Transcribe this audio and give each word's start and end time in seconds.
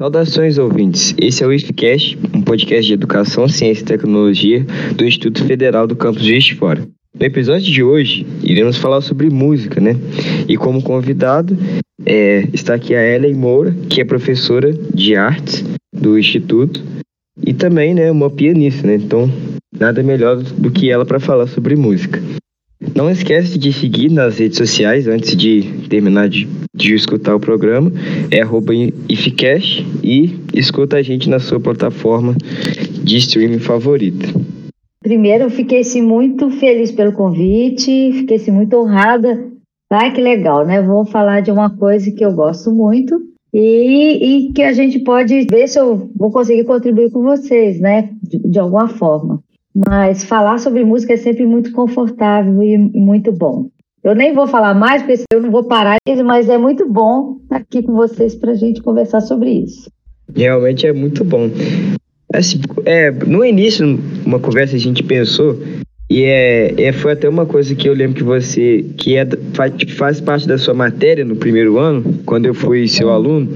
Saudações, 0.00 0.56
ouvintes. 0.56 1.14
Esse 1.20 1.44
é 1.44 1.46
o 1.46 1.52
IFCast, 1.52 2.18
um 2.34 2.40
podcast 2.40 2.86
de 2.86 2.94
educação, 2.94 3.46
ciência 3.46 3.82
e 3.82 3.84
tecnologia 3.84 4.64
do 4.96 5.04
Instituto 5.04 5.44
Federal 5.44 5.86
do 5.86 5.94
Campus 5.94 6.22
de 6.22 6.54
Fora. 6.54 6.88
No 7.14 7.26
episódio 7.26 7.70
de 7.70 7.82
hoje, 7.82 8.26
iremos 8.42 8.78
falar 8.78 9.02
sobre 9.02 9.28
música, 9.28 9.78
né? 9.78 9.94
E 10.48 10.56
como 10.56 10.82
convidado, 10.82 11.54
é, 12.06 12.48
está 12.50 12.76
aqui 12.76 12.94
a 12.94 13.14
Ellen 13.14 13.34
Moura, 13.34 13.76
que 13.90 14.00
é 14.00 14.04
professora 14.06 14.72
de 14.72 15.16
artes 15.16 15.62
do 15.94 16.18
Instituto 16.18 16.82
e 17.46 17.52
também, 17.52 17.92
né, 17.92 18.10
uma 18.10 18.30
pianista, 18.30 18.86
né? 18.86 18.94
Então, 18.94 19.30
nada 19.78 20.02
melhor 20.02 20.38
do 20.38 20.70
que 20.70 20.90
ela 20.90 21.04
para 21.04 21.20
falar 21.20 21.46
sobre 21.46 21.76
música. 21.76 22.22
Não 22.94 23.10
esquece 23.10 23.58
de 23.58 23.72
seguir 23.72 24.10
nas 24.10 24.38
redes 24.38 24.58
sociais 24.58 25.06
antes 25.06 25.36
de 25.36 25.62
terminar 25.88 26.28
de, 26.28 26.48
de 26.74 26.94
escutar 26.94 27.34
o 27.34 27.40
programa. 27.40 27.92
É 28.30 28.40
arroba 28.40 28.74
e 28.74 30.38
escuta 30.54 30.96
a 30.96 31.02
gente 31.02 31.28
na 31.28 31.38
sua 31.38 31.60
plataforma 31.60 32.34
de 33.02 33.16
streaming 33.18 33.58
favorita. 33.58 34.28
Primeiro, 35.02 35.44
eu 35.44 35.50
fiquei 35.50 35.82
-se 35.82 36.02
muito 36.02 36.50
feliz 36.50 36.92
pelo 36.92 37.12
convite, 37.12 38.12
fiquei 38.12 38.38
-se 38.38 38.50
muito 38.50 38.76
honrada. 38.76 39.48
Ai, 39.90 40.12
que 40.12 40.20
legal, 40.20 40.66
né? 40.66 40.82
Vou 40.82 41.04
falar 41.04 41.40
de 41.40 41.50
uma 41.50 41.70
coisa 41.70 42.10
que 42.10 42.24
eu 42.24 42.32
gosto 42.32 42.70
muito 42.70 43.20
e, 43.52 44.46
e 44.46 44.52
que 44.52 44.62
a 44.62 44.72
gente 44.72 45.00
pode 45.00 45.46
ver 45.50 45.66
se 45.68 45.78
eu 45.80 46.10
vou 46.14 46.30
conseguir 46.30 46.64
contribuir 46.64 47.10
com 47.10 47.22
vocês, 47.22 47.80
né? 47.80 48.10
de, 48.30 48.38
de 48.38 48.58
alguma 48.58 48.88
forma. 48.88 49.42
Mas 49.74 50.24
falar 50.24 50.58
sobre 50.58 50.84
música 50.84 51.12
é 51.12 51.16
sempre 51.16 51.46
muito 51.46 51.72
confortável 51.72 52.62
e 52.62 52.76
muito 52.76 53.32
bom. 53.32 53.68
Eu 54.02 54.14
nem 54.14 54.34
vou 54.34 54.46
falar 54.46 54.74
mais, 54.74 55.02
porque 55.02 55.24
eu 55.32 55.42
não 55.42 55.50
vou 55.50 55.64
parar, 55.64 55.98
mas 56.24 56.48
é 56.48 56.56
muito 56.56 56.88
bom 56.88 57.36
estar 57.42 57.56
aqui 57.56 57.82
com 57.82 57.94
vocês 57.94 58.34
para 58.34 58.52
a 58.52 58.54
gente 58.54 58.82
conversar 58.82 59.20
sobre 59.20 59.50
isso. 59.50 59.90
Realmente 60.34 60.86
é 60.86 60.92
muito 60.92 61.22
bom. 61.24 61.50
Assim, 62.32 62.60
é, 62.86 63.10
no 63.10 63.44
início, 63.44 63.98
uma 64.24 64.38
conversa 64.38 64.76
a 64.76 64.78
gente 64.78 65.02
pensou, 65.02 65.58
e 66.08 66.22
é, 66.22 66.74
é, 66.82 66.92
foi 66.92 67.12
até 67.12 67.28
uma 67.28 67.44
coisa 67.44 67.74
que 67.74 67.88
eu 67.88 67.94
lembro 67.94 68.16
que 68.16 68.22
você, 68.22 68.84
que 68.96 69.16
é, 69.16 69.28
faz, 69.96 70.20
parte 70.20 70.48
da 70.48 70.56
sua 70.56 70.74
matéria 70.74 71.24
no 71.24 71.36
primeiro 71.36 71.78
ano, 71.78 72.20
quando 72.24 72.46
eu 72.46 72.54
fui 72.54 72.88
seu 72.88 73.10
aluno, 73.10 73.54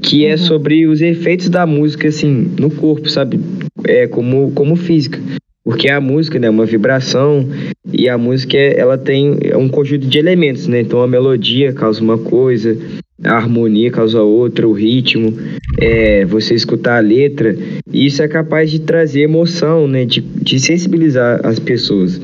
que 0.00 0.24
é 0.24 0.32
uhum. 0.32 0.38
sobre 0.38 0.86
os 0.86 1.00
efeitos 1.00 1.48
da 1.48 1.66
música, 1.66 2.08
assim, 2.08 2.50
no 2.58 2.70
corpo, 2.70 3.08
sabe? 3.08 3.40
É, 3.84 4.06
como, 4.06 4.50
como 4.52 4.76
física. 4.76 5.20
Porque 5.62 5.90
a 5.90 6.00
música 6.00 6.38
né, 6.38 6.46
é 6.46 6.50
uma 6.50 6.64
vibração 6.64 7.46
e 7.92 8.08
a 8.08 8.16
música 8.16 8.56
ela 8.56 8.96
tem 8.96 9.38
um 9.54 9.68
conjunto 9.68 10.06
de 10.06 10.18
elementos, 10.18 10.66
né? 10.66 10.80
Então 10.80 11.02
a 11.02 11.06
melodia 11.06 11.72
causa 11.72 12.00
uma 12.00 12.16
coisa, 12.16 12.76
a 13.22 13.34
harmonia 13.34 13.90
causa 13.90 14.22
outra, 14.22 14.66
o 14.66 14.72
ritmo, 14.72 15.34
é, 15.78 16.24
você 16.24 16.54
escutar 16.54 16.96
a 16.96 17.00
letra, 17.00 17.54
isso 17.92 18.22
é 18.22 18.28
capaz 18.28 18.70
de 18.70 18.80
trazer 18.80 19.20
emoção, 19.20 19.86
né? 19.86 20.06
De, 20.06 20.20
de 20.20 20.58
sensibilizar 20.58 21.40
as 21.44 21.58
pessoas. 21.58 22.20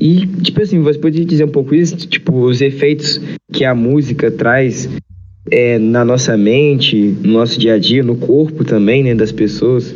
E, 0.00 0.26
tipo 0.42 0.62
assim, 0.62 0.80
você 0.80 0.98
poderia 0.98 1.26
dizer 1.26 1.44
um 1.44 1.48
pouco 1.48 1.74
isso? 1.74 1.96
Tipo, 1.96 2.44
os 2.44 2.60
efeitos 2.60 3.20
que 3.52 3.64
a 3.64 3.74
música 3.74 4.30
traz 4.30 4.88
é, 5.50 5.78
na 5.78 6.04
nossa 6.04 6.36
mente, 6.36 6.96
no 7.22 7.32
nosso 7.32 7.58
dia 7.58 7.74
a 7.74 7.78
dia, 7.78 8.02
no 8.02 8.16
corpo 8.16 8.64
também, 8.64 9.02
né, 9.02 9.14
das 9.14 9.32
pessoas? 9.32 9.94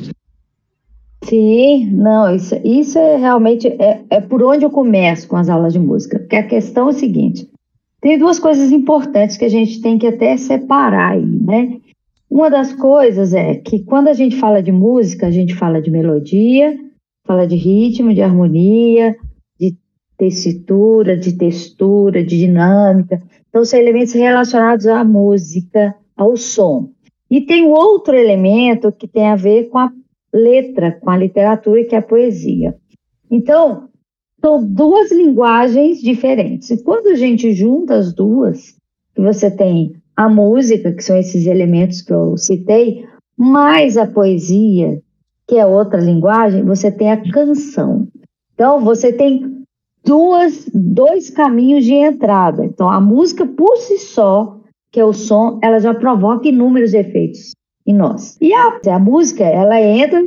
Sim, 1.25 1.91
não, 1.93 2.35
isso, 2.35 2.55
isso 2.65 2.99
é 2.99 3.17
realmente 3.17 3.67
é, 3.67 4.01
é 4.11 4.21
por 4.21 4.43
onde 4.43 4.65
eu 4.65 4.71
começo 4.71 5.27
com 5.27 5.37
as 5.37 5.49
aulas 5.49 5.73
de 5.73 5.79
música. 5.79 6.19
Porque 6.19 6.37
a 6.37 6.47
questão 6.47 6.87
é 6.87 6.91
o 6.91 6.93
seguinte: 6.93 7.49
tem 8.01 8.19
duas 8.19 8.39
coisas 8.39 8.71
importantes 8.71 9.37
que 9.37 9.45
a 9.45 9.49
gente 9.49 9.81
tem 9.81 9.99
que 9.99 10.07
até 10.07 10.37
separar 10.37 11.13
aí, 11.13 11.25
né? 11.25 11.79
Uma 12.31 12.51
das 12.51 12.73
coisas 12.73 13.33
é 13.33 13.55
que 13.55 13.81
quando 13.81 14.09
a 14.09 14.13
gente 14.13 14.37
fala 14.37 14.63
de 14.63 14.71
música, 14.71 15.27
a 15.27 15.31
gente 15.31 15.55
fala 15.55 15.81
de 15.81 15.91
melodia, 15.91 16.77
fala 17.27 17.47
de 17.47 17.57
ritmo, 17.57 18.15
de 18.15 18.23
harmonia, 18.23 19.17
tessitura, 20.17 21.17
de 21.17 21.33
textura, 21.33 22.25
de 22.25 22.39
dinâmica. 22.39 23.23
Então, 23.49 23.65
são 23.65 23.79
elementos 23.79 24.13
relacionados 24.13 24.87
à 24.87 25.05
música, 25.05 25.95
ao 26.17 26.37
som. 26.37 26.91
E 27.31 27.41
tem 27.41 27.67
outro 27.67 28.15
elemento 28.15 28.93
que 28.93 29.09
tem 29.09 29.27
a 29.29 29.37
ver 29.37 29.69
com 29.69 29.79
a 29.79 29.93
letra, 30.33 30.93
com 30.93 31.11
a 31.11 31.17
literatura, 31.17 31.85
que 31.85 31.95
é 31.95 31.99
a 31.99 32.03
poesia. 32.03 32.77
Então, 33.31 33.89
são 34.41 34.65
duas 34.65 35.11
linguagens 35.11 36.01
diferentes. 36.01 36.71
E 36.71 36.83
quando 36.83 37.09
a 37.09 37.15
gente 37.15 37.53
junta 37.53 37.95
as 37.95 38.13
duas, 38.13 38.77
você 39.17 39.51
tem 39.51 39.97
a 40.15 40.29
música, 40.29 40.93
que 40.93 41.03
são 41.03 41.17
esses 41.17 41.47
elementos 41.47 42.01
que 42.01 42.13
eu 42.13 42.37
citei, 42.37 43.05
mais 43.37 43.97
a 43.97 44.07
poesia, 44.07 45.01
que 45.47 45.57
é 45.57 45.67
outra 45.67 46.01
linguagem, 46.01 46.65
você 46.65 46.91
tem 46.91 47.11
a 47.11 47.31
canção. 47.31 48.09
Então, 48.55 48.81
você 48.81 49.13
tem 49.13 49.65
duas, 50.07 50.71
dois 50.73 51.29
caminhos 51.29 51.85
de 51.85 51.93
entrada. 51.93 52.65
Então, 52.65 52.89
a 52.89 53.01
música 53.01 53.45
por 53.45 53.77
si 53.79 53.99
só, 53.99 54.57
que 54.93 55.01
é 55.01 55.05
o 55.05 55.13
som, 55.13 55.59
ela 55.63 55.81
já 55.81 55.93
provoca 55.93 56.49
inúmeros 56.49 56.95
efeitos 56.95 57.51
em 57.85 57.93
nós. 57.93 58.39
E 58.41 58.55
a, 58.55 58.81
a 58.95 58.99
música, 58.99 59.45
ela 59.45 59.81
entra 59.81 60.25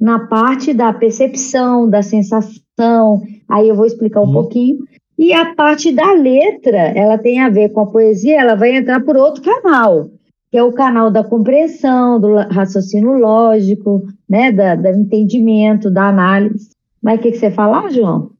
na 0.00 0.26
parte 0.26 0.72
da 0.72 0.92
percepção, 0.92 1.90
da 1.90 2.02
sensação, 2.02 3.22
aí 3.48 3.68
eu 3.68 3.74
vou 3.74 3.86
explicar 3.86 4.20
um 4.20 4.26
uhum. 4.26 4.32
pouquinho. 4.32 4.78
E 5.18 5.32
a 5.32 5.54
parte 5.54 5.92
da 5.92 6.12
letra, 6.12 6.92
ela 6.94 7.18
tem 7.18 7.40
a 7.40 7.48
ver 7.48 7.70
com 7.70 7.80
a 7.80 7.86
poesia, 7.86 8.40
ela 8.40 8.54
vai 8.54 8.76
entrar 8.76 9.00
por 9.00 9.16
outro 9.16 9.42
canal, 9.42 10.10
que 10.50 10.58
é 10.58 10.62
o 10.62 10.72
canal 10.72 11.10
da 11.10 11.24
compreensão, 11.24 12.20
do 12.20 12.34
raciocínio 12.34 13.18
lógico, 13.18 14.02
né, 14.28 14.52
da, 14.52 14.74
do 14.74 14.88
entendimento, 14.88 15.90
da 15.90 16.08
análise. 16.08 16.68
Mas 17.02 17.18
o 17.18 17.22
que, 17.22 17.32
que 17.32 17.38
você 17.38 17.50
falar, 17.50 17.90
João? 17.90 18.35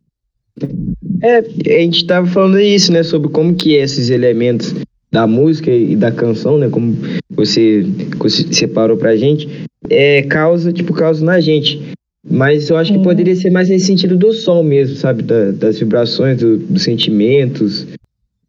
É, 1.22 1.38
a 1.38 1.82
gente 1.82 1.98
estava 1.98 2.26
falando 2.26 2.58
isso, 2.58 2.92
né, 2.92 3.02
sobre 3.02 3.28
como 3.28 3.54
que 3.54 3.74
esses 3.74 4.10
elementos 4.10 4.74
da 5.10 5.26
música 5.26 5.70
e 5.70 5.94
da 5.94 6.10
canção, 6.10 6.58
né, 6.58 6.68
como 6.68 6.96
você, 7.30 7.86
você 8.18 8.52
separou 8.52 8.96
pra 8.96 9.16
gente, 9.16 9.48
é 9.88 10.22
causa, 10.22 10.72
tipo, 10.72 10.92
causa 10.92 11.24
na 11.24 11.40
gente. 11.40 11.80
Mas 12.28 12.68
eu 12.68 12.76
acho 12.76 12.92
que 12.92 12.98
poderia 12.98 13.36
ser 13.36 13.50
mais 13.50 13.68
nesse 13.68 13.86
sentido 13.86 14.16
do 14.16 14.32
som 14.32 14.62
mesmo, 14.62 14.96
sabe? 14.96 15.22
Da, 15.22 15.52
das 15.52 15.78
vibrações, 15.78 16.38
do, 16.38 16.58
dos 16.58 16.82
sentimentos. 16.82 17.86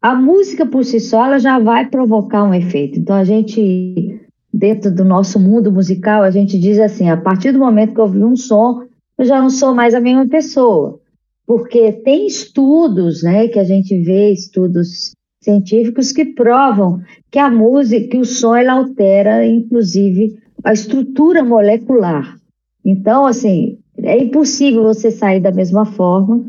A 0.02 0.16
música 0.16 0.66
por 0.66 0.84
si 0.84 0.98
só, 0.98 1.26
ela 1.26 1.38
já 1.38 1.60
vai 1.60 1.88
provocar 1.88 2.42
um 2.42 2.52
efeito. 2.52 2.98
Então 2.98 3.14
a 3.14 3.22
gente, 3.22 4.20
dentro 4.52 4.92
do 4.92 5.04
nosso 5.04 5.38
mundo 5.38 5.70
musical, 5.70 6.22
a 6.22 6.30
gente 6.30 6.58
diz 6.58 6.78
assim, 6.80 7.08
a 7.08 7.16
partir 7.16 7.52
do 7.52 7.60
momento 7.60 7.94
que 7.94 8.00
eu 8.00 8.04
ouvi 8.04 8.24
um 8.24 8.34
som, 8.34 8.82
eu 9.16 9.24
já 9.24 9.40
não 9.40 9.50
sou 9.50 9.74
mais 9.74 9.94
a 9.94 10.00
mesma 10.00 10.26
pessoa. 10.26 11.00
Porque 11.48 11.92
tem 11.92 12.26
estudos, 12.26 13.22
né, 13.22 13.48
que 13.48 13.58
a 13.58 13.64
gente 13.64 13.98
vê, 14.02 14.30
estudos 14.30 15.12
científicos 15.42 16.12
que 16.12 16.26
provam 16.26 17.00
que 17.30 17.38
a 17.38 17.50
música, 17.50 18.06
que 18.06 18.18
o 18.18 18.24
som, 18.26 18.54
ela 18.54 18.74
altera, 18.74 19.46
inclusive, 19.46 20.36
a 20.62 20.74
estrutura 20.74 21.42
molecular. 21.42 22.36
Então, 22.84 23.24
assim, 23.24 23.78
é 23.96 24.22
impossível 24.22 24.82
você 24.82 25.10
sair 25.10 25.40
da 25.40 25.50
mesma 25.50 25.86
forma 25.86 26.44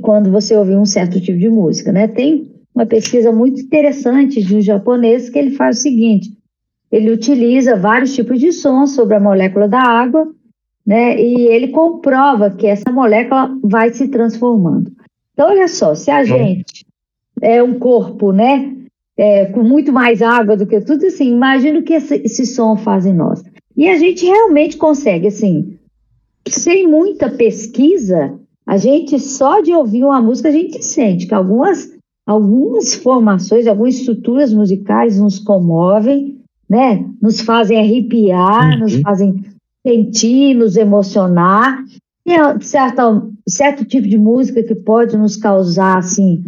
quando 0.00 0.30
você 0.30 0.56
ouvir 0.56 0.76
um 0.76 0.86
certo 0.86 1.20
tipo 1.20 1.36
de 1.36 1.48
música, 1.48 1.90
né? 1.90 2.06
Tem 2.06 2.52
uma 2.72 2.86
pesquisa 2.86 3.32
muito 3.32 3.60
interessante 3.60 4.40
de 4.40 4.54
um 4.54 4.60
japonês 4.60 5.28
que 5.28 5.40
ele 5.40 5.50
faz 5.50 5.78
o 5.78 5.82
seguinte: 5.82 6.30
ele 6.92 7.10
utiliza 7.10 7.74
vários 7.74 8.14
tipos 8.14 8.38
de 8.38 8.52
sons 8.52 8.92
sobre 8.92 9.16
a 9.16 9.20
molécula 9.20 9.66
da 9.66 9.80
água, 9.80 10.32
né? 10.88 11.20
E 11.20 11.48
ele 11.48 11.68
comprova 11.68 12.50
que 12.50 12.66
essa 12.66 12.90
molécula 12.90 13.54
vai 13.62 13.92
se 13.92 14.08
transformando. 14.08 14.90
Então, 15.34 15.50
olha 15.50 15.68
só, 15.68 15.94
se 15.94 16.10
a 16.10 16.24
gente 16.24 16.86
é 17.42 17.62
um 17.62 17.78
corpo, 17.78 18.32
né? 18.32 18.74
É, 19.14 19.44
com 19.46 19.62
muito 19.62 19.92
mais 19.92 20.22
água 20.22 20.56
do 20.56 20.66
que 20.66 20.80
tudo, 20.80 21.04
assim, 21.04 21.30
imagina 21.30 21.80
o 21.80 21.82
que 21.82 21.92
esse, 21.92 22.14
esse 22.24 22.46
som 22.46 22.74
faz 22.74 23.04
em 23.04 23.12
nós. 23.12 23.44
E 23.76 23.86
a 23.86 23.98
gente 23.98 24.24
realmente 24.24 24.78
consegue, 24.78 25.26
assim, 25.26 25.76
sem 26.48 26.88
muita 26.88 27.28
pesquisa, 27.28 28.38
a 28.66 28.78
gente 28.78 29.20
só 29.20 29.60
de 29.60 29.74
ouvir 29.74 30.04
uma 30.04 30.22
música, 30.22 30.48
a 30.48 30.52
gente 30.52 30.82
sente 30.82 31.26
que 31.26 31.34
algumas, 31.34 31.92
algumas 32.26 32.94
formações, 32.94 33.66
algumas 33.66 33.96
estruturas 33.96 34.54
musicais 34.54 35.20
nos 35.20 35.38
comovem, 35.38 36.40
né? 36.66 37.04
Nos 37.20 37.42
fazem 37.42 37.78
arrepiar, 37.78 38.72
uhum. 38.72 38.80
nos 38.80 39.00
fazem 39.02 39.44
sentir, 39.88 40.54
nos 40.54 40.76
emocionar. 40.76 41.82
E 42.26 42.32
é 42.32 42.60
certo, 42.60 43.32
certo 43.48 43.84
tipo 43.86 44.06
de 44.06 44.18
música 44.18 44.62
que 44.62 44.74
pode 44.74 45.16
nos 45.16 45.36
causar, 45.36 45.96
assim, 45.96 46.44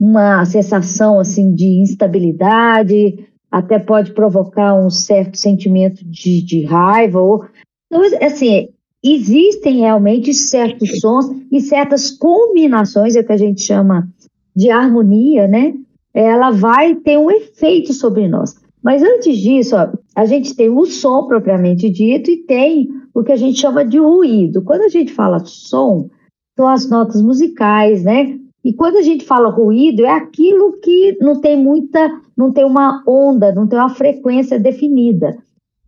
uma 0.00 0.44
sensação 0.46 1.20
assim 1.20 1.54
de 1.54 1.66
instabilidade, 1.66 3.26
até 3.50 3.78
pode 3.78 4.12
provocar 4.12 4.74
um 4.74 4.88
certo 4.88 5.36
sentimento 5.36 6.02
de, 6.04 6.42
de 6.42 6.64
raiva. 6.64 7.20
Ou, 7.20 7.44
então, 7.86 8.02
assim, 8.22 8.68
existem 9.04 9.80
realmente 9.80 10.32
certos 10.32 11.00
sons 11.00 11.26
e 11.52 11.60
certas 11.60 12.10
combinações, 12.10 13.16
é 13.16 13.22
que 13.22 13.32
a 13.32 13.36
gente 13.36 13.62
chama 13.62 14.08
de 14.56 14.70
harmonia, 14.70 15.46
né? 15.46 15.74
Ela 16.14 16.50
vai 16.50 16.94
ter 16.94 17.18
um 17.18 17.30
efeito 17.30 17.92
sobre 17.92 18.26
nós. 18.28 18.54
Mas 18.82 19.02
antes 19.02 19.36
disso, 19.38 19.76
ó, 19.76 19.88
a 20.14 20.24
gente 20.24 20.54
tem 20.54 20.68
o 20.70 20.84
som 20.86 21.26
propriamente 21.26 21.90
dito 21.90 22.30
e 22.30 22.44
tem 22.44 22.88
o 23.14 23.22
que 23.22 23.32
a 23.32 23.36
gente 23.36 23.60
chama 23.60 23.84
de 23.84 23.98
ruído. 23.98 24.62
Quando 24.62 24.82
a 24.82 24.88
gente 24.88 25.12
fala 25.12 25.44
som, 25.44 26.08
são 26.56 26.68
as 26.68 26.88
notas 26.88 27.22
musicais, 27.22 28.02
né? 28.04 28.38
E 28.64 28.72
quando 28.72 28.96
a 28.96 29.02
gente 29.02 29.24
fala 29.24 29.48
ruído, 29.48 30.04
é 30.04 30.10
aquilo 30.10 30.78
que 30.80 31.16
não 31.20 31.40
tem 31.40 31.56
muita, 31.56 32.10
não 32.36 32.52
tem 32.52 32.64
uma 32.64 33.02
onda, 33.06 33.52
não 33.54 33.66
tem 33.66 33.78
uma 33.78 33.88
frequência 33.88 34.58
definida. 34.58 35.36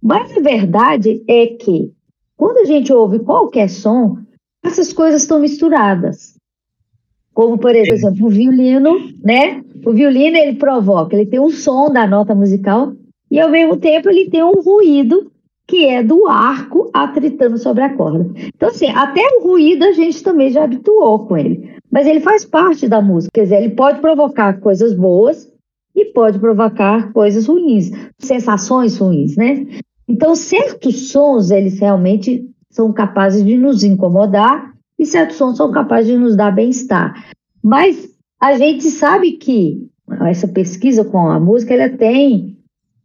Mas 0.02 0.36
a 0.36 0.40
verdade 0.40 1.22
é 1.28 1.46
que 1.46 1.93
quando 2.36 2.58
a 2.58 2.64
gente 2.64 2.93
ouve 2.93 3.19
qualquer 3.19 3.69
som, 3.69 4.16
essas 4.64 4.93
coisas 4.93 5.22
estão 5.22 5.40
misturadas. 5.40 6.39
Como, 7.40 7.56
por 7.56 7.75
exemplo, 7.75 8.26
o 8.26 8.28
violino, 8.28 9.00
né? 9.25 9.62
O 9.87 9.92
violino 9.92 10.37
ele 10.37 10.58
provoca, 10.58 11.16
ele 11.16 11.25
tem 11.25 11.40
um 11.40 11.48
som 11.48 11.90
da 11.90 12.06
nota 12.06 12.34
musical 12.34 12.92
e 13.31 13.40
ao 13.40 13.48
mesmo 13.48 13.78
tempo 13.78 14.10
ele 14.10 14.28
tem 14.28 14.44
um 14.44 14.60
ruído 14.60 15.32
que 15.66 15.87
é 15.87 16.02
do 16.02 16.28
arco 16.28 16.90
atritando 16.92 17.56
sobre 17.56 17.82
a 17.82 17.96
corda. 17.96 18.31
Então, 18.54 18.69
assim, 18.69 18.88
até 18.88 19.22
o 19.38 19.42
ruído 19.42 19.84
a 19.84 19.92
gente 19.92 20.22
também 20.22 20.50
já 20.50 20.64
habituou 20.64 21.20
com 21.20 21.34
ele. 21.34 21.70
Mas 21.90 22.06
ele 22.06 22.20
faz 22.20 22.44
parte 22.44 22.87
da 22.87 23.00
música, 23.00 23.31
quer 23.32 23.44
dizer, 23.44 23.62
ele 23.62 23.75
pode 23.75 24.00
provocar 24.00 24.60
coisas 24.60 24.93
boas 24.93 25.50
e 25.96 26.04
pode 26.12 26.38
provocar 26.38 27.10
coisas 27.14 27.46
ruins, 27.46 27.90
sensações 28.19 28.98
ruins, 28.98 29.34
né? 29.34 29.66
Então, 30.06 30.36
certos 30.36 31.10
sons, 31.10 31.50
eles 31.50 31.81
realmente 31.81 32.44
são 32.69 32.93
capazes 32.93 33.43
de 33.43 33.56
nos 33.56 33.82
incomodar 33.82 34.75
e 35.00 35.06
certos 35.06 35.38
sons 35.38 35.56
são 35.56 35.73
capazes 35.73 36.08
de 36.08 36.19
nos 36.19 36.37
dar 36.37 36.50
bem-estar. 36.50 37.32
Mas 37.64 38.11
a 38.38 38.58
gente 38.58 38.85
sabe 38.91 39.32
que 39.32 39.88
essa 40.26 40.47
pesquisa 40.47 41.02
com 41.02 41.31
a 41.31 41.41
música, 41.41 41.73
ela 41.73 41.88
tem 41.88 42.58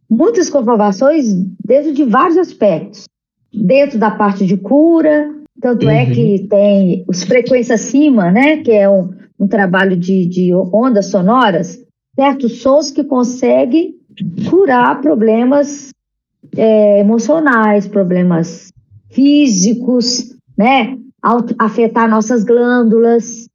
muitas 0.09 0.49
comprovações 0.49 1.33
dentro 1.63 1.93
de 1.93 2.03
vários 2.03 2.37
aspectos. 2.37 3.05
Dentro 3.53 3.97
da 3.97 4.11
parte 4.11 4.45
de 4.45 4.57
cura, 4.57 5.33
tanto 5.61 5.85
uhum. 5.85 5.91
é 5.91 6.05
que 6.07 6.41
uhum. 6.41 6.47
tem 6.47 7.05
os 7.07 7.23
frequências 7.23 7.79
acima, 7.79 8.29
né, 8.29 8.57
que 8.57 8.71
é 8.71 8.89
um, 8.89 9.13
um 9.39 9.47
trabalho 9.47 9.95
de, 9.95 10.25
de 10.25 10.53
ondas 10.53 11.05
sonoras, 11.05 11.81
certos 12.13 12.61
sons 12.61 12.91
que 12.91 13.05
conseguem 13.05 13.95
curar 14.49 14.99
problemas 14.99 15.91
é, 16.57 16.99
emocionais, 16.99 17.87
problemas 17.87 18.73
físicos, 19.09 20.35
né, 20.57 20.97
afetar 21.57 22.09
nossas 22.09 22.43
glândulas. 22.43 23.47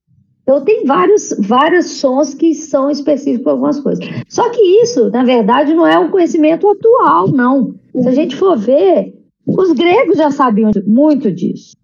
Então, 0.43 0.65
tem 0.65 0.85
vários, 0.85 1.35
vários 1.39 1.87
sons 2.01 2.35
que 2.35 2.55
são 2.55 2.91
específicos 2.91 3.45
para 3.45 3.53
algumas 3.53 3.79
coisas. 3.79 4.05
Só 4.29 4.51
que 4.51 4.61
isso, 4.83 5.11
na 5.11 5.23
verdade, 5.23 5.75
não 5.75 5.87
é 5.87 5.99
um 5.99 6.11
conhecimento 6.11 6.69
atual, 6.69 7.29
não. 7.29 7.75
Se 7.95 8.09
a 8.09 8.13
gente 8.13 8.35
for 8.35 8.59
ver, 8.59 9.15
os 9.47 9.73
gregos 9.73 10.17
já 10.17 10.31
sabiam 10.31 10.71
muito 10.87 11.31
disso, 11.31 11.77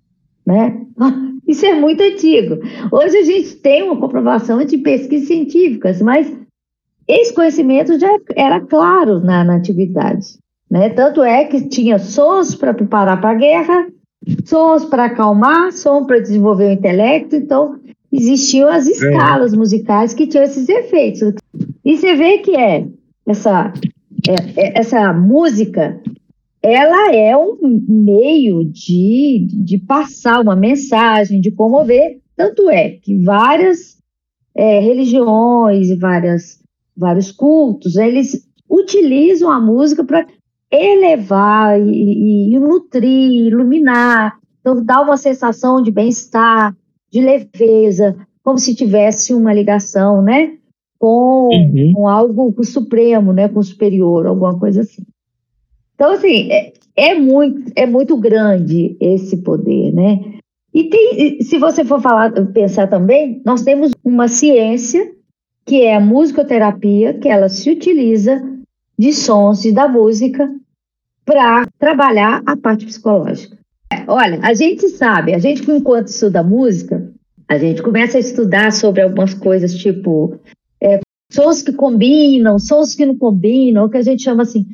né? 0.45 0.83
Isso 1.47 1.65
é 1.65 1.75
muito 1.75 2.03
antigo. 2.03 2.59
Hoje 2.91 3.19
a 3.19 3.23
gente 3.23 3.55
tem 3.59 3.85
uma 3.85 4.01
comprovação 4.01 4.65
de 4.65 4.79
pesquisas 4.79 5.29
científicas, 5.29 6.03
mas 6.03 6.37
esse 7.07 7.33
conhecimento 7.33 7.97
já 8.01 8.09
era 8.35 8.61
claro 8.61 9.21
na, 9.21 9.45
na 9.45 9.55
antiguidade. 9.55 10.27
Né? 10.69 10.89
Tanto 10.91 11.23
é 11.23 11.45
que 11.45 11.69
tinha 11.69 11.99
sons 11.99 12.57
para 12.57 12.75
preparar 12.75 13.21
para 13.21 13.31
a 13.31 13.35
guerra, 13.35 13.87
sons 14.45 14.85
para 14.85 15.07
acalmar, 15.07 15.73
som 15.73 16.05
para 16.05 16.21
desenvolver 16.21 16.69
o 16.69 16.73
intelecto. 16.73 17.37
Então, 17.37 17.79
existiam 18.13 18.69
as 18.69 18.87
escalas 18.87 19.53
é. 19.53 19.57
musicais 19.57 20.15
que 20.15 20.27
tinham 20.27 20.45
esses 20.45 20.69
efeitos. 20.69 21.35
E 21.85 21.97
você 21.97 22.15
vê 22.15 22.39
que 22.39 22.57
é 22.57 22.87
essa, 23.27 23.73
é, 24.29 24.61
é, 24.61 24.79
essa 24.79 25.13
música, 25.13 26.01
ela 26.63 27.15
é 27.15 27.37
um 27.37 27.57
meio 27.89 28.65
de, 28.65 29.47
de 29.53 29.79
passar 29.79 30.41
uma 30.41 30.57
mensagem, 30.57 31.41
de 31.41 31.51
comover. 31.51 32.19
Tanto 32.37 32.69
é 32.71 32.91
que 32.91 33.17
várias 33.23 33.97
é, 34.55 34.81
religiões 34.81 35.89
e 35.89 35.97
várias, 35.97 36.61
vários 36.97 37.31
cultos, 37.31 37.97
eles 37.97 38.47
utilizam 38.69 39.51
a 39.51 39.61
música 39.61 40.03
para 40.03 40.27
elevar 40.71 41.81
e, 41.81 42.55
e, 42.55 42.59
nutrir, 42.59 43.47
iluminar, 43.47 44.39
então 44.61 44.85
dá 44.85 45.01
uma 45.01 45.17
sensação 45.17 45.81
de 45.81 45.91
bem-estar, 45.91 46.77
de 47.11 47.21
leveza, 47.21 48.17
como 48.43 48.59
se 48.59 48.75
tivesse 48.75 49.33
uma 49.33 49.53
ligação, 49.53 50.21
né, 50.23 50.57
com, 50.99 51.49
uhum. 51.53 51.93
com 51.95 52.09
algo 52.09 52.65
supremo, 52.65 53.33
né, 53.33 53.49
com 53.49 53.61
o 53.61 53.65
superior, 53.65 54.27
alguma 54.27 54.59
coisa 54.59 54.81
assim. 54.83 55.03
Então, 55.95 56.13
assim, 56.13 56.51
é, 56.51 56.73
é, 56.95 57.15
muito, 57.15 57.73
é 57.75 57.87
muito 57.87 58.17
grande 58.17 58.97
esse 59.01 59.39
poder, 59.39 59.93
né? 59.93 60.21
E 60.75 60.85
tem, 60.85 61.41
se 61.41 61.59
você 61.59 61.85
for 61.85 62.03
falar, 62.03 62.31
pensar 62.53 62.87
também, 62.87 63.41
nós 63.47 63.63
temos 63.63 63.93
uma 64.05 64.29
ciência 64.29 65.11
que 65.65 65.83
é 65.83 65.97
a 65.97 66.01
musicoterapia, 66.01 67.15
que 67.15 67.29
ela 67.29 67.49
se 67.49 67.71
utiliza 67.71 68.43
de 68.99 69.13
sons 69.13 69.65
e 69.65 69.73
da 69.73 69.89
música 69.89 70.51
para 71.25 71.67
trabalhar 71.79 72.43
a 72.47 72.57
parte 72.57 72.87
psicológica. 72.87 73.57
Olha, 74.07 74.39
a 74.43 74.55
gente 74.55 74.89
sabe, 74.89 75.35
a 75.35 75.39
gente 75.39 75.69
enquanto 75.71 76.09
estuda 76.09 76.43
música, 76.43 77.13
a 77.49 77.59
gente 77.59 77.83
começa 77.83 78.17
a 78.17 78.21
estudar 78.21 78.73
sobre 78.73 79.03
algumas 79.03 79.35
coisas 79.35 79.75
tipo 79.75 80.39
é, 80.81 81.01
sons 81.31 81.63
que 81.63 81.73
combinam, 81.73 82.59
sons 82.59 82.95
que 82.95 83.07
não 83.07 83.17
combinam, 83.17 83.85
o 83.85 83.91
que 83.91 83.97
a 83.97 84.03
gente 84.03 84.23
chama 84.23 84.43
assim, 84.43 84.67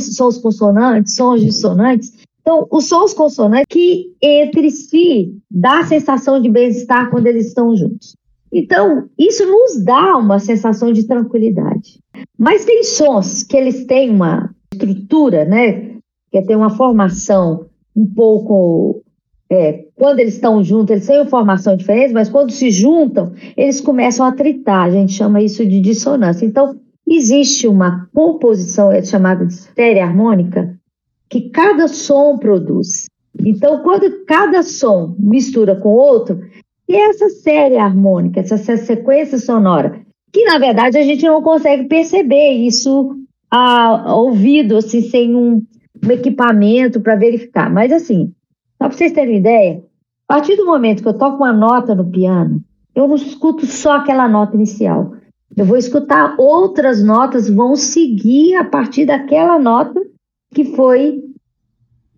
sons 0.00 0.38
consonantes, 0.38 1.14
sons 1.14 1.40
dissonantes. 1.40 2.12
Então, 2.40 2.66
os 2.70 2.88
sons 2.88 3.12
consonantes 3.12 3.66
que 3.68 4.14
entre 4.22 4.70
si 4.70 5.36
dá 5.50 5.80
a 5.80 5.86
sensação 5.86 6.40
de 6.40 6.48
bem-estar 6.48 7.10
quando 7.10 7.26
eles 7.26 7.48
estão 7.48 7.76
juntos. 7.76 8.16
Então, 8.58 9.10
isso 9.18 9.44
nos 9.44 9.84
dá 9.84 10.16
uma 10.16 10.38
sensação 10.38 10.90
de 10.90 11.06
tranquilidade. 11.06 12.00
Mas 12.38 12.64
tem 12.64 12.82
sons 12.84 13.42
que 13.42 13.54
eles 13.54 13.84
têm 13.84 14.08
uma 14.08 14.48
estrutura, 14.72 15.44
né? 15.44 15.96
Que 16.32 16.40
tem 16.40 16.56
uma 16.56 16.70
formação 16.70 17.66
um 17.94 18.06
pouco. 18.06 19.02
É, 19.50 19.84
quando 19.94 20.20
eles 20.20 20.36
estão 20.36 20.64
juntos, 20.64 20.90
eles 20.90 21.06
têm 21.06 21.18
uma 21.18 21.26
formação 21.26 21.76
diferente, 21.76 22.14
mas 22.14 22.30
quando 22.30 22.50
se 22.50 22.70
juntam, 22.70 23.34
eles 23.54 23.78
começam 23.78 24.24
a 24.24 24.32
tritar. 24.32 24.86
A 24.86 24.90
gente 24.90 25.12
chama 25.12 25.42
isso 25.42 25.64
de 25.66 25.78
dissonância. 25.78 26.46
Então, 26.46 26.80
existe 27.06 27.68
uma 27.68 28.08
composição 28.14 28.90
é 28.90 29.02
chamada 29.02 29.44
de 29.44 29.52
série 29.52 30.00
harmônica 30.00 30.74
que 31.28 31.50
cada 31.50 31.88
som 31.88 32.38
produz. 32.38 33.04
Então, 33.44 33.82
quando 33.82 34.24
cada 34.24 34.62
som 34.62 35.14
mistura 35.18 35.76
com 35.76 35.90
outro, 35.90 36.40
e 36.88 36.94
essa 36.94 37.28
série 37.28 37.76
harmônica, 37.76 38.40
essa 38.40 38.76
sequência 38.76 39.38
sonora, 39.38 40.00
que 40.32 40.44
na 40.44 40.58
verdade 40.58 40.98
a 40.98 41.02
gente 41.02 41.24
não 41.24 41.42
consegue 41.42 41.84
perceber 41.84 42.52
isso 42.52 43.16
a, 43.50 44.10
a 44.10 44.16
ouvido, 44.16 44.76
assim, 44.76 45.02
sem 45.02 45.34
um, 45.34 45.62
um 46.04 46.10
equipamento 46.10 47.00
para 47.00 47.16
verificar. 47.16 47.70
Mas 47.70 47.90
assim, 47.92 48.32
só 48.80 48.88
para 48.88 48.96
vocês 48.96 49.12
terem 49.12 49.34
uma 49.34 49.40
ideia, 49.40 49.82
a 50.28 50.34
partir 50.34 50.56
do 50.56 50.66
momento 50.66 51.02
que 51.02 51.08
eu 51.08 51.18
toco 51.18 51.38
uma 51.38 51.52
nota 51.52 51.94
no 51.94 52.10
piano, 52.10 52.60
eu 52.94 53.08
não 53.08 53.16
escuto 53.16 53.66
só 53.66 53.96
aquela 53.96 54.28
nota 54.28 54.56
inicial. 54.56 55.12
Eu 55.56 55.64
vou 55.64 55.76
escutar 55.76 56.34
outras 56.38 57.02
notas, 57.02 57.48
vão 57.48 57.76
seguir 57.76 58.54
a 58.56 58.64
partir 58.64 59.06
daquela 59.06 59.58
nota 59.58 60.00
que 60.54 60.64
foi 60.64 61.22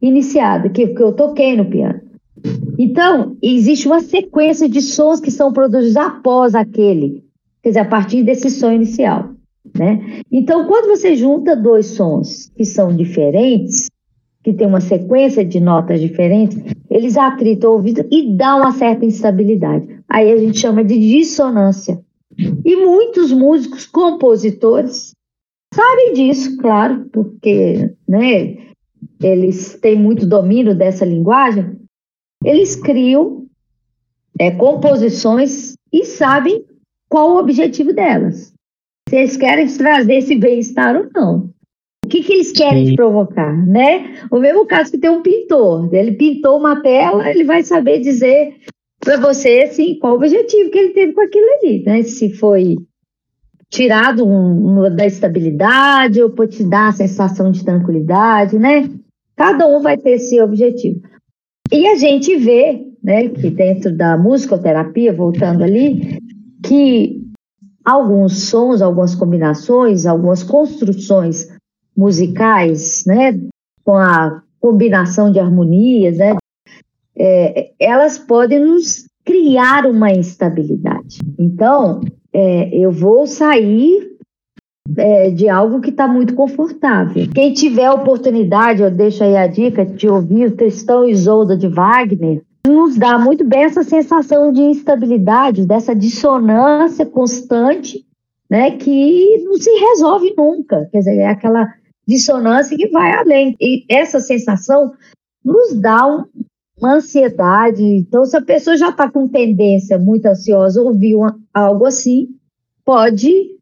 iniciada, 0.01 0.69
que, 0.69 0.89
que 0.89 1.03
eu 1.03 1.13
toquei 1.13 1.57
no 1.57 1.65
piano. 1.65 2.01
Então, 2.79 3.37
existe 3.43 3.89
uma 3.89 4.01
sequência 4.01 4.69
de 4.69 4.81
sons 4.81 5.19
que 5.19 5.33
são 5.33 5.53
produzidos 5.53 5.97
após 5.97 6.55
aquele, 6.55 7.25
quer 7.61 7.71
dizer, 7.71 7.81
a 7.81 7.85
partir 7.85 8.23
desse 8.23 8.49
som 8.49 8.71
inicial. 8.71 9.31
Né? 9.77 10.23
Então, 10.31 10.67
quando 10.69 10.87
você 10.87 11.17
junta 11.17 11.57
dois 11.57 11.87
sons 11.87 12.53
que 12.57 12.65
são 12.65 12.95
diferentes, 12.95 13.89
que 14.45 14.53
tem 14.53 14.67
uma 14.67 14.81
sequência 14.81 15.45
de 15.45 15.59
notas 15.59 16.01
diferentes, 16.01 16.57
eles 16.89 17.17
atritam 17.17 17.71
o 17.71 17.75
ouvido 17.75 18.07
e 18.11 18.33
dão 18.33 18.61
uma 18.61 18.73
certa 18.73 19.05
instabilidade. 19.05 20.01
Aí 20.09 20.31
a 20.31 20.37
gente 20.37 20.61
chama 20.61 20.85
de 20.85 20.99
dissonância. 20.99 22.01
E 22.65 22.77
muitos 22.77 23.33
músicos, 23.33 23.85
compositores, 23.87 25.13
sabem 25.75 26.13
disso, 26.13 26.57
claro, 26.59 27.07
porque 27.13 27.91
né, 28.09 28.57
eles 29.21 29.77
têm 29.81 29.97
muito 29.97 30.25
domínio 30.25 30.75
dessa 30.75 31.05
linguagem, 31.05 31.77
eles 32.49 32.75
criam 32.75 33.47
é, 34.41 34.51
composições 34.51 35.75
e 35.93 36.07
sabem 36.07 36.65
qual 37.07 37.33
o 37.33 37.39
objetivo 37.39 37.93
delas. 37.93 38.55
Se 39.07 39.17
eles 39.17 39.37
querem 39.37 39.67
trazer 39.67 40.15
esse 40.15 40.35
bem-estar 40.35 40.97
ou 40.97 41.09
não. 41.15 41.51
O 42.05 42.09
que, 42.09 42.23
que 42.23 42.33
eles 42.33 42.53
querem 42.53 42.87
te 42.87 42.95
provocar, 42.95 43.55
né? 43.67 44.23
O 44.31 44.39
mesmo 44.39 44.65
caso 44.65 44.91
que 44.91 44.99
tem 44.99 45.11
um 45.11 45.21
pintor. 45.21 45.93
Ele 45.93 46.13
pintou 46.13 46.59
uma 46.59 46.81
tela, 46.81 47.29
ele 47.29 47.45
vai 47.45 47.63
saber 47.63 48.01
dizer 48.01 48.57
para 48.99 49.19
você 49.19 49.65
assim, 49.69 49.99
qual 49.99 50.15
o 50.15 50.17
objetivo 50.17 50.71
que 50.71 50.79
ele 50.79 50.95
teve 50.95 51.13
com 51.13 51.21
aquilo 51.21 51.47
ali, 51.61 51.83
né? 51.85 52.03
Se 52.03 52.33
foi 52.33 52.77
tirar 53.69 54.19
um, 54.19 54.95
da 54.97 55.05
estabilidade 55.05 56.23
ou 56.23 56.31
para 56.31 56.49
te 56.49 56.65
dar 56.65 56.89
a 56.89 56.93
sensação 56.93 57.51
de 57.51 57.63
tranquilidade, 57.63 58.59
né? 58.59 58.89
Cada 59.37 59.67
um 59.67 59.83
vai 59.83 59.99
ter 59.99 60.13
esse 60.13 60.41
objetivo. 60.41 61.03
E 61.71 61.87
a 61.87 61.97
gente 61.97 62.37
vê, 62.37 62.87
né, 63.03 63.29
que 63.29 63.51
dentro 63.51 63.95
da 63.95 64.17
musicoterapia, 64.17 65.13
voltando 65.13 65.63
ali, 65.63 66.19
que 66.63 67.23
alguns 67.85 68.45
sons, 68.45 68.83
algumas 68.83 69.15
combinações, 69.15 70.07
algumas 70.07 70.43
construções 70.43 71.49
musicais, 71.97 73.05
né, 73.07 73.39
com 73.85 73.97
a 73.97 74.43
combinação 74.61 75.31
de 75.31 75.39
harmonias, 75.39 76.19
né, 76.19 76.37
é, 77.17 77.73
elas 77.79 78.19
podem 78.19 78.61
nos 78.61 79.07
criar 79.25 79.87
uma 79.87 80.13
instabilidade. 80.13 81.19
Então, 81.39 82.01
é, 82.33 82.69
eu 82.75 82.91
vou 82.91 83.27
sair 83.27 84.18
é, 84.97 85.31
de 85.31 85.49
algo 85.49 85.81
que 85.81 85.91
está 85.91 86.09
muito 86.09 86.35
confortável. 86.35 87.29
Quem 87.35 87.53
tiver 87.53 87.91
oportunidade, 87.91 88.83
eu 88.83 88.91
deixo 88.91 89.23
aí 89.23 89.37
a 89.37 89.47
dica 89.47 89.85
de 89.85 90.09
ouvir 90.09 90.47
o 90.47 90.57
Tristão 90.57 91.09
Isolda 91.09 91.57
de 91.57 91.69
Wagner, 91.69 92.43
nos 92.67 92.97
dá 92.97 93.19
muito 93.19 93.45
bem 93.45 93.65
essa 93.65 93.83
sensação 93.83 94.53
de 94.53 94.61
instabilidade, 94.61 95.67
dessa 95.67 95.95
dissonância 95.95 97.07
constante, 97.07 98.05
né, 98.51 98.73
que 98.73 99.43
não 99.45 99.55
se 99.55 99.71
resolve 99.71 100.35
nunca. 100.37 100.89
Quer 100.91 100.99
dizer, 100.99 101.19
é 101.19 101.27
aquela 101.27 101.69
dissonância 102.07 102.77
que 102.77 102.89
vai 102.89 103.13
além. 103.13 103.57
E 103.61 103.85
essa 103.89 104.21
sensação 104.21 104.93
nos 105.45 105.75
dá 105.75 106.07
um, 106.07 106.25
uma 106.79 106.95
ansiedade. 106.95 107.83
Então, 107.83 108.25
se 108.25 108.37
a 108.37 108.43
pessoa 108.43 108.77
já 108.77 108.89
está 108.89 109.11
com 109.11 109.29
tendência 109.29 109.99
muito 109.99 110.27
ansiosa, 110.27 110.83
ouvir 110.83 111.15
uma, 111.15 111.39
algo 111.53 111.85
assim, 111.85 112.29
pode 112.85 113.58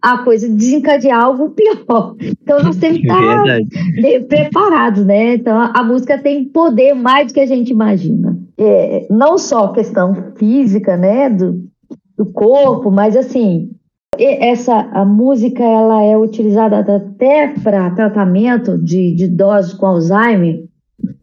a 0.00 0.18
coisa 0.18 0.48
desencadear 0.48 1.22
algo 1.22 1.50
pior. 1.50 2.16
Então 2.42 2.62
nós 2.62 2.76
temos 2.76 2.98
que 2.98 3.06
estar 3.06 3.44
é 4.04 4.20
preparados, 4.20 5.04
né? 5.04 5.34
Então 5.34 5.56
a 5.56 5.82
música 5.82 6.18
tem 6.18 6.44
poder 6.44 6.94
mais 6.94 7.28
do 7.28 7.34
que 7.34 7.40
a 7.40 7.46
gente 7.46 7.70
imagina. 7.70 8.38
É, 8.58 9.06
não 9.10 9.38
só 9.38 9.68
questão 9.68 10.32
física, 10.36 10.96
né, 10.96 11.30
do, 11.30 11.64
do 12.16 12.26
corpo, 12.26 12.90
mas 12.90 13.16
assim 13.16 13.70
essa 14.18 14.74
a 14.92 15.04
música 15.04 15.62
ela 15.62 16.02
é 16.02 16.16
utilizada 16.16 16.80
até 16.80 17.48
para 17.62 17.90
tratamento 17.90 18.76
de, 18.76 19.14
de 19.14 19.24
idosos 19.24 19.72
com 19.72 19.86
Alzheimer, 19.86 20.64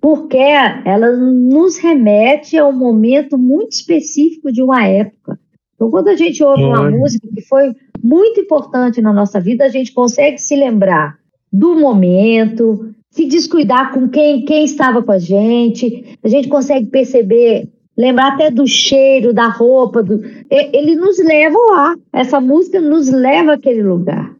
porque 0.01 0.37
ela 0.37 1.15
nos 1.15 1.77
remete 1.77 2.57
a 2.57 2.65
um 2.65 2.71
momento 2.71 3.37
muito 3.37 3.73
específico 3.73 4.51
de 4.51 4.63
uma 4.63 4.85
época. 4.85 5.37
Então, 5.75 5.91
quando 5.91 6.07
a 6.07 6.15
gente 6.15 6.43
ouve 6.43 6.63
uma 6.63 6.89
música 6.89 7.27
que 7.27 7.41
foi 7.41 7.75
muito 8.03 8.39
importante 8.39 9.01
na 9.01 9.13
nossa 9.13 9.39
vida, 9.39 9.65
a 9.65 9.69
gente 9.69 9.91
consegue 9.93 10.37
se 10.37 10.55
lembrar 10.55 11.17
do 11.51 11.75
momento, 11.75 12.93
se 13.09 13.25
descuidar 13.25 13.93
com 13.93 14.07
quem, 14.09 14.45
quem 14.45 14.63
estava 14.65 15.01
com 15.01 15.11
a 15.11 15.17
gente, 15.17 16.17
a 16.23 16.27
gente 16.27 16.47
consegue 16.47 16.87
perceber, 16.87 17.69
lembrar 17.97 18.33
até 18.33 18.51
do 18.51 18.67
cheiro, 18.67 19.33
da 19.33 19.47
roupa, 19.47 20.03
do, 20.03 20.21
ele 20.49 20.95
nos 20.95 21.17
leva 21.17 21.57
lá, 21.71 21.95
essa 22.13 22.39
música 22.39 22.79
nos 22.79 23.09
leva 23.09 23.53
àquele 23.53 23.81
lugar. 23.81 24.35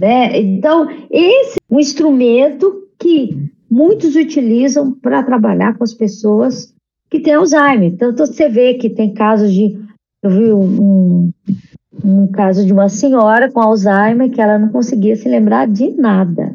Né? 0.00 0.38
Então, 0.40 0.88
esse 1.10 1.58
é 1.58 1.74
um 1.74 1.80
instrumento 1.80 2.88
que 2.98 3.50
muitos 3.70 4.16
utilizam 4.16 4.92
para 4.92 5.22
trabalhar 5.22 5.76
com 5.76 5.84
as 5.84 5.94
pessoas 5.94 6.74
que 7.10 7.20
têm 7.20 7.34
Alzheimer. 7.34 7.92
Então, 7.92 8.14
você 8.14 8.48
vê 8.48 8.74
que 8.74 8.90
tem 8.90 9.12
casos 9.14 9.52
de. 9.52 9.78
Eu 10.22 10.30
vi 10.30 10.52
um, 10.52 11.30
um 12.04 12.26
caso 12.26 12.64
de 12.64 12.72
uma 12.72 12.88
senhora 12.88 13.50
com 13.50 13.60
Alzheimer 13.60 14.30
que 14.30 14.40
ela 14.40 14.58
não 14.58 14.68
conseguia 14.68 15.16
se 15.16 15.28
lembrar 15.28 15.66
de 15.66 15.90
nada. 15.90 16.54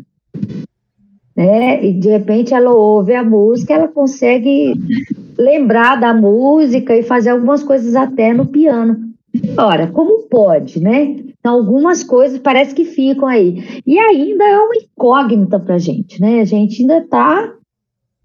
Né? 1.35 1.85
E 1.85 1.93
de 1.93 2.09
repente 2.09 2.53
ela 2.53 2.73
ouve 2.73 3.13
a 3.13 3.23
música, 3.23 3.73
ela 3.73 3.87
consegue 3.87 4.73
lembrar 5.37 5.97
da 5.97 6.13
música 6.13 6.95
e 6.95 7.03
fazer 7.03 7.29
algumas 7.29 7.61
coisas 7.61 7.95
até 7.95 8.33
no 8.33 8.47
piano. 8.47 9.07
Ora, 9.57 9.87
como 9.87 10.23
pode, 10.23 10.79
né? 10.79 11.15
Então, 11.39 11.55
algumas 11.55 12.03
coisas 12.03 12.39
parece 12.39 12.73
que 12.73 12.85
ficam 12.85 13.27
aí. 13.27 13.81
E 13.85 13.99
ainda 13.99 14.43
é 14.43 14.57
uma 14.57 14.75
incógnita 14.75 15.59
para 15.59 15.75
a 15.75 15.79
gente, 15.79 16.19
né? 16.19 16.41
A 16.41 16.45
gente 16.45 16.81
ainda 16.81 16.97
está 16.99 17.53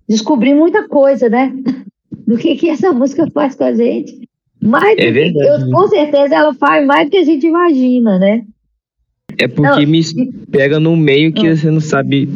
descobrindo 0.09 0.59
muita 0.59 0.89
coisa, 0.89 1.29
né? 1.29 1.53
Do 2.27 2.39
que, 2.39 2.57
que 2.57 2.71
essa 2.71 2.93
música 2.93 3.31
faz 3.31 3.55
com 3.55 3.65
a 3.65 3.75
gente. 3.75 4.22
Mais 4.63 4.97
é 4.97 5.11
verdade, 5.11 5.47
eu, 5.47 5.67
né? 5.67 5.73
com 5.73 5.89
certeza 5.89 6.35
ela 6.37 6.55
faz 6.55 6.87
mais 6.87 7.07
do 7.07 7.11
que 7.11 7.17
a 7.17 7.25
gente 7.25 7.47
imagina, 7.47 8.19
né? 8.19 8.45
É 9.39 9.49
porque 9.49 9.85
não, 9.85 9.91
me 9.91 10.03
pega 10.51 10.79
num 10.79 10.95
meio 10.95 11.33
que 11.33 11.49
não. 11.49 11.57
você 11.57 11.71
não 11.71 11.81
sabe 11.81 12.29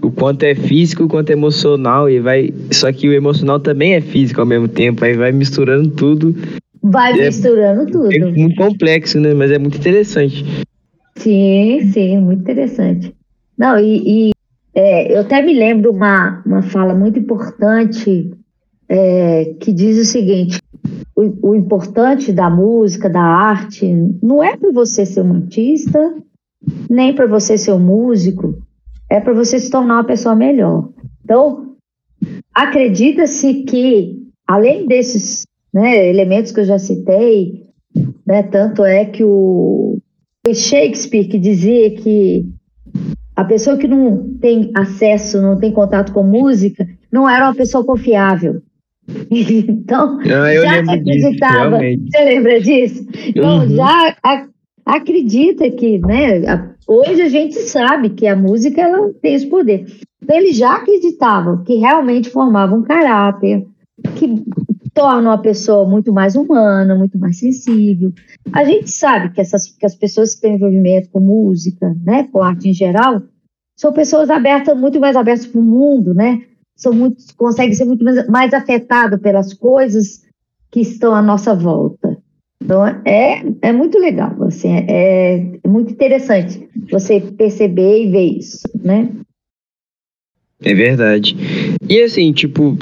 o 0.00 0.10
quanto 0.10 0.44
é 0.44 0.54
físico, 0.54 1.04
o 1.04 1.08
quanto 1.08 1.30
é 1.30 1.32
emocional, 1.32 2.08
e 2.08 2.20
vai. 2.20 2.54
Só 2.70 2.90
que 2.92 3.08
o 3.08 3.12
emocional 3.12 3.60
também 3.60 3.94
é 3.94 4.00
físico 4.00 4.40
ao 4.40 4.46
mesmo 4.46 4.68
tempo, 4.68 5.04
aí 5.04 5.14
vai 5.14 5.32
misturando 5.32 5.90
tudo. 5.90 6.34
Vai 6.82 7.18
é, 7.18 7.26
misturando 7.26 7.86
tudo. 7.86 8.12
É 8.12 8.18
muito 8.18 8.56
complexo, 8.56 9.20
né? 9.20 9.34
Mas 9.34 9.50
é 9.50 9.58
muito 9.58 9.76
interessante. 9.76 10.44
Sim, 11.16 11.90
sim, 11.92 12.18
muito 12.18 12.42
interessante. 12.42 13.12
Não, 13.58 13.78
e, 13.78 14.28
e 14.28 14.30
é, 14.74 15.12
eu 15.12 15.20
até 15.20 15.42
me 15.42 15.52
lembro 15.52 15.90
uma, 15.90 16.40
uma 16.46 16.62
fala 16.62 16.94
muito 16.94 17.18
importante 17.18 18.30
é, 18.88 19.54
que 19.60 19.72
diz 19.72 19.98
o 19.98 20.04
seguinte: 20.04 20.60
o, 21.14 21.50
o 21.50 21.54
importante 21.54 22.32
da 22.32 22.48
música, 22.48 23.08
da 23.08 23.22
arte, 23.22 23.92
não 24.22 24.42
é 24.42 24.56
para 24.56 24.70
você 24.70 25.04
ser 25.04 25.22
um 25.22 25.34
artista, 25.34 26.14
nem 26.88 27.14
para 27.14 27.26
você 27.26 27.56
ser 27.56 27.72
um 27.72 27.78
músico, 27.78 28.58
é 29.10 29.20
para 29.20 29.32
você 29.32 29.58
se 29.58 29.70
tornar 29.70 29.94
uma 29.94 30.04
pessoa 30.04 30.34
melhor. 30.34 30.90
Então, 31.24 31.76
acredita-se 32.54 33.64
que, 33.64 34.22
além 34.46 34.86
desses 34.86 35.46
né, 35.72 36.08
elementos 36.08 36.52
que 36.52 36.60
eu 36.60 36.64
já 36.64 36.78
citei, 36.78 37.66
né, 38.26 38.42
tanto 38.42 38.84
é 38.84 39.04
que 39.04 39.24
o 39.24 39.98
Shakespeare 40.54 41.28
que 41.28 41.38
dizia 41.38 41.94
que 41.94 42.48
a 43.36 43.44
pessoa 43.44 43.76
que 43.76 43.86
não 43.86 44.34
tem 44.40 44.72
acesso, 44.74 45.40
não 45.40 45.58
tem 45.58 45.72
contato 45.72 46.12
com 46.12 46.22
música, 46.22 46.86
não 47.12 47.28
era 47.28 47.46
uma 47.46 47.54
pessoa 47.54 47.84
confiável. 47.84 48.62
Então, 49.30 50.18
ah, 50.20 50.54
já 50.54 50.80
acreditava. 50.80 51.78
Disso, 51.78 52.04
você 52.10 52.24
lembra 52.24 52.60
disso? 52.60 53.06
Então, 53.28 53.60
uhum. 53.60 53.70
já 53.70 54.16
a, 54.22 54.46
acredita 54.84 55.70
que, 55.70 55.98
né? 55.98 56.46
A, 56.46 56.70
hoje 56.86 57.22
a 57.22 57.28
gente 57.28 57.54
sabe 57.54 58.10
que 58.10 58.26
a 58.26 58.36
música 58.36 58.82
ela 58.82 59.12
tem 59.22 59.34
esse 59.34 59.46
poder. 59.46 59.86
Então, 60.22 60.36
eles 60.36 60.56
já 60.56 60.76
acreditavam 60.76 61.64
que 61.64 61.76
realmente 61.76 62.30
formava 62.30 62.74
um 62.74 62.82
caráter, 62.82 63.66
que 64.16 64.44
torna 64.92 65.30
uma 65.30 65.38
pessoa 65.38 65.88
muito 65.88 66.12
mais 66.12 66.34
humana, 66.34 66.94
muito 66.94 67.18
mais 67.18 67.38
sensível. 67.38 68.12
A 68.52 68.64
gente 68.64 68.90
sabe 68.90 69.32
que, 69.32 69.40
essas, 69.40 69.68
que 69.68 69.86
as 69.86 69.94
pessoas 69.94 70.34
que 70.34 70.42
têm 70.42 70.56
envolvimento 70.56 71.08
com 71.10 71.20
música, 71.20 71.94
né, 72.04 72.28
com 72.32 72.42
arte 72.42 72.68
em 72.68 72.72
geral, 72.72 73.22
são 73.76 73.92
pessoas 73.92 74.28
abertas, 74.28 74.76
muito 74.76 74.98
mais 74.98 75.14
abertas 75.14 75.46
para 75.46 75.60
o 75.60 75.64
mundo, 75.64 76.12
né? 76.12 76.42
São 76.78 76.92
muito, 76.92 77.22
consegue 77.36 77.74
ser 77.74 77.84
muito 77.84 78.04
mais, 78.30 78.54
afetado 78.54 79.18
pelas 79.18 79.52
coisas 79.52 80.22
que 80.70 80.80
estão 80.80 81.14
à 81.14 81.20
nossa 81.20 81.54
volta. 81.54 82.16
Então, 82.62 82.86
é, 83.04 83.42
é 83.62 83.72
muito 83.72 83.98
legal, 83.98 84.42
assim, 84.44 84.72
é, 84.88 85.58
é 85.62 85.68
muito 85.68 85.92
interessante 85.92 86.68
você 86.90 87.20
perceber 87.20 88.04
e 88.04 88.10
ver 88.10 88.38
isso, 88.38 88.60
né? 88.82 89.10
É 90.62 90.74
verdade. 90.74 91.36
E 91.88 92.02
assim, 92.02 92.32
tipo, 92.32 92.76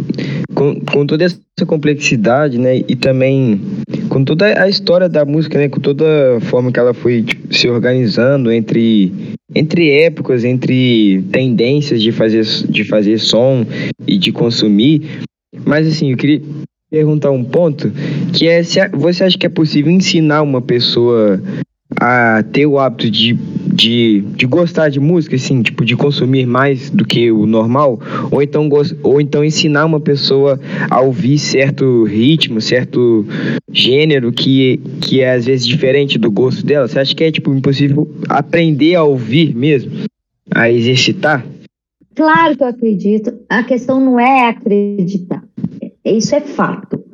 com, 0.56 0.80
com 0.80 1.06
toda 1.06 1.24
essa 1.24 1.38
complexidade, 1.66 2.58
né, 2.58 2.78
e 2.78 2.96
também 2.96 3.60
com 4.08 4.24
toda 4.24 4.60
a 4.60 4.68
história 4.68 5.08
da 5.08 5.24
música, 5.24 5.58
né, 5.58 5.68
com 5.68 5.78
toda 5.78 6.38
a 6.38 6.40
forma 6.40 6.72
que 6.72 6.80
ela 6.80 6.94
foi 6.94 7.22
tipo, 7.22 7.54
se 7.54 7.68
organizando 7.68 8.50
entre 8.50 9.12
entre 9.54 9.90
épocas, 9.90 10.44
entre 10.44 11.22
tendências 11.30 12.02
de 12.02 12.10
fazer 12.10 12.42
de 12.42 12.84
fazer 12.84 13.18
som 13.18 13.64
e 14.06 14.16
de 14.16 14.32
consumir. 14.32 15.20
Mas 15.64 15.86
assim, 15.86 16.10
eu 16.10 16.16
queria 16.16 16.42
perguntar 16.90 17.30
um 17.30 17.44
ponto 17.44 17.92
que 18.32 18.48
é 18.48 18.62
se 18.62 18.80
você 18.88 19.24
acha 19.24 19.38
que 19.38 19.46
é 19.46 19.50
possível 19.50 19.92
ensinar 19.92 20.42
uma 20.42 20.62
pessoa 20.62 21.40
a 22.00 22.42
ter 22.42 22.66
o 22.66 22.78
hábito 22.78 23.10
de 23.10 23.38
de, 23.76 24.22
de 24.22 24.46
gostar 24.46 24.88
de 24.88 24.98
música, 24.98 25.36
assim, 25.36 25.62
tipo, 25.62 25.84
de 25.84 25.94
consumir 25.94 26.46
mais 26.46 26.88
do 26.88 27.04
que 27.04 27.30
o 27.30 27.46
normal, 27.46 28.00
ou 28.30 28.42
então, 28.42 28.68
ou 29.02 29.20
então 29.20 29.44
ensinar 29.44 29.84
uma 29.84 30.00
pessoa 30.00 30.58
a 30.90 31.00
ouvir 31.00 31.38
certo 31.38 32.04
ritmo, 32.04 32.60
certo 32.60 33.26
gênero 33.70 34.32
que, 34.32 34.80
que 35.00 35.20
é 35.20 35.34
às 35.34 35.44
vezes 35.44 35.66
diferente 35.66 36.18
do 36.18 36.30
gosto 36.30 36.64
dela? 36.64 36.88
Você 36.88 36.98
acha 36.98 37.14
que 37.14 37.22
é, 37.22 37.30
tipo, 37.30 37.52
impossível 37.52 38.10
aprender 38.28 38.94
a 38.94 39.04
ouvir 39.04 39.54
mesmo? 39.54 39.92
A 40.54 40.70
exercitar? 40.70 41.44
Claro 42.14 42.56
que 42.56 42.62
eu 42.62 42.68
acredito. 42.68 43.34
A 43.48 43.62
questão 43.62 44.00
não 44.00 44.18
é 44.18 44.48
acreditar. 44.48 45.44
Isso 46.02 46.34
é 46.34 46.40
fato. 46.40 47.04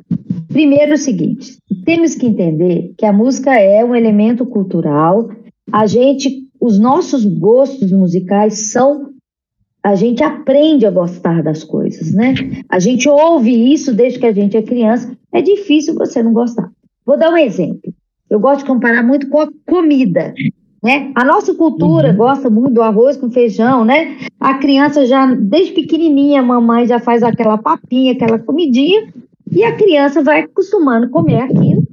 Primeiro, 0.47 0.93
o 0.93 0.97
seguinte: 0.97 1.57
temos 1.83 2.15
que 2.15 2.27
entender 2.27 2.93
que 2.97 3.05
a 3.05 3.11
música 3.11 3.53
é 3.53 3.83
um 3.83 3.95
elemento 3.95 4.45
cultural 4.45 5.29
a 5.71 5.87
gente, 5.87 6.29
os 6.63 6.79
nossos 6.79 7.25
gostos 7.25 7.91
musicais 7.91 8.71
são 8.71 9.11
a 9.83 9.95
gente 9.95 10.23
aprende 10.23 10.85
a 10.85 10.91
gostar 10.91 11.43
das 11.43 11.61
coisas, 11.61 12.13
né? 12.13 12.33
A 12.69 12.79
gente 12.79 13.09
ouve 13.09 13.73
isso 13.73 13.93
desde 13.93 14.17
que 14.17 14.25
a 14.25 14.31
gente 14.31 14.55
é 14.55 14.61
criança. 14.61 15.11
É 15.29 15.41
difícil 15.41 15.93
você 15.93 16.23
não 16.23 16.31
gostar. 16.31 16.71
Vou 17.05 17.19
dar 17.19 17.31
um 17.31 17.37
exemplo. 17.37 17.93
Eu 18.29 18.39
gosto 18.39 18.59
de 18.59 18.65
comparar 18.67 19.03
muito 19.03 19.27
com 19.27 19.41
a 19.41 19.49
comida. 19.67 20.33
Né? 20.81 21.11
A 21.13 21.25
nossa 21.25 21.53
cultura 21.53 22.11
uhum. 22.11 22.15
gosta 22.15 22.49
muito 22.49 22.75
do 22.75 22.81
arroz 22.81 23.17
com 23.17 23.29
feijão, 23.29 23.83
né? 23.83 24.19
A 24.39 24.53
criança 24.53 25.05
já, 25.05 25.25
desde 25.35 25.73
pequenininha, 25.73 26.39
a 26.39 26.45
mamãe 26.45 26.87
já 26.87 26.97
faz 26.97 27.23
aquela 27.23 27.57
papinha, 27.57 28.13
aquela 28.13 28.39
comidinha, 28.39 29.13
e 29.51 29.65
a 29.65 29.75
criança 29.75 30.23
vai 30.23 30.43
acostumando 30.43 31.07
a 31.07 31.09
comer 31.09 31.41
aquilo. 31.41 31.83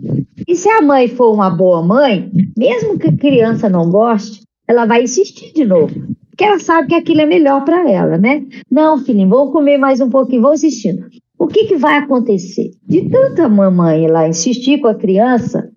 E 0.46 0.54
se 0.54 0.68
a 0.68 0.80
mãe 0.80 1.08
for 1.08 1.34
uma 1.34 1.50
boa 1.50 1.82
mãe, 1.82 2.30
mesmo 2.56 2.96
que 2.98 3.08
a 3.08 3.16
criança 3.16 3.68
não 3.68 3.90
goste, 3.90 4.48
ela 4.70 4.86
vai 4.86 5.02
insistir 5.02 5.52
de 5.52 5.64
novo, 5.64 5.92
porque 6.30 6.44
ela 6.44 6.60
sabe 6.60 6.88
que 6.88 6.94
aquilo 6.94 7.22
é 7.22 7.26
melhor 7.26 7.64
para 7.64 7.90
ela, 7.90 8.16
né? 8.16 8.46
Não, 8.70 8.98
filhinho, 8.98 9.28
vamos 9.28 9.52
comer 9.52 9.78
mais 9.78 10.00
um 10.00 10.08
pouquinho, 10.08 10.42
vamos 10.42 10.60
assistindo. 10.60 11.08
O 11.36 11.48
que, 11.48 11.64
que 11.64 11.76
vai 11.76 11.96
acontecer? 11.98 12.70
De 12.86 13.08
tanta 13.08 13.48
mamãe 13.48 14.06
lá 14.06 14.28
insistir 14.28 14.78
com 14.78 14.86
a 14.86 14.94
criança, 14.94 15.72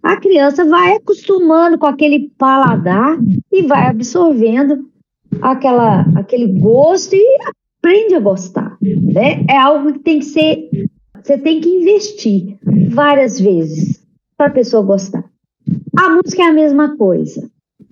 a 0.00 0.16
criança 0.20 0.64
vai 0.64 0.94
acostumando 0.94 1.78
com 1.78 1.86
aquele 1.86 2.30
paladar 2.38 3.18
e 3.50 3.62
vai 3.62 3.88
absorvendo 3.88 4.88
aquela, 5.42 6.02
aquele 6.14 6.46
gosto 6.46 7.16
e 7.16 7.38
aprende 7.48 8.14
a 8.14 8.20
gostar. 8.20 8.78
Né? 8.80 9.44
É 9.50 9.56
algo 9.58 9.94
que 9.94 9.98
tem 9.98 10.20
que 10.20 10.26
ser. 10.26 10.68
Você 11.20 11.36
tem 11.36 11.60
que 11.60 11.68
investir 11.68 12.56
várias 12.88 13.40
vezes 13.40 14.00
para 14.36 14.46
a 14.46 14.50
pessoa 14.50 14.84
gostar. 14.84 15.24
A 15.98 16.10
música 16.10 16.42
é 16.42 16.46
a 16.46 16.52
mesma 16.52 16.96
coisa. 16.96 17.47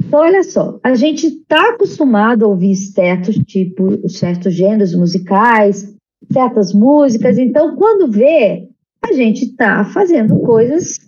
Então, 0.07 0.21
olha 0.21 0.43
só, 0.45 0.79
a 0.85 0.95
gente 0.95 1.27
está 1.27 1.71
acostumado 1.71 2.45
a 2.45 2.49
ouvir 2.49 2.77
certos 2.77 3.37
tipos, 3.37 4.19
certos 4.19 4.55
gêneros 4.55 4.95
musicais, 4.95 5.95
certas 6.33 6.73
músicas. 6.73 7.39
Então, 7.39 7.75
quando 7.75 8.11
vê, 8.11 8.69
a 9.03 9.13
gente 9.13 9.47
está 9.47 9.85
fazendo 9.85 10.39
coisas 10.41 10.99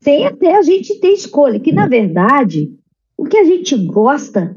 sem 0.00 0.26
até 0.26 0.54
a 0.54 0.62
gente 0.62 1.00
ter 1.00 1.08
escolha, 1.08 1.58
que 1.58 1.72
na 1.72 1.88
verdade, 1.88 2.70
o 3.18 3.24
que 3.24 3.36
a 3.36 3.44
gente 3.44 3.76
gosta, 3.86 4.54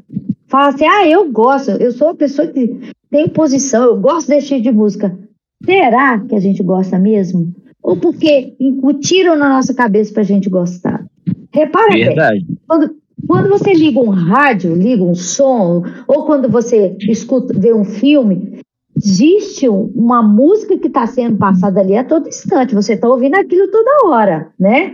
fala 0.47 0.69
assim, 0.69 0.85
ah, 0.85 1.07
eu 1.07 1.31
gosto, 1.31 1.71
eu 1.71 1.91
sou 1.91 2.09
uma 2.09 2.15
pessoa 2.15 2.47
que 2.47 2.91
tem 3.09 3.27
posição, 3.27 3.85
eu 3.85 3.99
gosto 3.99 4.27
desse 4.27 4.47
tipo 4.47 4.61
de 4.61 4.71
música. 4.71 5.17
Será 5.65 6.19
que 6.19 6.35
a 6.35 6.39
gente 6.39 6.61
gosta 6.61 6.99
mesmo? 6.99 7.53
Ou 7.81 7.97
porque 7.97 8.53
incutiram 8.59 9.35
na 9.35 9.49
nossa 9.49 9.73
cabeça 9.73 10.13
para 10.13 10.21
a 10.21 10.25
gente 10.25 10.49
gostar? 10.49 11.03
Repara 11.51 11.93
verdade. 11.93 12.45
bem, 12.45 12.57
quando, 12.67 12.95
quando 13.29 13.47
você 13.47 13.71
liga 13.71 13.99
um 13.99 14.09
rádio, 14.09 14.73
liga 14.75 15.03
um 15.03 15.13
som, 15.13 15.83
ou 16.07 16.25
quando 16.25 16.49
você 16.49 16.97
escuta, 17.01 17.53
vê 17.55 17.71
um 17.73 17.85
filme, 17.85 18.59
existe 18.97 19.69
uma 19.69 20.23
música 20.23 20.77
que 20.77 20.87
está 20.87 21.05
sendo 21.05 21.37
passada 21.37 21.79
ali 21.79 21.95
a 21.95 22.03
todo 22.03 22.27
instante. 22.27 22.73
Você 22.73 22.93
está 22.93 23.07
ouvindo 23.07 23.35
aquilo 23.35 23.69
toda 23.69 24.07
hora, 24.07 24.51
né? 24.59 24.93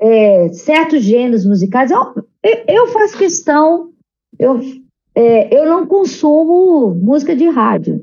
é, 0.00 0.48
certos 0.52 1.02
gêneros 1.02 1.44
musicais. 1.44 1.90
Eu, 1.90 2.14
eu 2.66 2.86
faço 2.88 3.18
questão, 3.18 3.90
eu, 4.38 4.60
é, 5.14 5.54
eu 5.56 5.66
não 5.66 5.86
consumo 5.86 6.94
música 6.94 7.36
de 7.36 7.46
rádio, 7.48 8.02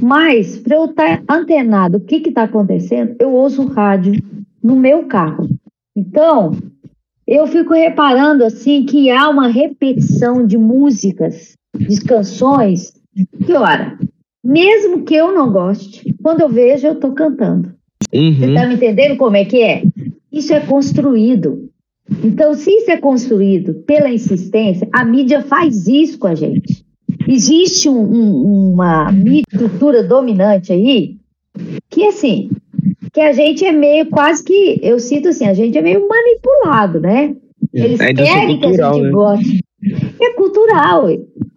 mas 0.00 0.56
para 0.58 0.76
eu 0.76 0.84
estar 0.84 1.22
tá 1.24 1.34
antenado 1.34 1.98
o 1.98 2.00
que 2.00 2.16
está 2.28 2.44
acontecendo, 2.44 3.16
eu 3.18 3.32
ouço 3.32 3.66
rádio 3.66 4.22
no 4.62 4.76
meu 4.76 5.06
carro. 5.06 5.48
Então, 5.96 6.52
eu 7.26 7.46
fico 7.46 7.72
reparando 7.72 8.44
assim 8.44 8.84
que 8.84 9.10
há 9.10 9.28
uma 9.28 9.48
repetição 9.48 10.46
de 10.46 10.58
músicas, 10.58 11.56
de 11.76 12.00
canções, 12.00 12.92
que, 13.44 13.52
ora, 13.52 13.98
mesmo 14.42 15.04
que 15.04 15.14
eu 15.14 15.32
não 15.32 15.52
goste, 15.52 16.14
quando 16.22 16.40
eu 16.40 16.48
vejo, 16.48 16.86
eu 16.86 16.94
estou 16.94 17.12
cantando. 17.12 17.72
Uhum. 18.12 18.34
Você 18.34 18.46
está 18.46 18.66
me 18.66 18.74
entendendo 18.74 19.16
como 19.16 19.36
é 19.36 19.44
que 19.44 19.62
é? 19.62 19.82
Isso 20.30 20.52
é 20.52 20.60
construído. 20.60 21.70
Então, 22.24 22.52
se 22.54 22.70
isso 22.70 22.90
é 22.90 22.96
construído 22.96 23.74
pela 23.86 24.10
insistência, 24.10 24.88
a 24.92 25.04
mídia 25.04 25.42
faz 25.42 25.86
isso 25.86 26.18
com 26.18 26.26
a 26.26 26.34
gente. 26.34 26.84
Existe 27.28 27.88
um, 27.88 28.02
um, 28.02 28.72
uma 28.72 29.12
estrutura 29.52 30.02
dominante 30.02 30.72
aí 30.72 31.16
que, 31.88 32.04
assim, 32.04 32.50
que 33.12 33.20
a 33.20 33.32
gente 33.32 33.64
é 33.64 33.72
meio 33.72 34.06
quase 34.06 34.42
que, 34.42 34.80
eu 34.82 34.98
cito 34.98 35.28
assim, 35.28 35.46
a 35.46 35.54
gente 35.54 35.76
é 35.76 35.82
meio 35.82 36.08
manipulado, 36.08 37.00
né? 37.00 37.36
Eles 37.72 38.00
Ainda 38.00 38.22
querem 38.22 38.60
cultural, 38.60 38.74
que 38.76 38.82
a 38.82 38.92
gente 38.92 39.04
né? 39.04 39.10
goste. 39.10 39.64
É 40.20 40.32
cultural. 40.34 41.06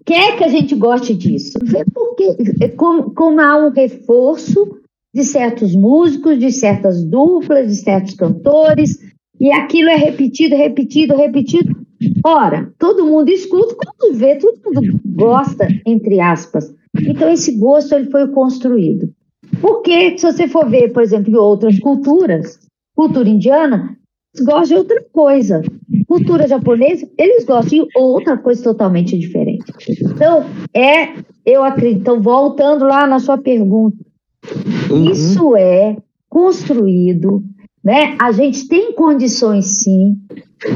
Quer 0.06 0.38
que 0.38 0.44
a 0.44 0.48
gente 0.48 0.76
goste 0.76 1.16
disso. 1.16 1.58
Porque, 1.94 2.36
é 2.62 2.68
como, 2.70 3.12
como 3.14 3.40
há 3.40 3.58
um 3.58 3.72
reforço 3.72 4.80
de 5.14 5.24
certos 5.24 5.74
músicos, 5.76 6.38
de 6.38 6.52
certas 6.52 7.04
duplas, 7.04 7.68
de 7.70 7.76
certos 7.76 8.16
cantores, 8.16 9.00
e 9.40 9.52
aquilo 9.52 9.90
é 9.90 9.96
repetido, 9.96 10.56
repetido, 10.56 11.16
repetido. 11.16 11.76
Ora, 12.26 12.72
todo 12.78 13.06
mundo 13.06 13.30
escuta, 13.30 13.76
quando 13.76 14.18
vê, 14.18 14.36
todo 14.36 14.60
mundo 14.66 15.00
gosta, 15.06 15.68
entre 15.86 16.20
aspas. 16.20 16.74
Então, 17.08 17.32
esse 17.32 17.58
gosto 17.58 17.96
ele 17.96 18.10
foi 18.10 18.28
construído. 18.28 19.10
Porque, 19.62 20.18
se 20.18 20.32
você 20.32 20.48
for 20.48 20.70
ver, 20.70 20.92
por 20.92 21.04
exemplo, 21.04 21.32
em 21.32 21.36
outras 21.36 21.80
culturas, 21.80 22.60
cultura 22.96 23.30
indiana, 23.30 23.98
eles 24.34 24.46
gostam 24.46 24.64
de 24.64 24.76
outra 24.76 25.06
coisa. 25.12 25.62
Cultura 26.08 26.48
japonesa, 26.48 27.08
eles 27.18 27.46
gostam 27.46 27.86
de 27.86 27.88
outra 27.96 28.38
coisa 28.38 28.64
totalmente 28.64 29.18
diferente. 29.18 29.66
Então, 30.02 30.46
é, 30.74 31.14
eu 31.46 31.64
acredito, 31.64 32.02
então, 32.02 32.22
voltando 32.22 32.86
lá 32.86 33.08
na 33.08 33.20
sua 33.20 33.38
pergunta, 33.38 33.98
Uhum. 34.90 35.12
Isso 35.12 35.56
é 35.56 35.98
construído, 36.30 37.44
né? 37.84 38.16
A 38.22 38.32
gente 38.32 38.68
tem 38.68 38.94
condições 38.94 39.84
sim. 39.84 40.18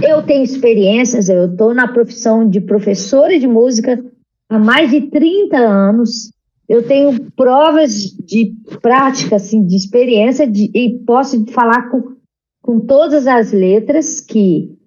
Eu 0.02 0.22
tenho 0.24 0.44
experiências, 0.44 1.30
eu 1.30 1.52
estou 1.52 1.74
na 1.74 1.88
profissão 1.88 2.48
de 2.48 2.62
professora 2.62 3.38
de 3.40 3.48
música 3.48 4.04
há 4.50 4.60
mais 4.60 4.92
de 4.92 5.02
30 5.02 5.58
anos. 5.58 6.32
Eu 6.70 6.88
tenho 6.88 7.32
provas 7.32 7.96
de 7.96 8.54
prática, 8.80 9.38
assim, 9.38 9.66
de 9.66 9.76
experiência, 9.76 10.46
de, 10.46 10.70
e 10.72 11.00
posso 11.00 11.44
falar 11.48 11.90
com, 11.90 12.16
com 12.62 12.80
todas 12.80 13.26
as 13.26 13.52
letras 13.52 14.22
que 14.22 14.78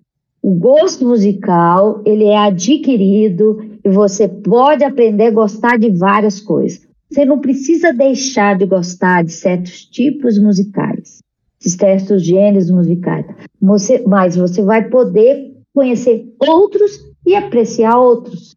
o 0.40 0.54
gosto 0.54 1.04
musical 1.04 2.00
ele 2.06 2.24
é 2.24 2.38
adquirido 2.38 3.58
e 3.84 3.90
você 3.90 4.28
pode 4.28 4.84
aprender 4.84 5.26
a 5.26 5.30
gostar 5.32 5.76
de 5.76 5.90
várias 5.90 6.40
coisas. 6.40 6.86
Você 7.10 7.24
não 7.24 7.40
precisa 7.40 7.92
deixar 7.92 8.56
de 8.56 8.64
gostar 8.64 9.24
de 9.24 9.32
certos 9.32 9.84
tipos 9.84 10.38
musicais, 10.38 11.18
de 11.60 11.68
certos 11.68 12.22
gêneros 12.22 12.70
musicais, 12.70 13.26
você, 13.60 14.02
mas 14.06 14.36
você 14.36 14.62
vai 14.62 14.88
poder 14.88 15.52
conhecer 15.74 16.32
outros 16.38 16.92
e 17.26 17.34
apreciar 17.34 17.98
outros. 17.98 18.54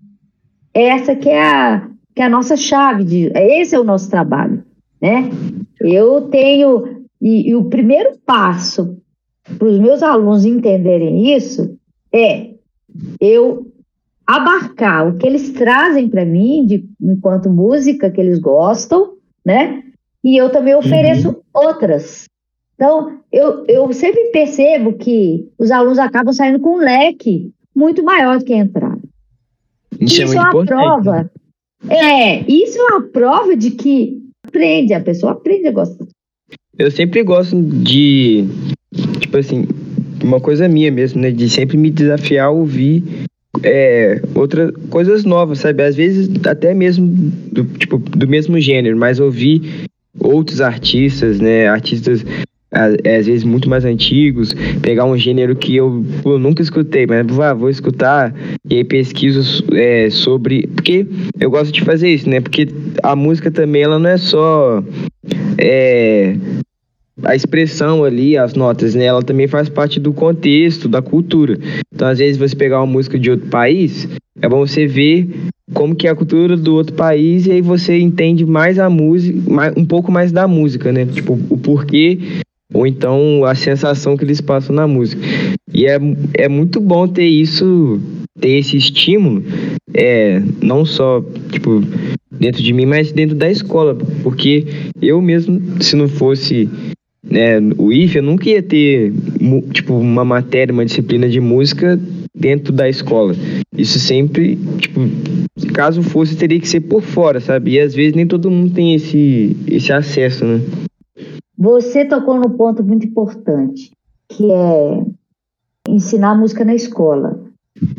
Essa 0.73 1.15
que 1.15 1.29
é 1.29 1.43
a, 1.43 1.89
que 2.15 2.21
é 2.21 2.25
a 2.25 2.29
nossa 2.29 2.55
chave, 2.55 3.03
de, 3.03 3.31
esse 3.35 3.75
é 3.75 3.79
o 3.79 3.83
nosso 3.83 4.09
trabalho. 4.09 4.63
Né? 5.01 5.29
Eu 5.81 6.21
tenho, 6.29 7.05
e, 7.21 7.49
e 7.49 7.55
o 7.55 7.65
primeiro 7.65 8.17
passo 8.25 8.97
para 9.59 9.67
os 9.67 9.77
meus 9.77 10.01
alunos 10.01 10.45
entenderem 10.45 11.35
isso 11.35 11.77
é 12.11 12.51
eu 13.19 13.71
abarcar 14.25 15.07
o 15.07 15.17
que 15.17 15.27
eles 15.27 15.51
trazem 15.51 16.09
para 16.09 16.25
mim 16.25 16.65
de, 16.65 16.89
enquanto 16.99 17.49
música 17.49 18.09
que 18.09 18.19
eles 18.19 18.39
gostam, 18.39 19.13
né? 19.45 19.83
E 20.23 20.35
eu 20.35 20.49
também 20.49 20.73
ofereço 20.73 21.29
uhum. 21.29 21.41
outras. 21.53 22.25
Então, 22.73 23.19
eu, 23.31 23.63
eu 23.67 23.93
sempre 23.93 24.31
percebo 24.31 24.93
que 24.93 25.47
os 25.59 25.69
alunos 25.69 25.99
acabam 25.99 26.33
saindo 26.33 26.59
com 26.59 26.77
um 26.77 26.79
leque 26.79 27.51
muito 27.75 28.03
maior 28.03 28.39
do 28.39 28.45
que 28.45 28.55
entraram. 28.55 29.01
Isso, 29.99 30.21
é 30.21 30.25
isso 30.25 30.33
é, 30.33 30.39
uma 30.39 30.49
importante. 30.49 30.67
prova. 31.03 31.31
É, 31.89 32.39
isso 32.51 32.77
é 32.77 32.81
uma 32.83 33.01
prova 33.01 33.55
de 33.55 33.71
que 33.71 34.21
aprende, 34.47 34.93
a 34.93 35.01
pessoa 35.01 35.33
aprende 35.33 35.67
a 35.67 35.71
gostar. 35.71 36.05
Eu 36.77 36.91
sempre 36.91 37.23
gosto 37.23 37.61
de, 37.61 38.45
tipo 39.19 39.37
assim, 39.37 39.65
uma 40.23 40.39
coisa 40.39 40.67
minha 40.67 40.91
mesmo, 40.91 41.21
né? 41.21 41.31
De 41.31 41.49
sempre 41.49 41.77
me 41.77 41.89
desafiar 41.89 42.47
a 42.47 42.51
ouvir 42.51 43.03
é, 43.63 44.21
outras 44.33 44.71
coisas 44.89 45.23
novas, 45.23 45.59
sabe? 45.59 45.83
Às 45.83 45.95
vezes 45.95 46.29
até 46.45 46.73
mesmo 46.73 47.07
do, 47.51 47.65
tipo, 47.77 47.97
do 47.97 48.27
mesmo 48.27 48.59
gênero, 48.59 48.97
mas 48.97 49.19
ouvir 49.19 49.87
outros 50.19 50.61
artistas, 50.61 51.39
né? 51.39 51.67
Artistas 51.67 52.25
às 52.75 53.25
vezes 53.25 53.43
muito 53.43 53.69
mais 53.69 53.85
antigos, 53.85 54.53
pegar 54.81 55.05
um 55.05 55.17
gênero 55.17 55.55
que 55.55 55.75
eu, 55.75 56.03
eu 56.25 56.37
nunca 56.37 56.61
escutei, 56.61 57.07
mas 57.07 57.39
ah, 57.39 57.53
vou 57.53 57.69
escutar 57.69 58.35
e 58.69 58.75
aí 58.75 58.83
pesquiso 58.83 59.63
é, 59.73 60.09
sobre. 60.09 60.67
Porque 60.67 61.07
eu 61.39 61.49
gosto 61.49 61.71
de 61.71 61.81
fazer 61.81 62.09
isso, 62.09 62.29
né? 62.29 62.41
Porque 62.41 62.67
a 63.01 63.15
música 63.15 63.49
também 63.49 63.83
ela 63.83 63.97
não 63.97 64.09
é 64.09 64.17
só. 64.17 64.83
É, 65.57 66.35
a 67.23 67.33
expressão 67.33 68.03
ali, 68.03 68.37
as 68.37 68.53
notas, 68.55 68.93
né? 68.93 69.05
Ela 69.05 69.23
também 69.23 69.47
faz 69.47 69.69
parte 69.69 69.99
do 69.99 70.11
contexto, 70.11 70.89
da 70.89 71.01
cultura. 71.01 71.57
Então, 71.93 72.09
às 72.09 72.19
vezes, 72.19 72.37
você 72.37 72.55
pegar 72.55 72.79
uma 72.79 72.91
música 72.91 73.17
de 73.17 73.31
outro 73.31 73.47
país, 73.47 74.07
é 74.41 74.49
bom 74.49 74.67
você 74.67 74.85
ver 74.85 75.29
como 75.73 75.95
que 75.95 76.07
é 76.07 76.11
a 76.11 76.15
cultura 76.15 76.57
do 76.57 76.75
outro 76.75 76.93
país 76.93 77.47
e 77.47 77.53
aí 77.53 77.61
você 77.61 77.97
entende 77.97 78.45
mais 78.45 78.77
a 78.77 78.89
música, 78.89 79.39
um 79.75 79.85
pouco 79.85 80.11
mais 80.11 80.31
da 80.31 80.45
música, 80.45 80.91
né? 80.91 81.05
Tipo, 81.05 81.39
o 81.49 81.57
porquê 81.57 82.19
ou 82.75 82.85
então 82.85 83.45
a 83.45 83.55
sensação 83.55 84.17
que 84.17 84.25
eles 84.25 84.41
passam 84.41 84.75
na 84.75 84.85
música. 84.85 85.21
E 85.73 85.85
é, 85.87 85.97
é 86.33 86.49
muito 86.49 86.81
bom 86.81 87.07
ter 87.07 87.25
isso, 87.25 87.99
ter 88.39 88.57
esse 88.57 88.75
estímulo, 88.75 89.41
é, 89.93 90.41
não 90.61 90.85
só, 90.85 91.23
tipo, 91.51 91.81
dentro 92.29 92.61
de 92.61 92.73
mim, 92.73 92.85
mas 92.85 93.13
dentro 93.13 93.35
da 93.35 93.49
escola, 93.49 93.97
porque 94.21 94.65
eu 95.01 95.21
mesmo, 95.21 95.81
se 95.81 95.95
não 95.95 96.09
fosse 96.09 96.69
né, 97.23 97.59
o 97.77 97.93
IF, 97.93 98.17
eu 98.17 98.23
nunca 98.23 98.49
ia 98.49 98.61
ter, 98.61 99.13
tipo, 99.71 99.93
uma 99.93 100.25
matéria, 100.25 100.73
uma 100.73 100.85
disciplina 100.85 101.29
de 101.29 101.39
música 101.39 101.97
dentro 102.37 102.73
da 102.73 102.89
escola. 102.89 103.33
Isso 103.75 103.99
sempre, 103.99 104.59
tipo, 104.79 104.99
caso 105.73 106.03
fosse, 106.03 106.35
teria 106.35 106.59
que 106.59 106.67
ser 106.67 106.81
por 106.81 107.01
fora, 107.01 107.39
sabe? 107.39 107.71
E 107.71 107.79
às 107.79 107.95
vezes 107.95 108.13
nem 108.13 108.27
todo 108.27 108.51
mundo 108.51 108.73
tem 108.73 108.93
esse, 108.95 109.55
esse 109.65 109.93
acesso, 109.93 110.43
né? 110.43 110.59
Você 111.57 112.05
tocou 112.05 112.35
no 112.35 112.51
ponto 112.51 112.83
muito 112.83 113.05
importante, 113.05 113.91
que 114.27 114.51
é 114.51 115.05
ensinar 115.87 116.35
música 116.35 116.65
na 116.65 116.75
escola. 116.75 117.39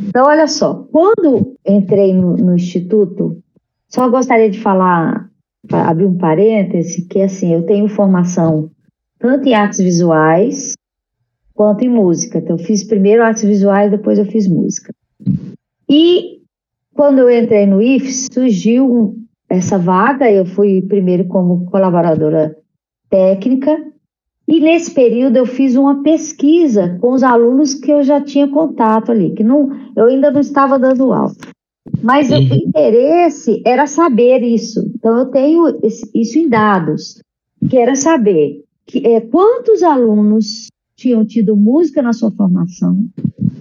Então, 0.09 0.27
olha 0.27 0.47
só, 0.47 0.87
quando 0.90 1.55
entrei 1.66 2.12
no, 2.12 2.37
no 2.37 2.55
instituto, 2.55 3.42
só 3.88 4.09
gostaria 4.09 4.51
de 4.51 4.61
falar, 4.61 5.31
abrir 5.71 6.07
um 6.07 6.19
parêntese, 6.19 7.07
que 7.07 7.21
assim, 7.21 7.53
eu 7.53 7.64
tenho 7.64 7.88
formação 7.88 8.71
tanto 9.19 9.49
em 9.49 9.55
artes 9.55 9.79
visuais 9.79 10.75
quanto 11.55 11.85
em 11.85 11.88
música. 11.88 12.38
Então, 12.38 12.57
eu 12.57 12.64
fiz 12.64 12.85
primeiro 12.85 13.23
artes 13.23 13.42
visuais, 13.42 13.90
depois 13.90 14.19
eu 14.19 14.27
fiz 14.27 14.47
música. 14.47 14.92
E 15.88 16.42
quando 16.95 17.21
eu 17.21 17.31
entrei 17.31 17.66
no 17.66 17.81
IFES, 17.81 18.29
surgiu 18.33 19.16
essa 19.49 19.79
vaga, 19.79 20.31
eu 20.31 20.45
fui 20.45 20.83
primeiro 20.83 21.27
como 21.27 21.66
colaboradora 21.66 22.57
técnica. 23.11 23.77
E 24.49 24.61
nesse 24.61 24.92
período 24.92 25.37
eu 25.37 25.47
fiz 25.47 25.75
uma 25.75 26.03
pesquisa 26.03 26.97
com 27.01 27.12
os 27.12 27.23
alunos 27.23 27.75
que 27.75 27.90
eu 27.90 28.03
já 28.03 28.21
tinha 28.21 28.47
contato 28.47 29.11
ali, 29.11 29.35
que 29.35 29.42
não, 29.42 29.71
eu 29.97 30.07
ainda 30.07 30.31
não 30.31 30.40
estava 30.40 30.79
dando 30.79 31.12
aula. 31.12 31.35
Mas 32.03 32.31
uhum. 32.31 32.38
o 32.38 32.55
interesse 32.55 33.62
era 33.64 33.87
saber 33.87 34.42
isso. 34.42 34.88
Então 34.95 35.19
eu 35.19 35.27
tenho 35.27 35.79
isso 36.14 36.38
em 36.38 36.49
dados, 36.49 37.21
que 37.69 37.77
era 37.77 37.97
saber 37.97 38.62
que, 38.87 39.05
é, 39.07 39.21
quantos 39.21 39.83
alunos 39.83 40.69
tinham 40.97 41.27
tido 41.27 41.57
música 41.57 42.01
na 42.01 42.12
sua 42.12 42.31
formação 42.31 42.97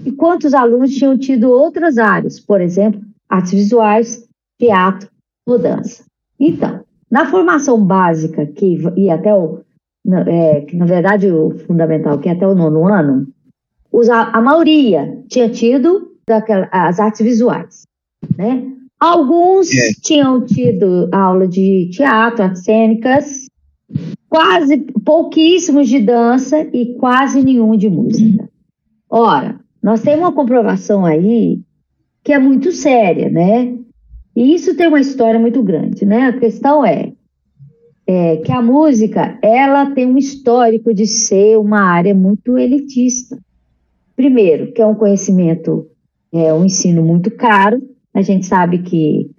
e 0.05 0.11
quantos 0.11 0.53
alunos 0.53 0.95
tinham 0.95 1.17
tido 1.17 1.49
outras 1.49 1.97
áreas, 1.97 2.39
por 2.39 2.61
exemplo, 2.61 3.01
artes 3.27 3.53
visuais, 3.53 4.23
teatro 4.57 5.09
ou 5.45 5.59
dança. 5.59 6.05
Então, 6.39 6.83
na 7.09 7.25
formação 7.29 7.83
básica, 7.83 8.45
que 8.45 8.77
ia 8.97 9.15
até 9.15 9.33
o. 9.33 9.61
É, 10.27 10.61
que 10.61 10.75
na 10.75 10.85
verdade 10.85 11.31
o 11.31 11.57
fundamental, 11.65 12.19
que 12.19 12.29
ia 12.29 12.35
até 12.35 12.47
o 12.47 12.53
nono 12.53 12.87
ano, 12.87 13.27
os, 13.91 14.07
a, 14.07 14.39
maioria 14.39 15.23
tinha 15.27 15.49
tido 15.49 16.11
daquela, 16.27 16.69
as 16.71 16.99
artes 16.99 17.21
visuais. 17.21 17.83
Né? 18.37 18.71
Alguns 18.99 19.71
é. 19.71 19.91
tinham 20.03 20.45
tido 20.45 21.09
aula 21.11 21.47
de 21.47 21.89
teatro, 21.91 22.43
artes 22.43 22.63
cênicas, 22.63 23.45
quase 24.29 24.77
pouquíssimos 25.03 25.87
de 25.87 25.99
dança 25.99 26.59
e 26.71 26.95
quase 26.99 27.43
nenhum 27.43 27.75
de 27.75 27.89
música. 27.89 28.49
Ora, 29.09 29.59
nós 29.81 30.01
temos 30.01 30.19
uma 30.19 30.31
comprovação 30.31 31.05
aí 31.05 31.61
que 32.23 32.33
é 32.33 32.39
muito 32.39 32.71
séria, 32.71 33.29
né? 33.29 33.77
E 34.35 34.53
isso 34.53 34.75
tem 34.75 34.87
uma 34.87 34.99
história 34.99 35.39
muito 35.39 35.63
grande, 35.63 36.05
né? 36.05 36.23
A 36.23 36.33
questão 36.37 36.85
é, 36.85 37.13
é, 38.05 38.37
que 38.37 38.51
a 38.51 38.61
música 38.61 39.39
ela 39.41 39.91
tem 39.91 40.05
um 40.05 40.17
histórico 40.17 40.93
de 40.93 41.07
ser 41.07 41.57
uma 41.57 41.81
área 41.81 42.13
muito 42.13 42.57
elitista. 42.57 43.37
Primeiro, 44.15 44.73
que 44.73 44.81
é 44.81 44.85
um 44.85 44.95
conhecimento, 44.95 45.87
é 46.33 46.53
um 46.53 46.65
ensino 46.65 47.01
muito 47.01 47.31
caro. 47.31 47.81
A 48.13 48.21
gente 48.21 48.45
sabe 48.45 48.79
que 48.79 49.31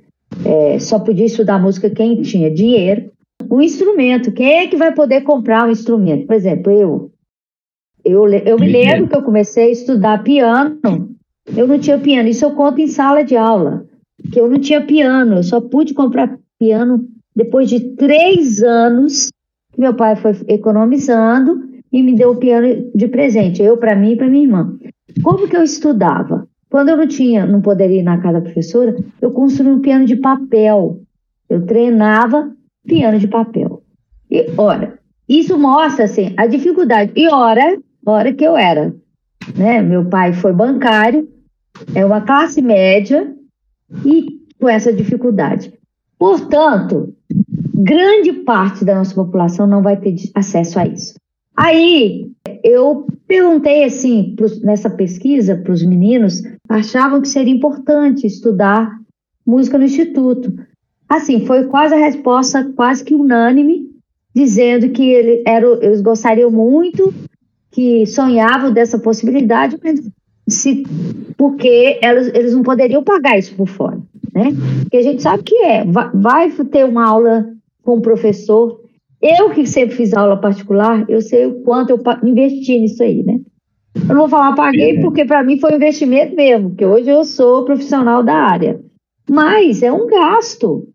é, 0.44 0.78
só 0.78 0.98
podia 0.98 1.26
estudar 1.26 1.60
música 1.60 1.90
quem 1.90 2.22
tinha 2.22 2.50
dinheiro. 2.50 3.10
O 3.50 3.60
instrumento, 3.60 4.32
quem 4.32 4.60
é 4.60 4.66
que 4.66 4.76
vai 4.76 4.94
poder 4.94 5.22
comprar 5.22 5.68
um 5.68 5.70
instrumento? 5.70 6.26
Por 6.26 6.34
exemplo, 6.34 6.72
eu. 6.72 7.10
Eu, 8.02 8.26
eu 8.28 8.58
me 8.58 8.68
lembro 8.68 9.08
que 9.08 9.16
eu 9.16 9.22
comecei 9.22 9.64
a 9.64 9.72
estudar 9.72 10.22
piano. 10.22 10.78
Eu 11.56 11.66
não 11.66 11.78
tinha 11.78 11.98
piano. 11.98 12.28
Isso 12.28 12.44
eu 12.44 12.52
conto 12.52 12.80
em 12.80 12.86
sala 12.86 13.22
de 13.24 13.36
aula 13.36 13.84
que 14.32 14.40
eu 14.40 14.48
não 14.48 14.58
tinha 14.58 14.80
piano, 14.80 15.36
eu 15.36 15.42
só 15.42 15.60
pude 15.60 15.94
comprar 15.94 16.38
piano 16.58 17.06
depois 17.34 17.68
de 17.68 17.80
três 17.96 18.62
anos 18.62 19.30
que 19.72 19.80
meu 19.80 19.94
pai 19.94 20.16
foi 20.16 20.32
economizando 20.48 21.68
e 21.92 22.02
me 22.02 22.14
deu 22.14 22.30
o 22.30 22.36
piano 22.36 22.90
de 22.94 23.08
presente, 23.08 23.62
eu 23.62 23.76
para 23.76 23.94
mim 23.94 24.12
e 24.12 24.16
para 24.16 24.28
minha 24.28 24.44
irmã. 24.44 24.76
Como 25.22 25.46
que 25.48 25.56
eu 25.56 25.62
estudava? 25.62 26.48
Quando 26.70 26.88
eu 26.88 26.96
não 26.96 27.06
tinha, 27.06 27.46
não 27.46 27.60
poderia 27.60 28.00
ir 28.00 28.02
na 28.02 28.18
casa 28.18 28.34
da 28.34 28.40
professora, 28.40 28.96
eu 29.20 29.30
construí 29.30 29.70
um 29.70 29.80
piano 29.80 30.04
de 30.04 30.16
papel. 30.16 31.00
Eu 31.48 31.64
treinava 31.64 32.50
piano 32.86 33.18
de 33.18 33.28
papel. 33.28 33.82
E 34.30 34.46
ora, 34.56 34.98
isso 35.28 35.58
mostra 35.58 36.04
assim 36.04 36.32
a 36.36 36.46
dificuldade. 36.46 37.12
E 37.14 37.28
ora, 37.28 37.78
hora 38.04 38.32
que 38.32 38.44
eu 38.44 38.56
era, 38.56 38.94
né? 39.56 39.82
Meu 39.82 40.04
pai 40.06 40.32
foi 40.32 40.52
bancário, 40.52 41.28
é 41.94 42.04
uma 42.04 42.20
classe 42.20 42.62
média, 42.62 43.35
e 44.04 44.40
com 44.58 44.68
essa 44.68 44.92
dificuldade. 44.92 45.72
Portanto, 46.18 47.14
grande 47.74 48.32
parte 48.32 48.84
da 48.84 48.94
nossa 48.94 49.14
população 49.14 49.66
não 49.66 49.82
vai 49.82 49.96
ter 49.96 50.16
acesso 50.34 50.78
a 50.78 50.86
isso. 50.86 51.14
Aí 51.56 52.30
eu 52.62 53.06
perguntei 53.26 53.84
assim 53.84 54.34
pros, 54.36 54.60
nessa 54.62 54.90
pesquisa 54.90 55.56
para 55.56 55.72
os 55.72 55.82
meninos, 55.82 56.42
achavam 56.68 57.20
que 57.20 57.28
seria 57.28 57.52
importante 57.52 58.26
estudar 58.26 58.98
música 59.46 59.78
no 59.78 59.84
instituto. 59.84 60.52
Assim, 61.08 61.46
foi 61.46 61.64
quase 61.64 61.94
a 61.94 61.98
resposta 61.98 62.64
quase 62.74 63.04
que 63.04 63.14
unânime, 63.14 63.90
dizendo 64.34 64.90
que 64.90 65.02
ele 65.02 65.42
era, 65.46 65.66
eles 65.80 66.00
gostariam 66.00 66.50
muito, 66.50 67.14
que 67.70 68.04
sonhavam 68.06 68.72
dessa 68.72 68.98
possibilidade, 68.98 69.78
mas 69.82 70.00
se, 70.48 70.84
porque 71.36 71.98
elas, 72.02 72.28
eles 72.28 72.54
não 72.54 72.62
poderiam 72.62 73.02
pagar 73.02 73.38
isso 73.38 73.54
por 73.56 73.66
fora, 73.66 74.00
né? 74.32 74.52
Porque 74.82 74.96
a 74.98 75.02
gente 75.02 75.22
sabe 75.22 75.42
que 75.42 75.56
é, 75.56 75.84
vai, 75.84 76.10
vai 76.14 76.50
ter 76.50 76.84
uma 76.84 77.08
aula 77.08 77.46
com 77.82 77.96
o 77.96 78.02
professor. 78.02 78.80
Eu 79.20 79.50
que 79.50 79.66
sempre 79.66 79.96
fiz 79.96 80.12
aula 80.14 80.40
particular, 80.40 81.04
eu 81.08 81.20
sei 81.20 81.46
o 81.46 81.62
quanto 81.62 81.90
eu 81.90 82.00
investi 82.22 82.78
nisso 82.78 83.02
aí, 83.02 83.22
né? 83.24 83.40
Eu 83.96 84.14
não 84.14 84.22
vou 84.22 84.28
falar 84.28 84.54
paguei 84.54 85.00
porque 85.00 85.24
para 85.24 85.42
mim 85.42 85.58
foi 85.58 85.72
um 85.72 85.76
investimento 85.76 86.36
mesmo, 86.36 86.68
porque 86.70 86.84
hoje 86.84 87.08
eu 87.08 87.24
sou 87.24 87.64
profissional 87.64 88.22
da 88.22 88.34
área. 88.34 88.80
Mas 89.28 89.82
é 89.82 89.90
um 89.90 90.06
gasto. 90.06 90.86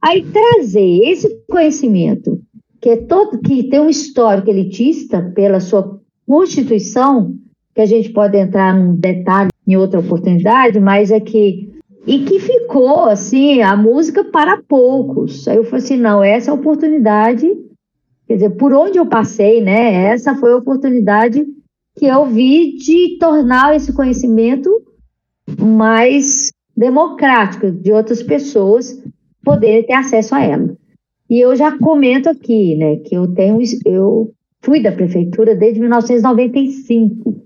Aí 0.00 0.24
trazer 0.24 1.00
esse 1.04 1.42
conhecimento 1.48 2.38
que 2.80 2.90
é 2.90 2.96
todo 2.96 3.40
que 3.40 3.64
tem 3.64 3.80
um 3.80 3.90
histórico 3.90 4.50
elitista 4.50 5.32
pela 5.34 5.58
sua 5.58 5.98
constituição 6.26 7.34
que 7.80 7.84
a 7.84 7.86
gente 7.86 8.10
pode 8.10 8.36
entrar 8.36 8.74
num 8.74 8.94
detalhe 8.94 9.48
em 9.66 9.74
outra 9.74 10.00
oportunidade, 10.00 10.78
mas 10.78 11.10
é 11.10 11.18
que 11.18 11.70
e 12.06 12.20
que 12.20 12.38
ficou 12.38 13.04
assim 13.04 13.62
a 13.62 13.74
música 13.76 14.22
para 14.24 14.60
poucos. 14.68 15.48
Aí 15.48 15.56
eu 15.56 15.64
falei 15.64 15.84
assim, 15.84 15.96
não, 15.96 16.22
essa 16.22 16.50
é 16.50 16.54
oportunidade, 16.54 17.46
quer 18.26 18.34
dizer, 18.34 18.50
por 18.50 18.74
onde 18.74 18.98
eu 18.98 19.06
passei, 19.06 19.62
né? 19.62 19.94
Essa 20.12 20.34
foi 20.34 20.52
a 20.52 20.56
oportunidade 20.56 21.46
que 21.96 22.06
eu 22.06 22.26
vi 22.26 22.76
de 22.76 23.16
tornar 23.18 23.74
esse 23.74 23.92
conhecimento 23.94 24.70
mais 25.58 26.52
democrático, 26.76 27.70
de 27.70 27.92
outras 27.92 28.22
pessoas 28.22 29.02
poderem 29.42 29.84
ter 29.84 29.94
acesso 29.94 30.34
a 30.34 30.42
ela. 30.42 30.76
E 31.30 31.40
eu 31.40 31.56
já 31.56 31.76
comento 31.78 32.28
aqui, 32.28 32.76
né, 32.76 32.96
que 32.96 33.14
eu 33.14 33.32
tenho, 33.34 33.58
eu 33.86 34.32
fui 34.62 34.82
da 34.82 34.92
prefeitura 34.92 35.54
desde 35.54 35.80
1995. 35.80 37.40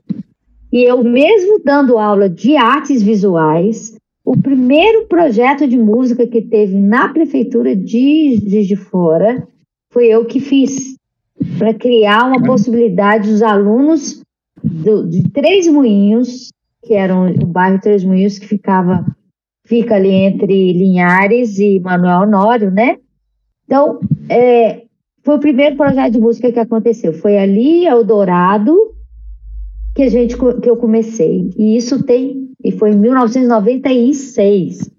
E 0.74 0.82
eu, 0.82 1.04
mesmo 1.04 1.60
dando 1.64 1.98
aula 1.98 2.28
de 2.28 2.56
artes 2.56 3.00
visuais, 3.00 3.96
o 4.24 4.37
primeiro 4.37 5.06
projeto 5.06 5.68
de 5.68 5.78
música 5.78 6.26
que 6.26 6.42
teve 6.42 6.76
na 6.76 7.10
prefeitura 7.10 7.76
de 7.76 8.40
Juiz 8.44 8.66
de 8.66 8.74
Fora 8.74 9.46
foi 9.92 10.08
eu 10.08 10.24
que 10.24 10.40
fiz, 10.40 10.96
para 11.60 11.72
criar 11.72 12.26
uma 12.26 12.42
possibilidade 12.42 13.30
dos 13.30 13.40
alunos 13.40 14.20
do, 14.64 15.08
de 15.08 15.30
Três 15.30 15.68
Moinhos, 15.68 16.48
que 16.82 16.94
era 16.94 17.14
o 17.14 17.46
bairro 17.46 17.80
Três 17.80 18.02
Moinhos, 18.02 18.40
que 18.40 18.48
ficava 18.48 19.06
fica 19.64 19.94
ali 19.94 20.10
entre 20.10 20.72
Linhares 20.72 21.56
e 21.60 21.78
Manuel 21.78 22.22
Honório, 22.22 22.72
né? 22.72 22.96
Então, 23.64 24.00
é, 24.28 24.82
foi 25.22 25.37
o 25.37 25.40
primeiro 25.40 25.76
projeto 25.76 26.14
de 26.14 26.20
música 26.20 26.50
que 26.50 26.58
aconteceu. 26.58 27.12
Foi 27.12 27.38
ali, 27.38 27.87
Eldorado, 27.87 28.93
que 29.94 30.02
a 30.02 30.11
gente 30.11 30.37
que 30.37 30.68
eu 30.68 30.76
comecei. 30.76 31.50
E 31.57 31.76
isso 31.76 32.02
tem 32.02 32.50
e 32.62 32.72
foi 32.72 32.90
em 32.92 32.98
1996. 32.98 34.90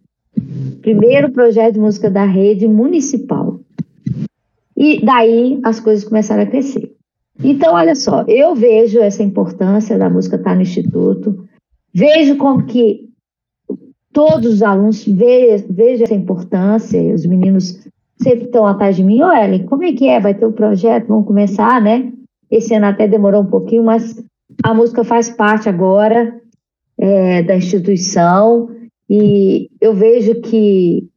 Primeiro 0.81 1.31
projeto 1.31 1.73
de 1.73 1.79
música 1.79 2.09
da 2.09 2.25
rede 2.25 2.67
municipal. 2.67 3.59
E 4.77 5.03
daí 5.03 5.59
as 5.63 5.79
coisas 5.79 6.03
começaram 6.03 6.43
a 6.43 6.45
crescer. 6.45 6.93
Então, 7.43 7.73
olha 7.73 7.95
só, 7.95 8.23
eu 8.27 8.55
vejo 8.55 8.99
essa 8.99 9.23
importância 9.23 9.97
da 9.97 10.09
música 10.09 10.35
estar 10.37 10.55
no 10.55 10.61
Instituto, 10.61 11.45
vejo 11.93 12.37
como 12.37 12.65
que 12.65 13.09
todos 14.13 14.53
os 14.53 14.61
alunos 14.61 15.05
vejam 15.05 16.05
essa 16.05 16.13
importância, 16.13 17.01
os 17.13 17.25
meninos 17.25 17.85
sempre 18.21 18.45
estão 18.45 18.65
atrás 18.65 18.95
de 18.95 19.03
mim, 19.03 19.21
ô 19.21 19.31
Ellen, 19.31 19.65
como 19.65 19.83
é 19.83 19.91
que 19.91 20.07
é? 20.07 20.21
Vai 20.21 20.33
ter 20.33 20.45
um 20.45 20.53
projeto, 20.53 21.07
vamos 21.07 21.27
começar, 21.27 21.81
né? 21.81 22.13
Esse 22.49 22.73
ano 22.73 22.85
até 22.85 23.07
demorou 23.07 23.41
um 23.41 23.47
pouquinho, 23.47 23.83
mas 23.83 24.23
a 24.63 24.73
música 24.73 25.03
faz 25.03 25.29
parte 25.29 25.69
agora 25.69 26.39
é, 26.97 27.43
da 27.43 27.55
instituição 27.55 28.69
e 29.09 29.69
eu 29.79 29.93
vejo 29.93 30.41
que 30.41 31.07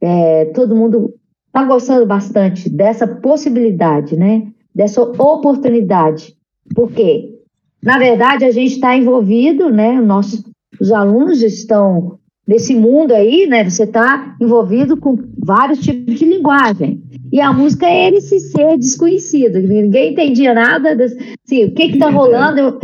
é, 0.00 0.46
todo 0.46 0.76
mundo 0.76 1.14
está 1.46 1.64
gostando 1.64 2.06
bastante 2.06 2.68
dessa 2.68 3.06
possibilidade, 3.06 4.16
né? 4.16 4.48
Dessa 4.74 5.02
oportunidade. 5.02 6.36
Por 6.74 6.92
quê? 6.92 7.34
Na 7.82 7.98
verdade, 7.98 8.44
a 8.44 8.50
gente 8.50 8.74
está 8.74 8.96
envolvido, 8.96 9.70
né? 9.70 10.00
Nossos, 10.00 10.44
os 10.80 10.92
alunos 10.92 11.42
estão 11.42 12.18
nesse 12.48 12.74
mundo 12.74 13.12
aí, 13.12 13.46
né? 13.46 13.68
Você 13.68 13.82
está 13.84 14.34
envolvido 14.40 14.96
com 14.96 15.18
vários 15.38 15.80
tipos 15.80 16.18
de 16.18 16.24
linguagem. 16.24 17.02
E 17.30 17.42
a 17.42 17.52
música 17.52 17.86
é 17.86 18.08
ele 18.08 18.22
se 18.22 18.40
ser 18.40 18.78
desconhecido. 18.78 19.60
Ninguém 19.60 20.12
entendia 20.12 20.54
nada. 20.54 20.96
Desse, 20.96 21.18
assim, 21.44 21.64
o 21.66 21.74
que 21.74 21.82
está 21.82 22.08
rolando? 22.08 22.80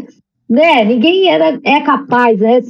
Né? 0.48 0.84
Ninguém 0.84 1.30
era, 1.30 1.58
é 1.64 1.80
capaz, 1.80 2.38
né? 2.38 2.60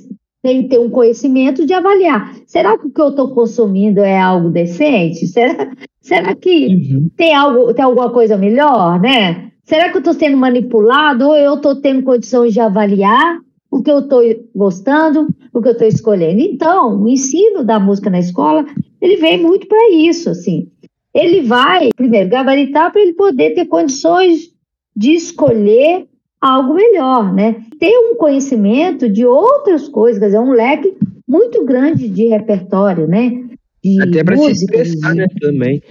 Sem 0.46 0.68
ter 0.68 0.78
um 0.78 0.88
conhecimento 0.88 1.66
de 1.66 1.74
avaliar. 1.74 2.32
Será 2.46 2.78
que 2.78 2.86
o 2.86 2.90
que 2.90 3.00
eu 3.00 3.08
estou 3.08 3.34
consumindo 3.34 4.00
é 4.00 4.20
algo 4.20 4.50
decente? 4.50 5.26
Será, 5.26 5.72
será 6.00 6.34
que 6.36 6.66
uhum. 6.66 7.10
tem, 7.16 7.34
algo, 7.34 7.74
tem 7.74 7.84
alguma 7.84 8.10
coisa 8.10 8.36
melhor, 8.36 9.00
né? 9.00 9.50
Será 9.64 9.88
que 9.88 9.96
eu 9.96 10.00
estou 10.00 10.14
sendo 10.14 10.36
manipulado 10.36 11.26
ou 11.26 11.34
eu 11.34 11.54
estou 11.54 11.74
tendo 11.74 12.02
condições 12.02 12.52
de 12.52 12.60
avaliar 12.60 13.38
o 13.74 13.82
que 13.82 13.90
eu 13.90 13.98
estou 13.98 14.22
gostando, 14.54 15.26
o 15.52 15.60
que 15.60 15.66
eu 15.66 15.72
estou 15.72 15.88
escolhendo? 15.88 16.40
Então, 16.40 17.02
o 17.02 17.08
ensino 17.08 17.64
da 17.64 17.80
música 17.80 18.08
na 18.08 18.20
escola, 18.20 18.64
ele 19.02 19.16
vem 19.16 19.42
muito 19.42 19.66
para 19.66 19.90
isso, 19.90 20.30
assim. 20.30 20.68
Ele 21.12 21.42
vai, 21.42 21.90
primeiro, 21.96 22.30
gabaritar 22.30 22.92
para 22.92 23.02
ele 23.02 23.14
poder 23.14 23.50
ter 23.50 23.64
condições 23.66 24.52
de 24.94 25.10
escolher 25.12 26.06
algo 26.40 26.74
melhor, 26.74 27.34
né? 27.34 27.64
Ter 27.80 27.98
um 27.98 28.14
conhecimento 28.14 29.08
de 29.08 29.26
outras 29.26 29.88
coisas, 29.88 30.20
quer 30.20 30.26
dizer, 30.26 30.38
um 30.38 30.52
leque 30.52 30.94
muito 31.26 31.64
grande 31.64 32.08
de 32.08 32.26
repertório, 32.26 33.08
né? 33.08 33.42
De 33.82 34.00
Até 34.00 34.22
para 34.22 34.36
se 34.36 34.52
expressar, 34.52 35.16
né, 35.16 35.26
também. 35.40 35.82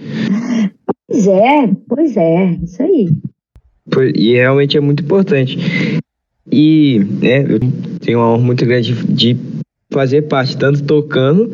Pois 1.06 1.26
é, 1.26 1.70
pois 1.86 2.16
é, 2.16 2.58
isso 2.62 2.82
aí. 2.82 3.08
E 4.14 4.32
realmente 4.32 4.78
é 4.78 4.80
muito 4.80 5.02
importante. 5.02 5.58
E 6.50 7.00
né, 7.20 7.42
eu 7.42 7.60
tenho 8.00 8.18
uma 8.18 8.32
honra 8.32 8.42
muito 8.42 8.64
grande 8.64 8.94
de 9.06 9.36
fazer 9.90 10.22
parte, 10.22 10.56
tanto 10.56 10.82
tocando, 10.82 11.52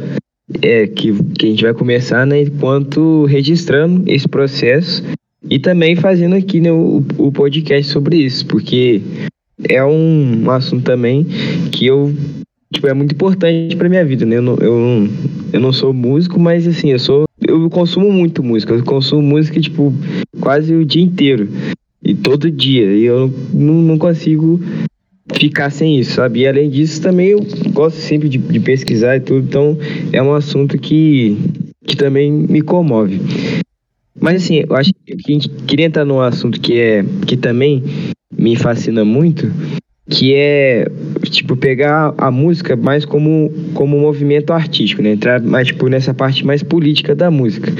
é, 0.62 0.86
que, 0.86 1.12
que 1.34 1.46
a 1.46 1.50
gente 1.50 1.62
vai 1.62 1.74
começar, 1.74 2.26
né, 2.26 2.46
quanto 2.58 3.24
registrando 3.26 4.02
esse 4.10 4.26
processo 4.26 5.02
e 5.48 5.58
também 5.58 5.96
fazendo 5.96 6.34
aqui 6.34 6.60
né, 6.60 6.72
o, 6.72 7.04
o 7.18 7.32
podcast 7.32 7.90
sobre 7.90 8.16
isso, 8.16 8.46
porque 8.46 9.00
é 9.68 9.84
um, 9.84 10.44
um 10.44 10.50
assunto 10.50 10.84
também 10.84 11.24
que 11.70 11.86
eu 11.86 12.12
tipo, 12.72 12.86
é 12.86 12.94
muito 12.94 13.14
importante 13.14 13.76
para 13.76 13.88
minha 13.88 14.04
vida, 14.04 14.24
né? 14.24 14.36
Eu 14.36 14.42
não, 14.42 14.56
eu, 14.56 15.08
eu 15.52 15.60
não 15.60 15.72
sou 15.72 15.92
músico, 15.92 16.38
mas 16.38 16.66
assim, 16.66 16.90
eu 16.90 16.98
sou 16.98 17.24
eu 17.46 17.68
consumo 17.70 18.12
muito 18.12 18.42
música, 18.42 18.72
eu 18.72 18.84
consumo 18.84 19.22
música 19.22 19.60
tipo 19.60 19.92
quase 20.40 20.74
o 20.74 20.84
dia 20.84 21.02
inteiro 21.02 21.48
e 22.10 22.14
todo 22.14 22.50
dia, 22.50 22.92
e 22.92 23.04
eu 23.04 23.32
não, 23.54 23.74
não 23.74 23.98
consigo 23.98 24.60
ficar 25.34 25.70
sem 25.70 25.98
isso, 25.98 26.14
sabe? 26.14 26.40
E 26.40 26.48
além 26.48 26.68
disso, 26.68 27.00
também 27.00 27.28
eu 27.28 27.40
gosto 27.72 27.96
sempre 27.96 28.28
de, 28.28 28.38
de 28.38 28.58
pesquisar 28.60 29.16
e 29.16 29.20
tudo, 29.20 29.46
então 29.46 29.78
é 30.12 30.20
um 30.20 30.34
assunto 30.34 30.76
que, 30.76 31.36
que 31.86 31.96
também 31.96 32.32
me 32.32 32.60
comove. 32.60 33.20
Mas 34.20 34.42
assim, 34.42 34.64
eu 34.68 34.74
acho 34.74 34.90
que 35.06 35.14
a 35.14 35.32
gente 35.32 35.48
queria 35.66 35.86
entrar 35.86 36.04
num 36.04 36.20
assunto 36.20 36.60
que 36.60 36.78
é 36.78 37.04
que 37.26 37.36
também 37.36 37.82
me 38.36 38.56
fascina 38.56 39.04
muito, 39.04 39.50
que 40.08 40.34
é 40.34 40.90
tipo 41.30 41.56
pegar 41.56 42.12
a 42.18 42.30
música 42.30 42.74
mais 42.74 43.04
como 43.04 43.50
como 43.72 43.96
um 43.96 44.00
movimento 44.00 44.52
artístico, 44.52 45.00
né? 45.00 45.12
Entrar 45.12 45.40
mais 45.40 45.68
tipo 45.68 45.88
nessa 45.88 46.12
parte 46.12 46.44
mais 46.44 46.62
política 46.62 47.14
da 47.14 47.30
música. 47.30 47.72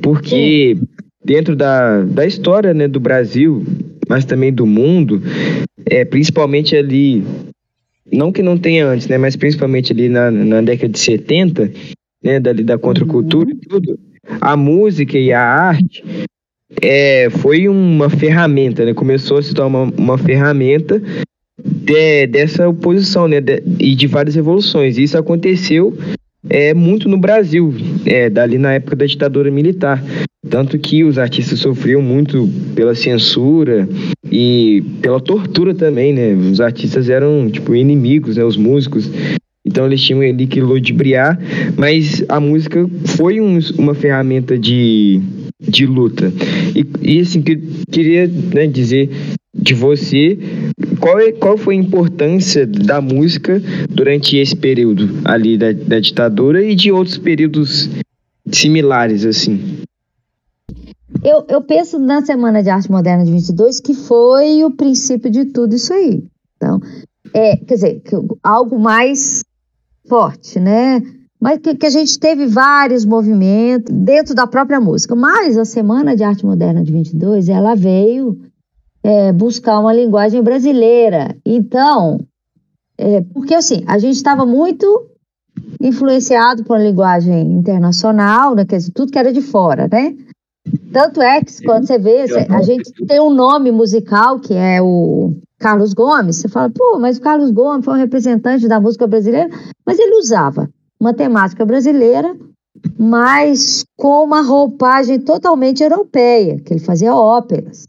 Porque 0.00 0.76
dentro 1.24 1.54
da, 1.54 2.02
da 2.02 2.26
história, 2.26 2.72
né, 2.72 2.88
do 2.88 3.00
Brasil, 3.00 3.64
mas 4.08 4.24
também 4.24 4.52
do 4.52 4.66
mundo, 4.66 5.22
é 5.86 6.04
principalmente 6.04 6.74
ali 6.76 7.24
não 8.12 8.32
que 8.32 8.42
não 8.42 8.58
tenha 8.58 8.86
antes, 8.86 9.06
né, 9.06 9.18
mas 9.18 9.36
principalmente 9.36 9.92
ali 9.92 10.08
na, 10.08 10.30
na 10.30 10.60
década 10.60 10.92
de 10.92 10.98
70, 10.98 11.70
né, 12.22 12.40
dali 12.40 12.62
da 12.62 12.76
contracultura 12.76 13.48
uhum. 13.48 13.54
e 13.54 13.68
tudo, 13.68 13.98
a 14.40 14.56
música 14.56 15.18
e 15.18 15.32
a 15.32 15.42
arte 15.42 16.04
é, 16.82 17.28
foi 17.30 17.68
uma 17.68 18.08
ferramenta, 18.08 18.84
né? 18.84 18.94
Começou 18.94 19.38
a 19.38 19.42
se 19.42 19.54
tornar 19.54 19.84
uma, 19.84 19.92
uma 19.96 20.18
ferramenta 20.18 21.02
de, 21.64 22.26
dessa 22.26 22.68
oposição, 22.68 23.26
né? 23.26 23.40
De, 23.40 23.62
e 23.78 23.94
de 23.94 24.06
várias 24.06 24.34
revoluções. 24.34 24.98
Isso 24.98 25.18
aconteceu 25.18 25.96
é, 26.48 26.72
muito 26.72 27.08
no 27.08 27.18
Brasil, 27.18 27.74
é, 28.06 28.30
dali 28.30 28.58
na 28.58 28.72
época 28.72 28.96
da 28.96 29.06
ditadura 29.06 29.50
militar. 29.50 30.02
Tanto 30.48 30.78
que 30.78 31.04
os 31.04 31.18
artistas 31.18 31.58
sofriam 31.58 32.00
muito 32.00 32.48
pela 32.74 32.94
censura 32.94 33.86
e 34.30 34.82
pela 35.02 35.20
tortura 35.20 35.74
também, 35.74 36.14
né? 36.14 36.32
Os 36.32 36.60
artistas 36.60 37.10
eram, 37.10 37.50
tipo, 37.50 37.74
inimigos, 37.74 38.36
né? 38.36 38.44
Os 38.44 38.56
músicos 38.56 39.10
então 39.64 39.86
eles 39.86 40.00
tinham 40.02 40.20
ali 40.22 40.46
que 40.46 40.60
ludibriar, 40.60 41.38
mas 41.76 42.24
a 42.28 42.40
música 42.40 42.88
foi 43.04 43.40
um, 43.40 43.58
uma 43.78 43.94
ferramenta 43.94 44.58
de, 44.58 45.20
de 45.60 45.86
luta. 45.86 46.32
E, 46.74 46.86
e 47.16 47.20
assim, 47.20 47.42
que, 47.42 47.56
queria 47.90 48.26
né, 48.26 48.66
dizer 48.66 49.10
de 49.54 49.74
você 49.74 50.38
qual, 50.98 51.18
é, 51.18 51.32
qual 51.32 51.56
foi 51.56 51.74
a 51.74 51.78
importância 51.78 52.66
da 52.66 53.00
música 53.00 53.60
durante 53.88 54.36
esse 54.36 54.56
período 54.56 55.08
ali 55.24 55.56
da, 55.56 55.72
da 55.72 56.00
ditadura 56.00 56.62
e 56.62 56.74
de 56.74 56.90
outros 56.90 57.18
períodos 57.18 57.88
similares, 58.50 59.24
assim. 59.24 59.82
Eu, 61.22 61.44
eu 61.48 61.60
penso 61.60 61.98
na 61.98 62.24
Semana 62.24 62.62
de 62.62 62.70
Arte 62.70 62.90
Moderna 62.90 63.24
de 63.24 63.30
22 63.30 63.80
que 63.80 63.94
foi 63.94 64.64
o 64.64 64.70
princípio 64.70 65.30
de 65.30 65.46
tudo 65.46 65.74
isso 65.74 65.92
aí. 65.92 66.24
Então, 66.56 66.80
é, 67.34 67.56
quer 67.56 67.74
dizer, 67.74 68.02
algo 68.42 68.78
mais 68.78 69.42
forte, 70.08 70.58
né? 70.58 71.02
Mas 71.40 71.58
que, 71.58 71.74
que, 71.74 71.86
a 71.86 71.90
gente 71.90 72.18
teve 72.18 72.46
vários 72.46 73.04
movimentos 73.04 73.94
dentro 73.94 74.34
da 74.34 74.46
própria 74.46 74.80
música. 74.80 75.14
Mas 75.14 75.56
a 75.56 75.64
Semana 75.64 76.14
de 76.14 76.22
Arte 76.22 76.44
Moderna 76.44 76.82
de 76.82 76.92
22, 76.92 77.48
ela 77.48 77.74
veio 77.74 78.38
é, 79.02 79.32
buscar 79.32 79.80
uma 79.80 79.92
linguagem 79.92 80.42
brasileira. 80.42 81.36
Então, 81.44 82.20
é, 82.98 83.22
porque 83.32 83.54
assim, 83.54 83.82
a 83.86 83.98
gente 83.98 84.16
estava 84.16 84.44
muito 84.44 85.06
influenciado 85.80 86.64
por 86.64 86.76
uma 86.76 86.82
linguagem 86.82 87.52
internacional, 87.52 88.54
né? 88.54 88.64
Quer 88.64 88.76
dizer, 88.76 88.92
tudo 88.92 89.12
que 89.12 89.18
era 89.18 89.32
de 89.32 89.40
fora, 89.40 89.88
né? 89.90 90.14
Tanto 90.92 91.22
é 91.22 91.42
que 91.42 91.62
quando 91.64 91.86
você 91.86 91.98
vê, 91.98 92.26
a 92.48 92.62
gente 92.62 92.92
tem 93.06 93.20
um 93.20 93.32
nome 93.32 93.72
musical 93.72 94.38
que 94.38 94.54
é 94.54 94.80
o 94.82 95.34
Carlos 95.58 95.92
Gomes, 95.94 96.36
você 96.36 96.48
fala, 96.48 96.70
pô, 96.70 96.98
mas 96.98 97.16
o 97.18 97.20
Carlos 97.20 97.50
Gomes 97.50 97.84
foi 97.84 97.94
um 97.94 97.98
representante 97.98 98.68
da 98.68 98.80
música 98.80 99.06
brasileira, 99.06 99.48
mas 99.86 99.98
ele 99.98 100.16
usava 100.16 100.68
uma 100.98 101.14
temática 101.14 101.64
brasileira, 101.64 102.36
mas 102.98 103.84
com 103.96 104.24
uma 104.24 104.42
roupagem 104.42 105.18
totalmente 105.20 105.82
europeia, 105.82 106.60
que 106.60 106.72
ele 106.72 106.80
fazia 106.80 107.14
óperas. 107.14 107.84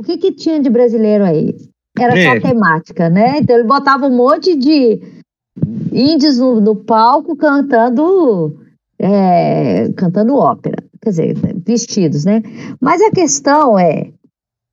O 0.00 0.02
que, 0.02 0.16
que 0.16 0.32
tinha 0.32 0.58
de 0.58 0.70
brasileiro 0.70 1.24
aí? 1.24 1.54
Era 1.98 2.18
é. 2.18 2.40
só 2.40 2.48
temática, 2.48 3.10
né? 3.10 3.36
Então 3.36 3.54
ele 3.54 3.68
botava 3.68 4.06
um 4.06 4.16
monte 4.16 4.56
de 4.56 4.98
índios 5.92 6.38
no, 6.38 6.58
no 6.58 6.74
palco 6.74 7.36
cantando, 7.36 8.58
é, 8.98 9.92
cantando 9.92 10.36
ópera, 10.36 10.82
quer 11.02 11.10
dizer, 11.10 11.36
vestidos, 11.66 12.24
né? 12.24 12.40
Mas 12.80 13.02
a 13.02 13.10
questão 13.10 13.78
é 13.78 14.10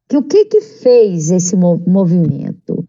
que 0.08 0.16
o 0.16 0.24
que 0.24 0.46
que 0.46 0.62
fez 0.62 1.30
esse 1.30 1.58
movimento? 1.58 2.86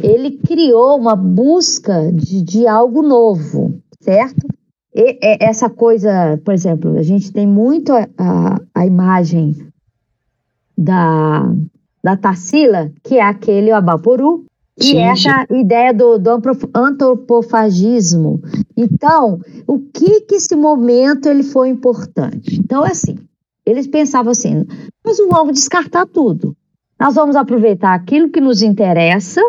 Ele 0.00 0.38
criou 0.46 0.96
uma 0.96 1.16
busca 1.16 2.12
de, 2.12 2.40
de 2.40 2.68
algo 2.68 3.02
novo, 3.02 3.80
certo? 4.00 4.46
E, 4.94 5.18
essa 5.40 5.68
coisa, 5.68 6.40
por 6.44 6.54
exemplo, 6.54 6.96
a 6.96 7.02
gente 7.02 7.32
tem 7.32 7.48
muito 7.48 7.92
a, 7.92 8.06
a, 8.16 8.60
a 8.76 8.86
imagem 8.86 9.56
da, 10.78 11.52
da 12.02 12.16
Tarsila, 12.16 12.90
que 13.02 13.16
é 13.16 13.22
aquele 13.22 13.70
Abaporu, 13.70 14.44
e 14.82 14.96
essa 14.96 15.46
ideia 15.50 15.92
do, 15.92 16.18
do 16.18 16.30
antropofagismo. 16.74 18.40
Então, 18.74 19.40
o 19.66 19.78
que 19.78 20.22
que 20.22 20.36
esse 20.36 20.56
momento 20.56 21.28
ele 21.28 21.42
foi 21.42 21.68
importante? 21.68 22.58
Então, 22.58 22.86
é 22.86 22.92
assim, 22.92 23.18
eles 23.66 23.86
pensavam 23.86 24.32
assim, 24.32 24.66
nós 25.04 25.18
não 25.18 25.28
vamos 25.28 25.54
descartar 25.54 26.06
tudo. 26.06 26.56
Nós 26.98 27.14
vamos 27.14 27.36
aproveitar 27.36 27.94
aquilo 27.94 28.30
que 28.30 28.40
nos 28.40 28.62
interessa 28.62 29.40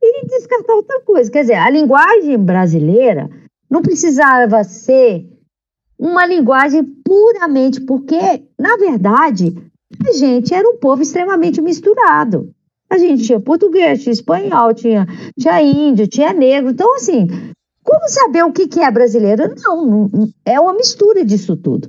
e 0.00 0.26
descartar 0.26 0.74
outra 0.74 1.00
coisa. 1.00 1.30
Quer 1.30 1.42
dizer, 1.42 1.54
a 1.54 1.70
linguagem 1.70 2.38
brasileira 2.38 3.28
não 3.68 3.82
precisava 3.82 4.62
ser 4.62 5.28
uma 5.98 6.26
linguagem 6.26 6.84
puramente, 7.04 7.80
porque, 7.80 8.44
na 8.58 8.76
verdade, 8.76 9.56
a 10.04 10.12
gente 10.12 10.52
era 10.52 10.68
um 10.68 10.78
povo 10.78 11.02
extremamente 11.02 11.60
misturado. 11.60 12.50
A 12.88 12.98
gente 12.98 13.24
tinha 13.24 13.40
português, 13.40 14.02
tinha 14.02 14.12
espanhol, 14.12 14.72
tinha, 14.72 15.06
tinha 15.38 15.62
índio, 15.62 16.06
tinha 16.06 16.32
negro. 16.32 16.70
Então, 16.70 16.94
assim, 16.96 17.26
como 17.82 18.08
saber 18.08 18.44
o 18.44 18.52
que, 18.52 18.68
que 18.68 18.80
é 18.80 18.90
brasileiro? 18.90 19.54
Não, 19.62 19.86
não, 19.86 20.28
é 20.44 20.60
uma 20.60 20.74
mistura 20.74 21.24
disso 21.24 21.56
tudo. 21.56 21.88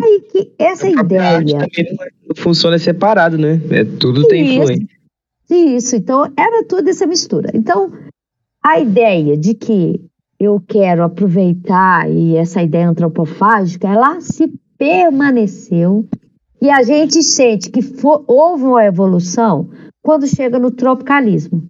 Aí 0.00 0.20
que 0.30 0.52
essa 0.58 0.88
ideia. 0.88 1.40
Não 1.40 2.36
funciona 2.36 2.78
separado, 2.78 3.36
né? 3.36 3.60
É, 3.70 3.84
tudo 3.84 4.20
isso, 4.20 4.28
tem 4.28 4.56
influência. 4.56 4.86
Isso, 5.50 5.96
então 5.96 6.30
era 6.36 6.64
toda 6.64 6.90
essa 6.90 7.06
mistura. 7.06 7.50
Então, 7.54 7.92
a 8.62 8.78
ideia 8.78 9.36
de 9.36 9.54
que 9.54 10.00
eu 10.38 10.60
quero 10.60 11.02
aproveitar 11.02 12.08
e 12.08 12.36
essa 12.36 12.62
ideia 12.62 12.88
antropofágica, 12.88 13.88
ela 13.88 14.20
se 14.20 14.52
permaneceu 14.76 16.06
e 16.60 16.70
a 16.70 16.82
gente 16.82 17.22
sente 17.22 17.70
que 17.70 17.82
for, 17.82 18.24
houve 18.26 18.64
uma 18.64 18.84
evolução 18.84 19.70
quando 20.02 20.26
chega 20.26 20.58
no 20.58 20.70
tropicalismo. 20.70 21.68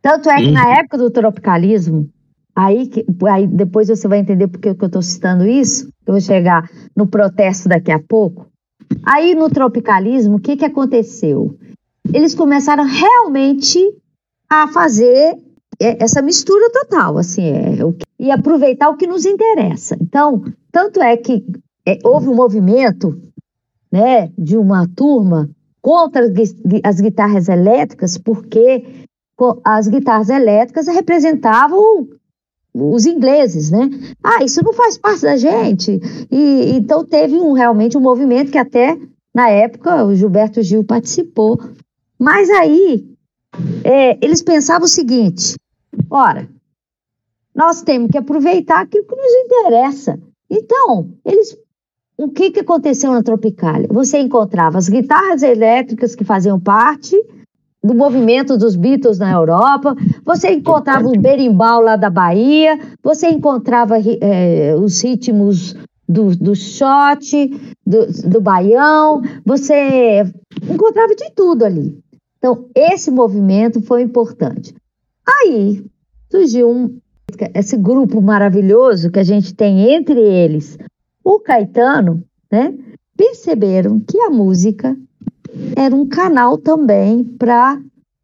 Tanto 0.00 0.30
é 0.30 0.36
que 0.36 0.50
na 0.52 0.66
uhum. 0.66 0.74
época 0.74 0.98
do 0.98 1.10
tropicalismo, 1.10 2.08
aí, 2.54 2.86
que, 2.86 3.04
aí 3.28 3.46
depois 3.46 3.88
você 3.88 4.06
vai 4.06 4.18
entender 4.18 4.46
por 4.46 4.60
que 4.60 4.68
eu 4.68 4.86
estou 4.86 5.02
citando 5.02 5.46
isso, 5.46 5.88
eu 6.06 6.14
vou 6.14 6.20
chegar 6.20 6.70
no 6.94 7.06
protesto 7.06 7.68
daqui 7.68 7.90
a 7.90 7.98
pouco. 7.98 8.46
Aí 9.02 9.34
no 9.34 9.50
tropicalismo, 9.50 10.36
o 10.36 10.40
que, 10.40 10.56
que 10.56 10.64
aconteceu? 10.64 11.58
Eles 12.14 12.34
começaram 12.34 12.84
realmente 12.84 13.80
a 14.48 14.68
fazer 14.68 15.36
essa 15.78 16.22
mistura 16.22 16.70
total, 16.70 17.18
assim, 17.18 17.42
é, 17.42 17.76
e 18.18 18.30
aproveitar 18.30 18.88
o 18.88 18.96
que 18.96 19.06
nos 19.06 19.26
interessa. 19.26 19.96
Então, 20.00 20.42
tanto 20.72 21.02
é 21.02 21.16
que 21.16 21.44
é, 21.86 21.98
houve 22.04 22.28
um 22.28 22.34
movimento, 22.34 23.20
né, 23.96 24.30
de 24.36 24.58
uma 24.58 24.86
turma 24.94 25.48
contra 25.80 26.30
as 26.84 27.00
guitarras 27.00 27.48
elétricas, 27.48 28.18
porque 28.18 29.06
as 29.64 29.88
guitarras 29.88 30.28
elétricas 30.28 30.86
representavam 30.86 32.06
os 32.74 33.06
ingleses, 33.06 33.70
né? 33.70 33.88
Ah, 34.22 34.44
isso 34.44 34.62
não 34.62 34.74
faz 34.74 34.98
parte 34.98 35.22
da 35.22 35.36
gente. 35.38 35.98
E 36.30 36.72
então 36.76 37.06
teve 37.06 37.36
um, 37.36 37.52
realmente 37.52 37.96
um 37.96 38.02
movimento 38.02 38.52
que 38.52 38.58
até 38.58 38.98
na 39.34 39.48
época 39.48 40.04
o 40.04 40.14
Gilberto 40.14 40.62
Gil 40.62 40.84
participou. 40.84 41.58
Mas 42.18 42.50
aí 42.50 43.08
é, 43.82 44.18
eles 44.22 44.42
pensavam 44.42 44.84
o 44.84 44.90
seguinte: 44.90 45.54
ora, 46.10 46.46
nós 47.54 47.80
temos 47.80 48.10
que 48.10 48.18
aproveitar 48.18 48.82
aquilo 48.82 49.06
que 49.06 49.16
nos 49.16 49.32
interessa. 49.44 50.20
Então, 50.50 51.10
eles 51.24 51.56
o 52.18 52.28
que, 52.28 52.50
que 52.50 52.60
aconteceu 52.60 53.12
na 53.12 53.22
Tropicália? 53.22 53.88
Você 53.90 54.18
encontrava 54.18 54.78
as 54.78 54.88
guitarras 54.88 55.42
elétricas 55.42 56.14
que 56.14 56.24
faziam 56.24 56.58
parte 56.58 57.16
do 57.84 57.94
movimento 57.94 58.56
dos 58.56 58.74
Beatles 58.74 59.18
na 59.18 59.30
Europa, 59.30 59.94
você 60.24 60.50
encontrava 60.50 61.06
o 61.06 61.20
berimbau 61.20 61.80
lá 61.80 61.94
da 61.94 62.10
Bahia, 62.10 62.78
você 63.02 63.28
encontrava 63.28 63.96
é, 64.20 64.74
os 64.74 65.00
ritmos 65.02 65.76
do, 66.08 66.34
do 66.34 66.54
shot, 66.56 67.48
do, 67.86 68.28
do 68.28 68.40
baião, 68.40 69.22
você 69.44 70.24
encontrava 70.68 71.14
de 71.14 71.30
tudo 71.32 71.64
ali. 71.64 71.96
Então, 72.38 72.66
esse 72.74 73.10
movimento 73.10 73.80
foi 73.80 74.02
importante. 74.02 74.74
Aí 75.24 75.84
surgiu 76.30 76.70
um, 76.70 76.98
esse 77.54 77.76
grupo 77.76 78.20
maravilhoso 78.20 79.10
que 79.10 79.18
a 79.18 79.24
gente 79.24 79.54
tem 79.54 79.92
entre 79.92 80.20
eles 80.20 80.76
o 81.26 81.40
Caetano, 81.40 82.22
né, 82.48 82.72
perceberam 83.16 83.98
que 83.98 84.16
a 84.20 84.30
música 84.30 84.96
era 85.74 85.92
um 85.92 86.06
canal 86.06 86.56
também 86.56 87.24
para 87.24 87.82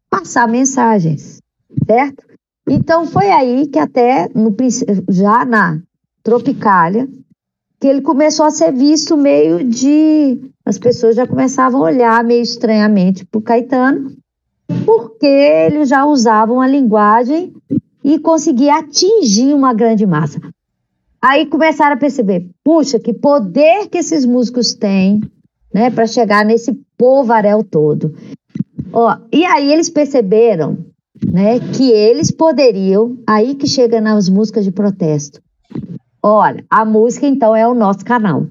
passar 0.09 0.47
mensagens, 0.47 1.39
certo? 1.85 2.23
Então 2.65 3.05
foi 3.05 3.29
aí 3.29 3.67
que 3.67 3.77
até 3.77 4.29
no, 4.33 4.55
já 5.09 5.43
na 5.43 5.81
Tropicália 6.23 7.09
que 7.77 7.87
ele 7.87 7.99
começou 7.99 8.45
a 8.45 8.51
ser 8.51 8.71
visto 8.71 9.17
meio 9.17 9.65
de 9.65 10.39
as 10.65 10.79
pessoas 10.79 11.17
já 11.17 11.27
começavam 11.27 11.81
a 11.81 11.87
olhar 11.87 12.23
meio 12.23 12.41
estranhamente 12.41 13.25
para 13.25 13.37
o 13.37 13.41
Caetano 13.41 14.15
porque 14.85 15.25
ele 15.25 15.83
já 15.83 16.05
usava 16.05 16.53
uma 16.53 16.67
linguagem 16.67 17.53
e 18.01 18.17
conseguia 18.17 18.77
atingir 18.77 19.53
uma 19.53 19.73
grande 19.73 20.05
massa. 20.05 20.39
Aí 21.23 21.45
começaram 21.45 21.95
a 21.95 21.97
perceber, 21.97 22.49
puxa, 22.65 22.99
que 22.99 23.13
poder 23.13 23.87
que 23.87 23.97
esses 23.97 24.25
músicos 24.25 24.73
têm, 24.73 25.21
né, 25.73 25.89
para 25.89 26.05
chegar 26.05 26.43
nesse 26.43 26.77
povaréu 26.97 27.63
todo. 27.63 28.13
Ó, 28.91 29.17
e 29.31 29.45
aí 29.45 29.71
eles 29.71 29.89
perceberam, 29.89 30.79
né, 31.25 31.61
que 31.61 31.89
eles 31.89 32.29
poderiam, 32.29 33.17
aí 33.25 33.55
que 33.55 33.65
chega 33.65 34.01
nas 34.01 34.27
músicas 34.27 34.65
de 34.65 34.71
protesto. 34.73 35.41
Olha, 36.21 36.65
a 36.69 36.83
música 36.83 37.25
então 37.25 37.55
é 37.55 37.65
o 37.65 37.73
nosso 37.73 38.03
canal. 38.03 38.45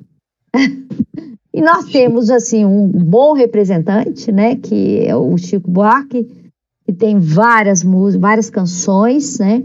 e 1.52 1.60
nós 1.60 1.84
temos 1.90 2.30
assim 2.30 2.64
um 2.64 2.88
bom 2.88 3.34
representante, 3.34 4.32
né, 4.32 4.56
que 4.56 5.04
é 5.06 5.14
o 5.14 5.36
Chico 5.36 5.70
Buarque, 5.70 6.26
que 6.86 6.92
tem 6.94 7.18
várias 7.18 7.84
músicas, 7.84 8.22
várias 8.22 8.48
canções, 8.48 9.38
né, 9.38 9.62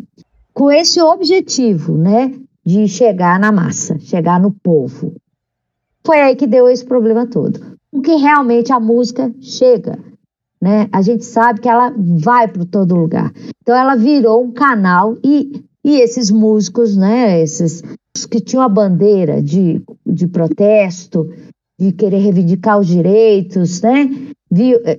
com 0.54 0.70
esse 0.70 1.00
objetivo, 1.00 1.98
né, 1.98 2.34
de 2.68 2.86
chegar 2.86 3.40
na 3.40 3.50
massa, 3.50 3.98
chegar 3.98 4.42
no 4.42 4.52
povo. 4.52 5.16
Foi 6.06 6.20
aí 6.20 6.36
que 6.36 6.46
deu 6.46 6.68
esse 6.68 6.84
problema 6.84 7.26
todo. 7.26 7.78
Porque 7.90 8.14
realmente 8.16 8.74
a 8.74 8.80
música 8.80 9.34
chega, 9.40 9.98
né? 10.62 10.90
A 10.92 11.02
gente 11.02 11.24
sabe 11.24 11.62
que 11.62 11.70
ela 11.70 11.96
vai 11.98 12.50
para 12.50 12.66
todo 12.66 12.98
lugar. 12.98 13.32
Então 13.62 13.74
ela 13.74 13.96
virou 13.96 14.44
um 14.44 14.52
canal 14.52 15.18
e, 15.24 15.64
e 15.82 16.02
esses 16.02 16.30
músicos, 16.30 16.98
né? 16.98 17.42
Esses 17.42 17.82
que 18.30 18.42
tinham 18.42 18.62
a 18.62 18.68
bandeira 18.68 19.42
de, 19.42 19.82
de 20.06 20.28
protesto, 20.28 21.26
de 21.80 21.94
querer 21.94 22.18
reivindicar 22.18 22.78
os 22.78 22.88
direitos, 22.88 23.82
né? 23.82 24.10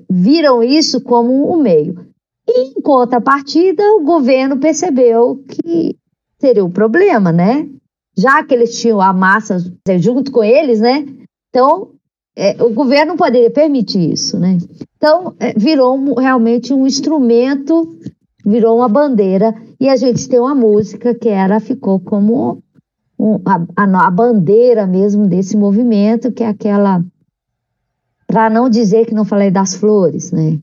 Viram 0.09 0.63
isso 0.63 1.03
como 1.03 1.53
um 1.53 1.61
meio. 1.61 2.01
E, 2.49 2.79
em 2.79 2.81
contrapartida, 2.81 3.83
o 3.93 4.05
governo 4.05 4.57
percebeu 4.57 5.45
que 5.47 5.99
seria 6.41 6.65
o 6.65 6.71
problema, 6.71 7.33
né? 7.33 7.69
Já 8.17 8.43
que 8.43 8.55
eles 8.55 8.79
tinham 8.81 9.01
a 9.01 9.13
massa 9.13 9.59
junto 9.99 10.33
com 10.33 10.43
eles, 10.43 10.81
né? 10.81 11.07
Então, 11.51 11.91
é, 12.37 12.63
o 12.63 12.71
governo 12.71 13.11
não 13.13 13.17
poderia 13.17 13.51
permitir 13.51 14.13
isso, 14.13 14.39
né? 14.39 14.59
Então, 14.97 15.35
é, 15.39 15.53
virou 15.57 15.97
um, 15.97 16.15
realmente 16.15 16.73
um 16.73 16.87
instrumento, 16.87 17.97
virou 18.45 18.77
uma 18.79 18.89
bandeira, 18.89 19.55
e 19.81 19.89
a 19.89 19.97
gente 19.97 20.29
tem 20.29 20.41
uma 20.41 20.55
música 20.55 21.15
que 21.15 21.29
era, 21.29 21.61
ficou 21.61 22.01
como 22.01 22.63
um, 23.19 23.41
a, 23.45 23.61
a, 23.77 24.07
a 24.07 24.11
bandeira 24.11 24.87
mesmo 24.87 25.27
desse 25.27 25.57
movimento, 25.57 26.33
que 26.33 26.45
é 26.45 26.49
aquela, 26.49 27.05
para 28.27 28.49
não 28.49 28.69
dizer 28.69 29.07
que 29.07 29.15
não 29.15 29.25
falei 29.25 29.51
das 29.51 29.75
flores, 29.75 30.33
né? 30.33 30.59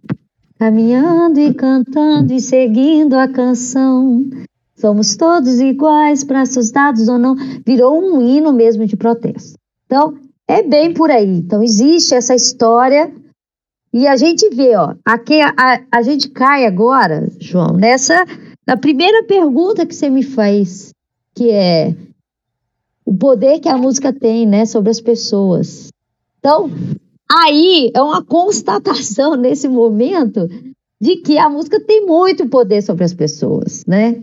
Caminhando 0.57 1.39
e 1.39 1.53
cantando 1.53 2.31
e 2.31 2.39
seguindo 2.39 3.15
a 3.15 3.27
canção, 3.27 4.25
Somos 4.77 5.15
todos 5.15 5.59
iguais, 5.59 6.23
braços 6.23 6.71
dados 6.71 7.07
ou 7.07 7.17
não, 7.17 7.35
virou 7.65 7.97
um 7.97 8.21
hino 8.21 8.51
mesmo 8.51 8.85
de 8.85 8.97
protesto. 8.97 9.57
Então, 9.85 10.17
é 10.47 10.61
bem 10.61 10.93
por 10.93 11.09
aí. 11.09 11.37
Então, 11.37 11.63
existe 11.63 12.13
essa 12.13 12.35
história 12.35 13.13
e 13.93 14.05
a 14.07 14.17
gente 14.17 14.49
vê, 14.49 14.75
ó, 14.75 14.93
aqui 15.05 15.39
a, 15.39 15.53
a, 15.57 15.81
a 15.89 16.01
gente 16.01 16.29
cai 16.29 16.65
agora, 16.65 17.29
João, 17.39 17.77
nessa, 17.77 18.25
na 18.67 18.75
primeira 18.75 19.23
pergunta 19.23 19.85
que 19.85 19.95
você 19.95 20.09
me 20.09 20.21
faz, 20.21 20.91
que 21.33 21.49
é 21.49 21.95
o 23.05 23.15
poder 23.15 23.59
que 23.61 23.69
a 23.69 23.77
música 23.77 24.11
tem, 24.11 24.45
né, 24.45 24.65
sobre 24.65 24.89
as 24.89 24.99
pessoas. 24.99 25.87
Então, 26.39 26.69
aí 27.31 27.89
é 27.95 28.01
uma 28.01 28.21
constatação 28.21 29.35
nesse 29.39 29.69
momento 29.69 30.49
de 30.99 31.15
que 31.17 31.37
a 31.37 31.49
música 31.49 31.79
tem 31.79 32.05
muito 32.05 32.49
poder 32.49 32.81
sobre 32.81 33.05
as 33.05 33.13
pessoas, 33.13 33.85
né? 33.85 34.21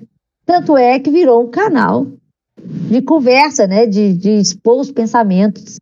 Tanto 0.52 0.76
é 0.76 0.98
que 0.98 1.10
virou 1.10 1.42
um 1.42 1.50
canal 1.50 2.06
de 2.90 3.00
conversa, 3.00 3.66
né? 3.66 3.86
De, 3.86 4.12
de 4.12 4.32
expor 4.32 4.80
os 4.80 4.90
pensamentos. 4.90 5.78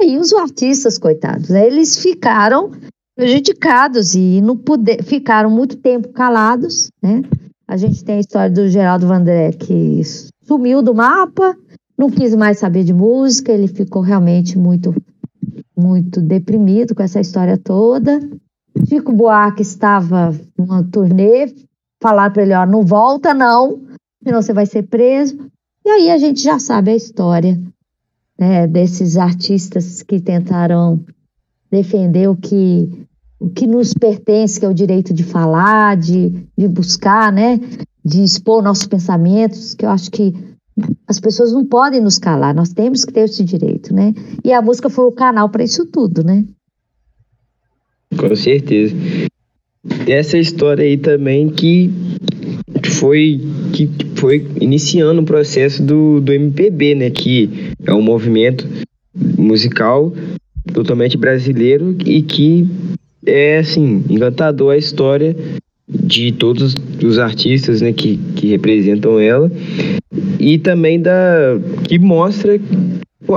E 0.00 0.16
os 0.16 0.32
artistas, 0.32 0.96
coitados, 0.96 1.50
né, 1.50 1.66
eles 1.66 2.00
ficaram 2.00 2.70
prejudicados 3.14 4.14
e 4.14 4.40
não 4.40 4.56
puder, 4.56 5.02
ficaram 5.02 5.50
muito 5.50 5.76
tempo 5.76 6.08
calados, 6.08 6.88
né? 7.02 7.20
A 7.68 7.76
gente 7.76 8.02
tem 8.02 8.16
a 8.16 8.20
história 8.20 8.50
do 8.50 8.70
Geraldo 8.70 9.06
Vandré 9.06 9.52
que 9.52 10.00
sumiu 10.46 10.80
do 10.80 10.94
mapa, 10.94 11.54
não 11.98 12.08
quis 12.08 12.34
mais 12.34 12.58
saber 12.58 12.84
de 12.84 12.94
música, 12.94 13.52
ele 13.52 13.68
ficou 13.68 14.00
realmente 14.00 14.58
muito 14.58 14.94
muito 15.76 16.22
deprimido 16.22 16.94
com 16.94 17.02
essa 17.02 17.20
história 17.20 17.58
toda. 17.58 18.18
Chico 18.88 19.12
Buarque 19.12 19.60
estava 19.60 20.34
numa 20.56 20.82
turnê, 20.84 21.54
falaram 22.02 22.32
para 22.32 22.42
ele, 22.42 22.54
ó, 22.54 22.64
não 22.64 22.82
volta 22.82 23.34
não, 23.34 23.89
senão 24.22 24.42
você 24.42 24.52
vai 24.52 24.66
ser 24.66 24.84
preso. 24.84 25.38
E 25.84 25.88
aí 25.88 26.10
a 26.10 26.18
gente 26.18 26.42
já 26.42 26.58
sabe 26.58 26.90
a 26.90 26.96
história 26.96 27.60
né, 28.38 28.66
desses 28.66 29.16
artistas 29.16 30.02
que 30.02 30.20
tentaram 30.20 31.04
defender 31.70 32.28
o 32.28 32.36
que 32.36 33.06
o 33.40 33.48
que 33.48 33.66
nos 33.66 33.94
pertence, 33.94 34.60
que 34.60 34.66
é 34.66 34.68
o 34.68 34.74
direito 34.74 35.14
de 35.14 35.24
falar, 35.24 35.96
de, 35.96 36.46
de 36.56 36.68
buscar, 36.68 37.32
né, 37.32 37.58
de 38.04 38.22
expor 38.22 38.62
nossos 38.62 38.86
pensamentos, 38.86 39.74
que 39.74 39.86
eu 39.86 39.88
acho 39.88 40.10
que 40.10 40.34
as 41.06 41.18
pessoas 41.18 41.50
não 41.50 41.64
podem 41.64 42.02
nos 42.02 42.18
calar, 42.18 42.54
nós 42.54 42.72
temos 42.74 43.04
que 43.04 43.12
ter 43.12 43.20
esse 43.20 43.42
direito, 43.42 43.94
né? 43.94 44.14
E 44.44 44.52
a 44.52 44.60
música 44.60 44.90
foi 44.90 45.06
o 45.06 45.12
canal 45.12 45.48
para 45.48 45.64
isso 45.64 45.86
tudo, 45.86 46.22
né? 46.22 46.44
Com 48.16 48.36
certeza. 48.36 48.94
Essa 50.06 50.36
história 50.36 50.84
aí 50.84 50.98
também 50.98 51.48
que 51.48 51.90
foi 52.90 53.40
que 53.72 53.88
foi 54.16 54.46
iniciando 54.60 55.20
o 55.20 55.24
processo 55.24 55.82
do, 55.82 56.20
do 56.20 56.32
MPB, 56.32 56.94
né? 56.94 57.10
Que 57.10 57.48
é 57.86 57.94
um 57.94 58.02
movimento 58.02 58.66
musical 59.14 60.12
totalmente 60.72 61.16
brasileiro 61.16 61.96
e 62.04 62.22
que 62.22 62.68
é 63.26 63.58
assim 63.58 64.04
encantador 64.08 64.72
a 64.72 64.76
história 64.76 65.36
de 65.88 66.32
todos 66.32 66.76
os 67.02 67.18
artistas 67.18 67.80
né, 67.80 67.92
que, 67.92 68.16
que 68.36 68.46
representam 68.48 69.18
ela 69.18 69.50
e 70.38 70.56
também 70.58 71.00
da 71.00 71.58
que 71.84 71.98
mostra 71.98 72.60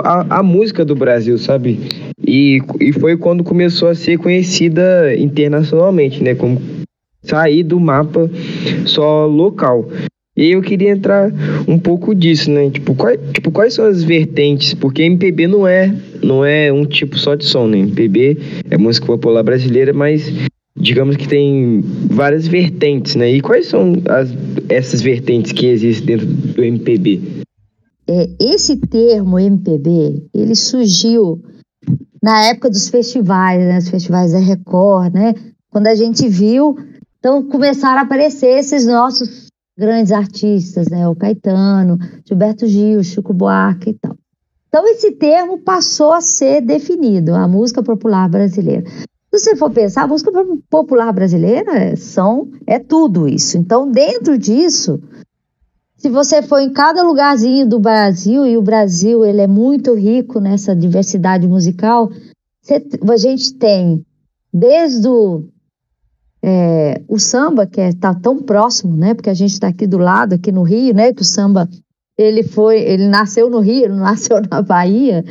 a, 0.04 0.40
a 0.40 0.44
música 0.44 0.86
do 0.86 0.96
Brasil, 0.96 1.38
sabe? 1.38 1.80
E, 2.26 2.60
e 2.80 2.94
foi 2.94 3.18
quando 3.18 3.44
começou 3.44 3.90
a 3.90 3.96
ser 3.96 4.18
conhecida 4.18 5.16
internacionalmente, 5.18 6.24
né? 6.24 6.36
Como 6.36 6.62
sair 7.24 7.64
do 7.64 7.80
mapa 7.80 8.30
só 8.86 9.26
local. 9.26 9.90
E 10.36 10.52
eu 10.52 10.62
queria 10.64 10.90
entrar 10.90 11.32
um 11.68 11.78
pouco 11.78 12.16
disso, 12.16 12.50
né? 12.50 12.70
Tipo, 12.70 12.96
quais, 12.96 13.20
tipo, 13.34 13.52
quais 13.52 13.76
são 13.76 13.86
as 13.86 14.04
vertentes? 14.04 14.74
Porque 14.74 15.04
MPB 15.04 15.48
não 15.48 15.68
é, 15.68 15.96
não 16.24 16.44
é 16.44 16.74
um 16.74 16.86
tipo 16.86 17.20
só 17.20 17.36
de 17.36 17.46
som, 17.46 17.68
né? 17.68 17.78
MPB 17.78 18.38
é 18.70 18.78
música 18.78 19.06
popular 19.06 19.44
brasileira, 19.44 19.94
mas 19.94 20.32
digamos 20.76 21.18
que 21.18 21.28
tem 21.28 21.82
várias 22.10 22.48
vertentes, 22.48 23.16
né? 23.16 23.32
E 23.32 23.42
quais 23.42 23.68
são 23.68 23.94
as, 24.10 24.30
essas 24.70 25.02
vertentes 25.02 25.52
que 25.52 25.68
existem 25.68 26.18
dentro 26.18 26.26
do 26.26 26.64
MPB? 26.64 27.22
É, 28.08 28.28
esse 28.40 28.76
termo 28.78 29.38
MPB, 29.38 30.30
ele 30.34 30.56
surgiu 30.56 31.42
na 32.22 32.46
época 32.46 32.72
dos 32.72 32.90
festivais, 32.90 33.60
né? 33.60 33.78
Os 33.78 33.90
festivais 33.90 34.32
da 34.32 34.40
Record, 34.40 35.14
né? 35.14 35.36
Quando 35.70 35.88
a 35.88 35.96
gente 35.96 36.28
viu, 36.28 36.76
então 37.24 37.42
começaram 37.42 38.00
a 38.00 38.02
aparecer 38.02 38.60
esses 38.60 38.86
nossos 38.86 39.48
grandes 39.78 40.12
artistas, 40.12 40.90
né? 40.90 41.08
O 41.08 41.16
Caetano, 41.16 41.98
Gilberto 42.28 42.68
Gil, 42.68 43.02
Chico 43.02 43.34
Buarque 43.34 43.92
e 43.92 43.94
tal. 43.94 44.14
Então 44.68 44.86
esse 44.90 45.10
termo 45.14 45.58
passou 45.58 46.12
a 46.12 46.20
ser 46.20 46.60
definido, 46.60 47.34
a 47.34 47.48
música 47.48 47.82
popular 47.82 48.28
brasileira. 48.28 48.84
Se 48.90 49.40
você 49.40 49.56
for 49.56 49.72
pensar, 49.72 50.04
a 50.04 50.08
música 50.08 50.34
popular 50.70 51.14
brasileira 51.14 51.96
são, 51.96 52.52
é 52.68 52.78
tudo 52.78 53.26
isso. 53.26 53.58
Então, 53.58 53.90
dentro 53.90 54.38
disso, 54.38 55.02
se 55.96 56.10
você 56.10 56.42
for 56.42 56.60
em 56.60 56.74
cada 56.74 57.04
lugarzinho 57.04 57.66
do 57.66 57.80
Brasil, 57.80 58.46
e 58.46 58.58
o 58.58 58.62
Brasil 58.62 59.24
ele 59.24 59.40
é 59.40 59.48
muito 59.48 59.94
rico 59.94 60.42
nessa 60.42 60.76
diversidade 60.76 61.48
musical, 61.48 62.12
você, 62.62 62.86
a 63.10 63.18
gente 63.18 63.54
tem 63.54 64.06
desde 64.54 65.08
o, 65.08 65.46
é, 66.44 67.02
o 67.08 67.18
samba, 67.18 67.66
que 67.66 67.80
está 67.80 68.10
é, 68.10 68.20
tão 68.22 68.42
próximo, 68.42 68.96
né? 68.96 69.14
Porque 69.14 69.30
a 69.30 69.34
gente 69.34 69.54
está 69.54 69.70
aqui 69.70 69.88
do 69.88 69.98
lado, 69.98 70.34
aqui 70.34 70.52
no 70.52 70.64
Rio, 70.64 70.94
né? 70.94 71.14
Que 71.14 71.22
o 71.22 71.26
samba 71.26 71.70
ele 72.18 72.44
foi, 72.44 72.82
ele 72.82 73.08
nasceu 73.08 73.50
no 73.50 73.60
Rio, 73.60 73.88
não 73.90 73.98
nasceu 73.98 74.42
na 74.52 74.62
Bahia, 74.62 75.24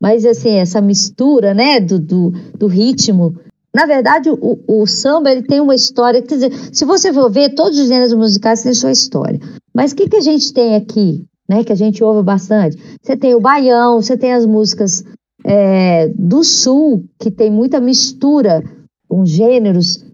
mas 0.00 0.24
assim, 0.24 0.50
essa 0.50 0.80
mistura, 0.80 1.52
né, 1.52 1.78
do, 1.80 1.98
do, 1.98 2.30
do 2.56 2.66
ritmo 2.66 3.34
na 3.74 3.86
verdade, 3.86 4.28
o, 4.28 4.58
o, 4.66 4.86
samba 4.86 5.30
ele 5.30 5.42
tem 5.42 5.60
uma 5.60 5.74
história. 5.74 6.20
Quer 6.20 6.34
dizer, 6.34 6.52
se 6.72 6.84
você 6.84 7.12
for 7.12 7.30
ver, 7.30 7.54
todos 7.54 7.78
os 7.78 7.86
gêneros 7.86 8.12
musicais 8.12 8.62
têm 8.62 8.74
sua 8.74 8.90
história. 8.90 9.38
Mas 9.72 9.92
o 9.92 9.96
que, 9.96 10.08
que 10.08 10.16
a 10.16 10.20
gente 10.20 10.52
tem 10.52 10.74
aqui, 10.74 11.24
né? 11.48 11.62
Que 11.62 11.72
a 11.72 11.76
gente 11.76 12.02
ouve 12.02 12.22
bastante? 12.22 12.76
Você 13.00 13.16
tem 13.16 13.34
o 13.34 13.40
baião, 13.40 14.02
você 14.02 14.16
tem 14.16 14.32
as 14.32 14.44
músicas 14.44 15.04
é, 15.44 16.08
do 16.08 16.42
sul, 16.42 17.04
que 17.16 17.30
tem 17.30 17.48
muita 17.48 17.80
mistura 17.80 18.64
com 19.08 19.24
gêneros 19.24 20.04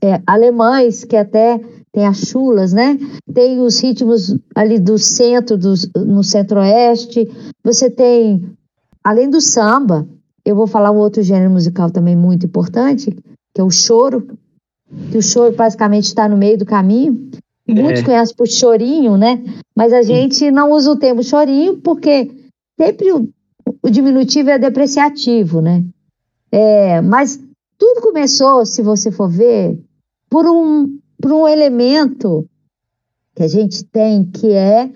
é, 0.00 0.22
alemães, 0.26 1.04
que 1.04 1.16
até 1.16 1.60
tem 1.92 2.06
as 2.06 2.18
chulas, 2.18 2.72
né? 2.72 2.98
Tem 3.34 3.60
os 3.60 3.78
ritmos 3.80 4.34
ali 4.54 4.78
do 4.78 4.98
centro, 4.98 5.58
do, 5.58 5.74
no 5.96 6.24
centro-oeste. 6.24 7.28
Você 7.62 7.90
tem, 7.90 8.48
além 9.04 9.28
do 9.28 9.40
samba, 9.40 10.06
eu 10.44 10.56
vou 10.56 10.66
falar 10.66 10.90
um 10.90 10.96
outro 10.96 11.22
gênero 11.22 11.50
musical 11.50 11.90
também 11.90 12.16
muito 12.16 12.46
importante, 12.46 13.10
que 13.54 13.60
é 13.60 13.62
o 13.62 13.70
choro, 13.70 14.26
que 15.10 15.18
o 15.18 15.22
choro 15.22 15.54
basicamente 15.54 16.04
está 16.04 16.28
no 16.28 16.36
meio 16.36 16.58
do 16.58 16.64
caminho. 16.64 17.30
Muitos 17.68 18.02
é. 18.02 18.04
conhecem 18.04 18.36
por 18.36 18.48
chorinho, 18.48 19.16
né? 19.16 19.42
Mas 19.74 19.92
a 19.92 20.02
gente 20.02 20.50
não 20.50 20.72
usa 20.72 20.90
o 20.90 20.96
termo 20.96 21.22
chorinho 21.22 21.78
porque 21.78 22.30
sempre 22.80 23.12
o, 23.12 23.28
o 23.82 23.90
diminutivo 23.90 24.50
é 24.50 24.58
depreciativo, 24.58 25.60
né? 25.60 25.84
É, 26.50 27.00
mas 27.00 27.38
tudo 27.82 28.00
começou, 28.00 28.64
se 28.64 28.80
você 28.80 29.10
for 29.10 29.28
ver, 29.28 29.76
por 30.30 30.46
um, 30.46 31.00
por 31.20 31.32
um 31.32 31.48
elemento 31.48 32.48
que 33.34 33.42
a 33.42 33.48
gente 33.48 33.82
tem 33.86 34.24
que 34.24 34.52
é, 34.52 34.88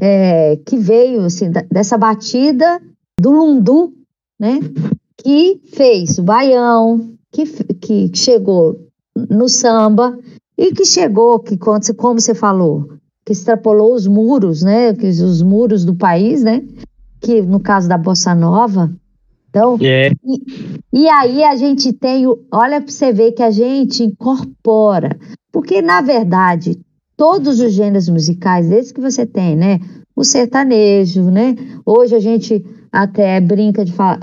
é 0.00 0.56
que 0.64 0.78
veio 0.78 1.24
assim, 1.24 1.50
dessa 1.50 1.98
batida 1.98 2.80
do 3.18 3.32
lundu 3.32 3.92
né? 4.38 4.60
Que 5.16 5.60
fez 5.74 6.18
o 6.18 6.22
baião, 6.22 7.14
que, 7.32 7.44
que 7.74 8.10
chegou 8.14 8.86
no 9.28 9.48
samba 9.48 10.16
e 10.56 10.72
que 10.72 10.86
chegou, 10.86 11.40
que 11.40 11.58
como 11.58 12.20
você 12.20 12.32
falou, 12.32 12.94
que 13.26 13.32
extrapolou 13.32 13.92
os 13.92 14.06
muros, 14.06 14.62
né? 14.62 14.92
Os 14.92 15.42
muros 15.42 15.84
do 15.84 15.96
país, 15.96 16.44
né? 16.44 16.64
Que 17.20 17.42
no 17.42 17.58
caso 17.58 17.88
da 17.88 17.98
bossa 17.98 18.36
nova. 18.36 18.88
Então, 19.50 19.76
é. 19.82 20.12
e, 20.24 21.02
e 21.02 21.08
aí 21.08 21.42
a 21.42 21.56
gente 21.56 21.92
tem, 21.92 22.24
olha 22.52 22.80
para 22.80 22.90
você 22.90 23.12
ver 23.12 23.32
que 23.32 23.42
a 23.42 23.50
gente 23.50 24.04
incorpora, 24.04 25.18
porque 25.52 25.82
na 25.82 26.00
verdade 26.00 26.78
todos 27.20 27.60
os 27.60 27.74
gêneros 27.74 28.08
musicais, 28.08 28.70
desde 28.70 28.94
que 28.94 29.00
você 29.00 29.26
tem, 29.26 29.54
né? 29.54 29.78
O 30.16 30.24
sertanejo, 30.24 31.30
né? 31.30 31.54
Hoje 31.84 32.14
a 32.14 32.18
gente 32.18 32.64
até 32.90 33.38
brinca 33.42 33.84
de 33.84 33.92
falar, 33.92 34.20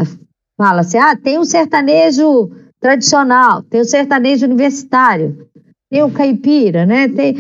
fala 0.58 0.82
assim, 0.82 0.98
ah, 0.98 1.16
tem 1.16 1.38
o 1.38 1.42
um 1.42 1.46
sertanejo 1.46 2.50
tradicional, 2.80 3.62
tem 3.62 3.82
o 3.82 3.84
um 3.84 3.88
sertanejo 3.88 4.48
universitário, 4.48 5.48
tem 5.92 6.02
o 6.02 6.10
caipira, 6.10 6.88
né? 6.88 7.08
Tem... 7.08 7.36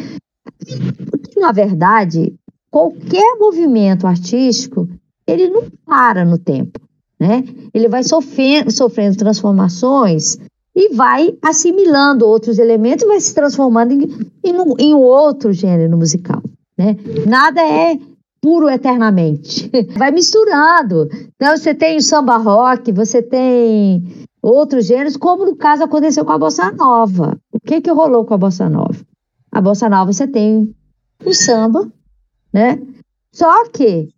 Na 1.38 1.52
verdade, 1.52 2.36
qualquer 2.70 3.36
movimento 3.40 4.06
artístico, 4.06 4.88
ele 5.26 5.50
não 5.50 5.64
para 5.84 6.24
no 6.24 6.38
tempo, 6.38 6.80
né? 7.20 7.44
Ele 7.74 7.88
vai 7.88 8.04
sofrendo, 8.04 8.72
sofrendo 8.72 9.18
transformações 9.18 10.38
e 10.76 10.94
vai 10.94 11.36
assimilando 11.42 12.26
outros 12.26 12.60
elementos 12.60 13.04
e 13.04 13.08
vai 13.08 13.20
se 13.20 13.34
transformando 13.34 13.94
em, 13.94 14.08
em, 14.44 14.56
em 14.80 14.94
outro 14.94 15.52
gênero 15.52 15.98
musical, 15.98 16.42
né? 16.78 16.96
Nada 17.26 17.62
é 17.62 17.98
puro 18.42 18.70
eternamente. 18.70 19.70
Vai 19.98 20.12
misturando. 20.12 21.10
Então, 21.36 21.58
você 21.58 21.74
tem 21.74 21.98
o 21.98 22.02
samba 22.02 22.38
rock, 22.38 22.92
você 22.92 23.22
tem 23.22 24.28
outros 24.42 24.86
gêneros, 24.86 25.18
como 25.18 25.44
no 25.46 25.56
caso 25.56 25.84
aconteceu 25.84 26.24
com 26.24 26.32
a 26.32 26.38
bossa 26.38 26.72
nova. 26.72 27.38
O 27.52 27.60
que 27.60 27.82
que 27.82 27.92
rolou 27.92 28.26
com 28.26 28.34
a 28.34 28.38
bossa 28.38 28.70
nova? 28.70 28.98
A 29.52 29.60
bossa 29.60 29.90
nova 29.90 30.14
você 30.14 30.28
tem 30.28 30.74
o 31.26 31.34
samba, 31.34 31.92
né? 32.54 32.80
Só 33.34 33.68
que 33.70 34.10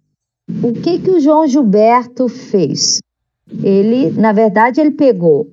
o 0.64 0.74
que 0.74 1.00
que 1.00 1.12
o 1.12 1.20
João 1.20 1.47
Gilberto 1.47 2.28
fez? 2.28 3.00
Ele, 3.64 4.10
na 4.12 4.32
verdade, 4.32 4.82
ele 4.82 4.91
pegou 4.91 5.52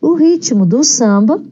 o 0.00 0.14
ritmo 0.14 0.66
do 0.66 0.84
samba 0.84 1.42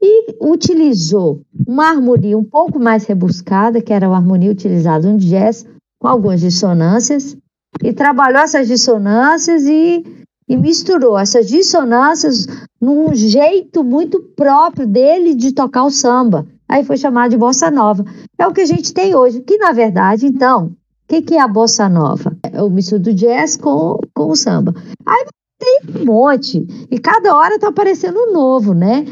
e 0.00 0.36
utilizou 0.40 1.40
uma 1.66 1.88
harmonia 1.88 2.36
um 2.36 2.44
pouco 2.44 2.78
mais 2.78 3.04
rebuscada, 3.06 3.80
que 3.80 3.92
era 3.92 4.06
a 4.06 4.14
harmonia 4.14 4.52
utilizada 4.52 5.10
no 5.10 5.18
jazz, 5.18 5.66
com 5.98 6.06
algumas 6.06 6.40
dissonâncias, 6.40 7.36
e 7.82 7.92
trabalhou 7.92 8.40
essas 8.40 8.68
dissonâncias 8.68 9.64
e, 9.64 10.04
e 10.46 10.56
misturou 10.56 11.18
essas 11.18 11.48
dissonâncias 11.48 12.46
num 12.80 13.14
jeito 13.14 13.82
muito 13.82 14.20
próprio 14.36 14.86
dele 14.86 15.34
de 15.34 15.52
tocar 15.52 15.84
o 15.84 15.90
samba. 15.90 16.46
Aí 16.68 16.84
foi 16.84 16.96
chamado 16.96 17.30
de 17.30 17.38
bossa 17.38 17.70
nova. 17.70 18.04
É 18.38 18.46
o 18.46 18.52
que 18.52 18.60
a 18.60 18.66
gente 18.66 18.92
tem 18.92 19.14
hoje, 19.14 19.40
que 19.40 19.56
na 19.56 19.72
verdade, 19.72 20.26
então, 20.26 20.72
o 21.06 21.08
que, 21.08 21.22
que 21.22 21.34
é 21.34 21.40
a 21.40 21.46
bossa 21.46 21.88
nova? 21.88 22.36
É 22.42 22.60
o 22.60 22.68
misto 22.68 22.98
do 22.98 23.14
jazz 23.14 23.56
com, 23.56 23.96
com 24.12 24.28
o 24.28 24.34
samba. 24.34 24.74
Aí 25.06 25.24
tem 25.56 25.80
um 26.00 26.04
monte, 26.04 26.66
e 26.90 26.98
cada 26.98 27.32
hora 27.32 27.60
tá 27.60 27.68
aparecendo 27.68 28.18
um 28.18 28.32
novo, 28.32 28.74
né? 28.74 29.04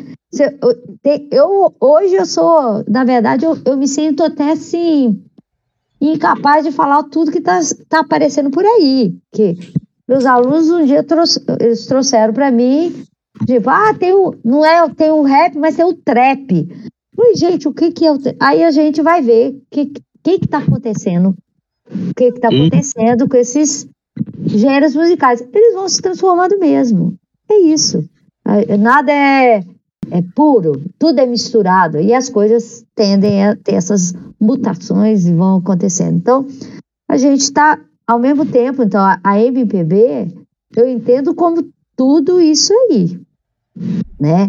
Eu, 1.31 1.73
hoje 1.81 2.17
eu 2.17 2.27
sou, 2.27 2.85
na 2.89 3.05
verdade, 3.05 3.45
eu, 3.45 3.57
eu 3.65 3.77
me 3.77 3.87
sinto 3.87 4.25
até 4.25 4.51
assim, 4.51 5.23
incapaz 6.01 6.65
de 6.65 6.73
falar 6.73 7.05
tudo 7.05 7.31
que 7.31 7.39
está 7.39 7.61
tá 7.89 8.01
aparecendo 8.01 8.51
por 8.51 8.65
aí. 8.65 9.17
Que 9.33 9.57
meus 10.09 10.27
alunos 10.27 10.69
um 10.71 10.85
dia 10.85 11.07
eles 11.61 11.87
trouxeram 11.87 12.35
para 12.35 12.51
mim, 12.51 13.05
tipo, 13.47 13.71
ah, 13.71 13.95
tem 13.95 14.13
o, 14.13 14.35
não 14.45 14.65
é, 14.65 14.89
tem 14.91 15.13
o 15.13 15.23
rap, 15.23 15.57
mas 15.57 15.77
tem 15.77 15.85
o 15.85 15.95
trap. 15.95 16.69
Falei, 17.15 17.37
gente, 17.37 17.69
o 17.69 17.73
que 17.73 17.93
que 17.93 18.05
é 18.05 18.11
o 18.11 18.19
Aí 18.41 18.65
a 18.65 18.73
gente 18.73 19.01
vai 19.01 19.23
ver 19.23 19.51
o 19.51 19.63
que 19.71 19.93
que 20.25 20.39
que 20.39 20.49
tá 20.49 20.59
acontecendo. 20.59 21.37
O 21.91 22.15
que 22.15 22.33
que 22.33 22.41
tá 22.41 22.49
hum. 22.51 22.67
acontecendo 22.67 23.29
com 23.29 23.37
esses 23.37 23.89
gêneros 24.47 24.95
musicais. 24.95 25.45
Eles 25.53 25.75
vão 25.75 25.89
se 25.89 26.01
transformando 26.01 26.59
mesmo. 26.59 27.17
É 27.51 27.59
isso. 27.59 28.05
Nada 28.79 29.13
é 29.13 29.65
é 30.11 30.23
puro, 30.35 30.83
tudo 30.99 31.19
é 31.19 31.27
misturado 31.27 31.99
e 31.99 32.13
as 32.13 32.29
coisas 32.29 32.85
tendem 32.95 33.45
a 33.45 33.57
ter 33.57 33.75
essas 33.75 34.13
mutações 34.41 35.27
e 35.27 35.33
vão 35.33 35.59
acontecendo. 35.59 36.17
Então, 36.17 36.47
a 37.09 37.17
gente 37.17 37.41
está, 37.41 37.81
ao 38.07 38.19
mesmo 38.19 38.45
tempo, 38.45 38.83
então, 38.83 39.01
a, 39.01 39.19
a 39.23 39.41
MPB, 39.41 40.33
eu 40.77 40.89
entendo 40.89 41.35
como 41.35 41.67
tudo 41.97 42.41
isso 42.41 42.73
aí, 42.73 43.19
né? 44.21 44.49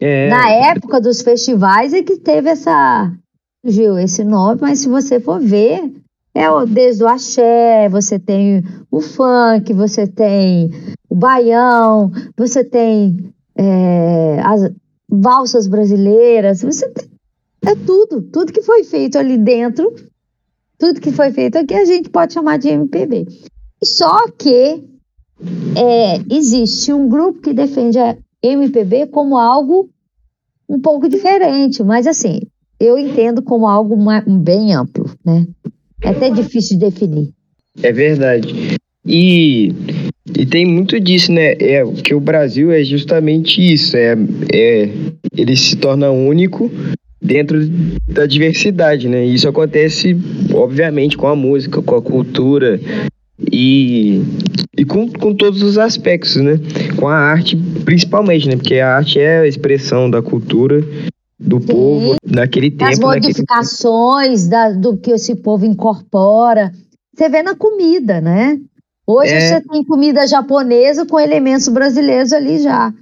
É... 0.00 0.28
Na 0.28 0.50
época 0.50 1.00
dos 1.00 1.22
festivais 1.22 1.92
é 1.92 2.02
que 2.02 2.16
teve 2.16 2.50
essa, 2.50 3.12
surgiu 3.64 3.98
esse 3.98 4.24
nome, 4.24 4.60
mas 4.60 4.80
se 4.80 4.88
você 4.88 5.20
for 5.20 5.40
ver, 5.40 5.90
é 6.34 6.48
desde 6.66 7.04
o 7.04 7.06
axé, 7.06 7.88
você 7.88 8.18
tem 8.18 8.64
o 8.90 9.00
funk, 9.00 9.72
você 9.72 10.06
tem 10.06 10.70
o 11.08 11.14
baião, 11.14 12.10
você 12.36 12.64
tem 12.64 13.32
é, 13.56 14.40
as 14.42 14.68
valsas 15.08 15.68
brasileiras, 15.68 16.62
você 16.62 16.88
tem, 16.88 17.08
é 17.64 17.76
tudo, 17.76 18.20
tudo 18.22 18.52
que 18.52 18.62
foi 18.62 18.82
feito 18.82 19.16
ali 19.16 19.38
dentro, 19.38 19.94
tudo 20.76 21.00
que 21.00 21.12
foi 21.12 21.30
feito 21.30 21.56
aqui 21.56 21.74
a 21.74 21.84
gente 21.84 22.10
pode 22.10 22.32
chamar 22.32 22.58
de 22.58 22.68
MPB. 22.68 23.26
Só 23.82 24.28
que 24.32 24.82
é, 25.76 26.18
existe 26.34 26.92
um 26.92 27.08
grupo 27.08 27.40
que 27.40 27.52
defende 27.52 27.98
a 27.98 28.16
MPB 28.42 29.06
como 29.06 29.38
algo 29.38 29.88
um 30.68 30.80
pouco 30.80 31.08
diferente, 31.08 31.82
mas 31.84 32.06
assim, 32.06 32.40
eu 32.80 32.98
entendo 32.98 33.42
como 33.42 33.66
algo 33.66 33.96
bem 34.40 34.74
amplo, 34.74 35.10
né? 35.24 35.46
É 36.02 36.08
até 36.08 36.30
difícil 36.30 36.78
de 36.78 36.90
definir. 36.90 37.30
É 37.82 37.92
verdade. 37.92 38.76
E 39.06 39.72
e 40.36 40.46
tem 40.46 40.64
muito 40.64 40.98
disso, 40.98 41.30
né? 41.30 41.52
É 41.52 41.84
que 42.02 42.14
o 42.14 42.20
Brasil 42.20 42.72
é 42.72 42.82
justamente 42.82 43.60
isso, 43.60 43.96
é, 43.96 44.16
é 44.52 44.88
ele 45.36 45.54
se 45.54 45.76
torna 45.76 46.10
único 46.10 46.70
dentro 47.20 47.66
da 48.08 48.26
diversidade, 48.26 49.08
né? 49.08 49.24
Isso 49.24 49.48
acontece, 49.48 50.16
obviamente, 50.52 51.16
com 51.16 51.26
a 51.26 51.36
música, 51.36 51.82
com 51.82 51.94
a 51.94 52.02
cultura 52.02 52.80
e, 53.52 54.22
e 54.76 54.84
com, 54.84 55.08
com 55.10 55.34
todos 55.34 55.62
os 55.62 55.76
aspectos, 55.76 56.36
né? 56.36 56.58
Com 56.96 57.06
a 57.06 57.16
arte, 57.16 57.56
principalmente, 57.84 58.48
né? 58.48 58.56
Porque 58.56 58.78
a 58.78 58.96
arte 58.96 59.18
é 59.20 59.40
a 59.40 59.46
expressão 59.46 60.10
da 60.10 60.22
cultura 60.22 60.82
do 61.44 61.60
Sim. 61.60 61.66
povo 61.66 62.16
naquele 62.26 62.70
tempo. 62.70 62.90
As 62.90 62.98
modificações 62.98 64.48
da, 64.48 64.70
do 64.70 64.96
que 64.96 65.12
esse 65.12 65.34
povo 65.34 65.66
incorpora. 65.66 66.72
Você 67.14 67.28
vê 67.28 67.42
na 67.42 67.54
comida, 67.54 68.20
né? 68.20 68.58
Hoje 69.06 69.32
é... 69.32 69.40
você 69.40 69.60
tem 69.60 69.84
comida 69.84 70.26
japonesa 70.26 71.06
com 71.06 71.20
elementos 71.20 71.68
brasileiros 71.68 72.32
ali 72.32 72.58
já. 72.58 72.92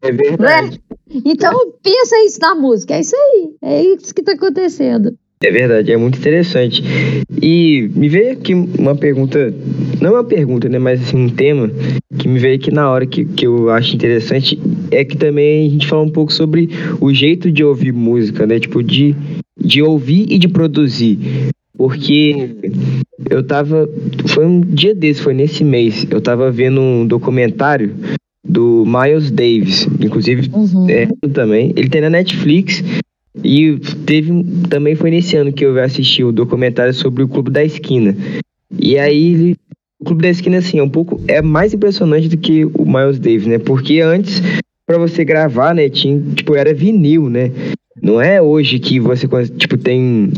É 0.00 0.12
verdade. 0.12 0.80
Né? 0.80 1.20
Então 1.24 1.52
pensa 1.82 2.16
isso 2.24 2.38
na 2.40 2.54
música, 2.54 2.94
é 2.94 3.00
isso 3.00 3.14
aí, 3.16 3.50
é 3.62 3.82
isso 3.82 4.14
que 4.14 4.20
está 4.20 4.32
acontecendo. 4.32 5.16
É 5.42 5.50
verdade, 5.50 5.92
é 5.92 5.96
muito 5.96 6.18
interessante. 6.18 6.82
E 7.42 7.90
me 7.94 8.08
veio 8.08 8.32
aqui 8.32 8.54
uma 8.54 8.96
pergunta, 8.96 9.52
não 10.00 10.12
uma 10.12 10.24
pergunta, 10.24 10.68
né, 10.68 10.78
mas 10.78 11.02
assim, 11.02 11.16
um 11.16 11.28
tema 11.28 11.70
que 12.18 12.28
me 12.28 12.38
veio 12.38 12.56
aqui 12.56 12.70
na 12.70 12.90
hora 12.90 13.06
que, 13.06 13.24
que 13.24 13.46
eu 13.46 13.70
acho 13.70 13.94
interessante 13.94 14.58
é 14.90 15.04
que 15.04 15.16
também 15.16 15.66
a 15.66 15.70
gente 15.70 15.86
fala 15.86 16.02
um 16.02 16.10
pouco 16.10 16.32
sobre 16.32 16.68
o 17.00 17.12
jeito 17.12 17.50
de 17.50 17.64
ouvir 17.64 17.92
música, 17.92 18.46
né, 18.46 18.58
tipo, 18.58 18.82
de, 18.82 19.14
de 19.58 19.82
ouvir 19.82 20.26
e 20.30 20.38
de 20.38 20.48
produzir. 20.48 21.18
Porque 21.76 22.54
eu 23.28 23.42
tava. 23.42 23.88
Foi 24.28 24.46
um 24.46 24.60
dia 24.60 24.94
desse, 24.94 25.20
foi 25.20 25.34
nesse 25.34 25.64
mês. 25.64 26.06
Eu 26.08 26.20
tava 26.20 26.48
vendo 26.50 26.80
um 26.80 27.04
documentário 27.04 27.92
do 28.46 28.84
Miles 28.86 29.30
Davis, 29.32 29.88
inclusive 30.00 30.50
uhum. 30.52 30.88
é, 30.88 31.08
também. 31.32 31.72
Ele 31.74 31.88
tem 31.88 32.00
na 32.00 32.10
Netflix. 32.10 32.82
E 33.42 33.76
teve 34.06 34.30
também 34.68 34.94
foi 34.94 35.10
nesse 35.10 35.36
ano 35.36 35.52
que 35.52 35.64
eu 35.64 35.76
assisti 35.82 36.22
o 36.22 36.30
documentário 36.30 36.94
sobre 36.94 37.24
o 37.24 37.28
Clube 37.28 37.50
da 37.50 37.64
Esquina. 37.64 38.16
E 38.78 38.96
aí 38.96 39.34
ele, 39.34 39.56
o 40.04 40.06
Clube 40.06 40.22
da 40.22 40.28
Esquina 40.28 40.58
assim 40.58 40.78
é 40.78 40.82
um 40.82 40.88
pouco 40.88 41.18
é 41.26 41.40
mais 41.40 41.72
impressionante 41.72 42.28
do 42.28 42.36
que 42.36 42.66
o 42.66 42.84
Miles 42.84 43.18
Davis, 43.18 43.46
né? 43.46 43.58
Porque 43.58 44.00
antes 44.00 44.42
para 44.86 44.98
você 44.98 45.24
gravar, 45.24 45.74
né, 45.74 45.88
tinha, 45.88 46.20
tipo, 46.34 46.54
era 46.54 46.74
vinil, 46.74 47.30
né? 47.30 47.50
Não 48.02 48.20
é 48.20 48.42
hoje 48.42 48.78
que 48.78 49.00
você 49.00 49.26
tipo 49.56 49.78
tem 49.78 50.30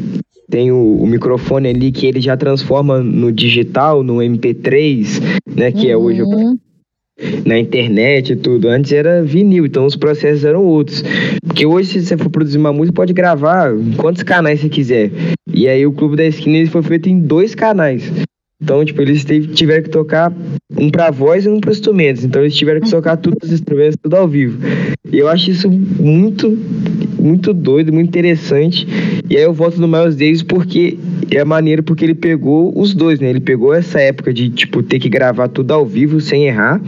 tem 0.48 0.70
o, 0.70 0.98
o, 1.00 1.06
microfone 1.08 1.68
ali 1.68 1.90
que 1.90 2.06
ele 2.06 2.20
já 2.20 2.36
transforma 2.36 3.00
no 3.00 3.32
digital, 3.32 4.04
no 4.04 4.18
MP3, 4.18 5.20
né? 5.52 5.72
Que 5.72 5.86
uhum. 5.86 5.90
é 5.90 5.96
hoje 5.96 6.22
uhum. 6.22 6.56
na 7.44 7.58
internet 7.58 8.34
e 8.34 8.36
tudo. 8.36 8.68
Antes 8.68 8.92
era 8.92 9.24
vinil, 9.24 9.66
então 9.66 9.84
os 9.84 9.96
processos 9.96 10.44
eram 10.44 10.64
outros. 10.64 11.02
Porque 11.44 11.66
hoje, 11.66 11.88
se 11.88 12.06
você 12.06 12.16
for 12.16 12.30
produzir 12.30 12.58
uma 12.58 12.72
música, 12.72 12.94
pode 12.94 13.12
gravar 13.12 13.72
quantos 13.96 14.22
canais 14.22 14.60
você 14.60 14.68
quiser. 14.68 15.10
E 15.52 15.66
aí 15.66 15.84
o 15.84 15.92
Clube 15.92 16.14
da 16.14 16.24
Esquina 16.24 16.58
ele 16.58 16.70
foi 16.70 16.84
feito 16.84 17.08
em 17.08 17.18
dois 17.18 17.52
canais. 17.52 18.12
Então, 18.62 18.82
tipo, 18.84 19.02
eles 19.02 19.24
tiveram 19.54 19.82
que 19.82 19.90
tocar 19.90 20.32
um 20.78 20.90
para 20.90 21.10
voz 21.10 21.44
e 21.44 21.48
um 21.48 21.60
para 21.60 21.72
instrumentos. 21.72 22.24
Então, 22.24 22.40
eles 22.40 22.54
tiveram 22.54 22.80
que 22.80 22.90
tocar 22.90 23.16
todos 23.16 23.38
os 23.42 23.52
instrumentos, 23.52 23.96
tudo 24.02 24.16
ao 24.16 24.26
vivo. 24.26 24.58
E 25.12 25.18
eu 25.18 25.28
acho 25.28 25.50
isso 25.50 25.70
muito, 25.70 26.56
muito 27.20 27.52
doido, 27.52 27.92
muito 27.92 28.08
interessante. 28.08 28.86
E 29.28 29.36
aí 29.36 29.42
eu 29.42 29.52
volto 29.52 29.78
no 29.78 29.86
Miles 29.86 30.16
Davis 30.16 30.42
porque 30.42 30.98
é 31.30 31.44
maneiro 31.44 31.82
porque 31.82 32.04
ele 32.04 32.14
pegou 32.14 32.72
os 32.78 32.94
dois, 32.94 33.20
né? 33.20 33.28
Ele 33.28 33.40
pegou 33.40 33.74
essa 33.74 34.00
época 34.00 34.32
de, 34.32 34.48
tipo, 34.48 34.82
ter 34.82 34.98
que 34.98 35.08
gravar 35.08 35.48
tudo 35.48 35.72
ao 35.72 35.84
vivo 35.84 36.18
sem 36.20 36.46
errar. 36.46 36.80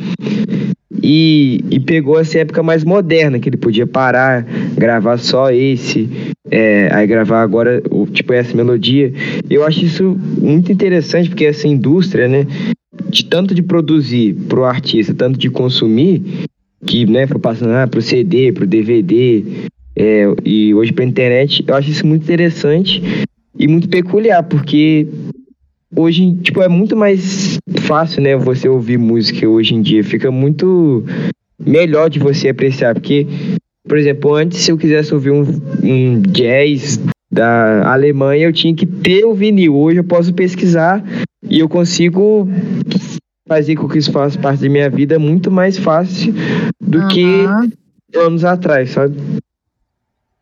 E, 1.03 1.64
e 1.70 1.80
pegou 1.80 2.18
essa 2.18 2.38
época 2.38 2.62
mais 2.62 2.84
moderna, 2.84 3.38
que 3.38 3.49
ele 3.49 3.57
podia 3.57 3.86
parar, 3.86 4.44
gravar 4.76 5.18
só 5.18 5.51
esse, 5.51 6.09
é, 6.51 6.88
aí 6.92 7.07
gravar 7.07 7.42
agora, 7.42 7.82
tipo, 8.12 8.32
essa 8.32 8.57
melodia. 8.57 9.12
Eu 9.49 9.64
acho 9.64 9.84
isso 9.84 10.18
muito 10.40 10.72
interessante, 10.72 11.28
porque 11.28 11.44
essa 11.44 11.68
indústria, 11.68 12.26
né, 12.28 12.46
de 13.09 13.24
tanto 13.24 13.55
de 13.55 13.62
produzir 13.62 14.34
pro 14.49 14.64
artista, 14.64 15.14
tanto 15.14 15.38
de 15.38 15.49
consumir, 15.51 16.22
que, 16.86 17.07
né, 17.07 17.26
foi 17.26 17.38
passando 17.38 17.72
ah, 17.72 17.86
pro 17.86 18.03
CD, 18.03 18.53
pro 18.53 18.66
DVD, 18.66 19.44
é, 19.96 20.26
e 20.44 20.72
hoje 20.74 20.92
pra 20.92 21.05
internet, 21.05 21.64
eu 21.66 21.74
acho 21.74 21.90
isso 21.90 22.07
muito 22.07 22.22
interessante 22.22 23.03
e 23.59 23.66
muito 23.66 23.88
peculiar, 23.88 24.42
porque 24.44 25.09
hoje, 25.95 26.34
tipo, 26.43 26.62
é 26.62 26.68
muito 26.68 26.97
mais 26.97 27.59
fácil, 27.80 28.22
né, 28.22 28.36
você 28.36 28.68
ouvir 28.68 28.99
música 28.99 29.49
hoje 29.49 29.74
em 29.74 29.82
dia. 29.82 30.05
Fica 30.05 30.30
muito 30.30 31.05
melhor 31.59 32.09
de 32.09 32.18
você 32.18 32.49
apreciar, 32.49 32.95
porque, 32.95 33.26
por 33.86 33.99
exemplo, 33.99 34.34
antes, 34.34 34.59
se 34.59 34.70
eu 34.70 34.78
quisesse 34.78 35.12
ouvir 35.14 35.30
um, 35.30 35.43
um 35.82 36.20
jazz 36.20 37.01
da 37.30 37.93
Alemanha, 37.93 38.47
eu 38.47 38.53
tinha 38.53 38.74
que 38.74 38.86
ter 38.86 39.24
o 39.24 39.34
vinil. 39.34 39.76
Hoje 39.76 39.99
eu 39.99 40.05
posso 40.05 40.32
pesquisar 40.32 41.05
e 41.43 41.59
eu 41.59 41.68
consigo 41.68 42.49
fazer 43.47 43.76
com 43.76 43.89
que 43.89 43.99
isso 43.99 44.12
faça 44.12 44.39
parte 44.39 44.62
da 44.62 44.68
minha 44.68 44.91
vida 44.91 45.18
muito 45.18 45.51
mais 45.51 45.78
fácil 45.78 46.34
do 46.80 47.01
uhum. 47.01 47.09
que 47.09 47.45
anos 48.14 48.45
atrás, 48.45 48.91
sabe? 48.91 49.16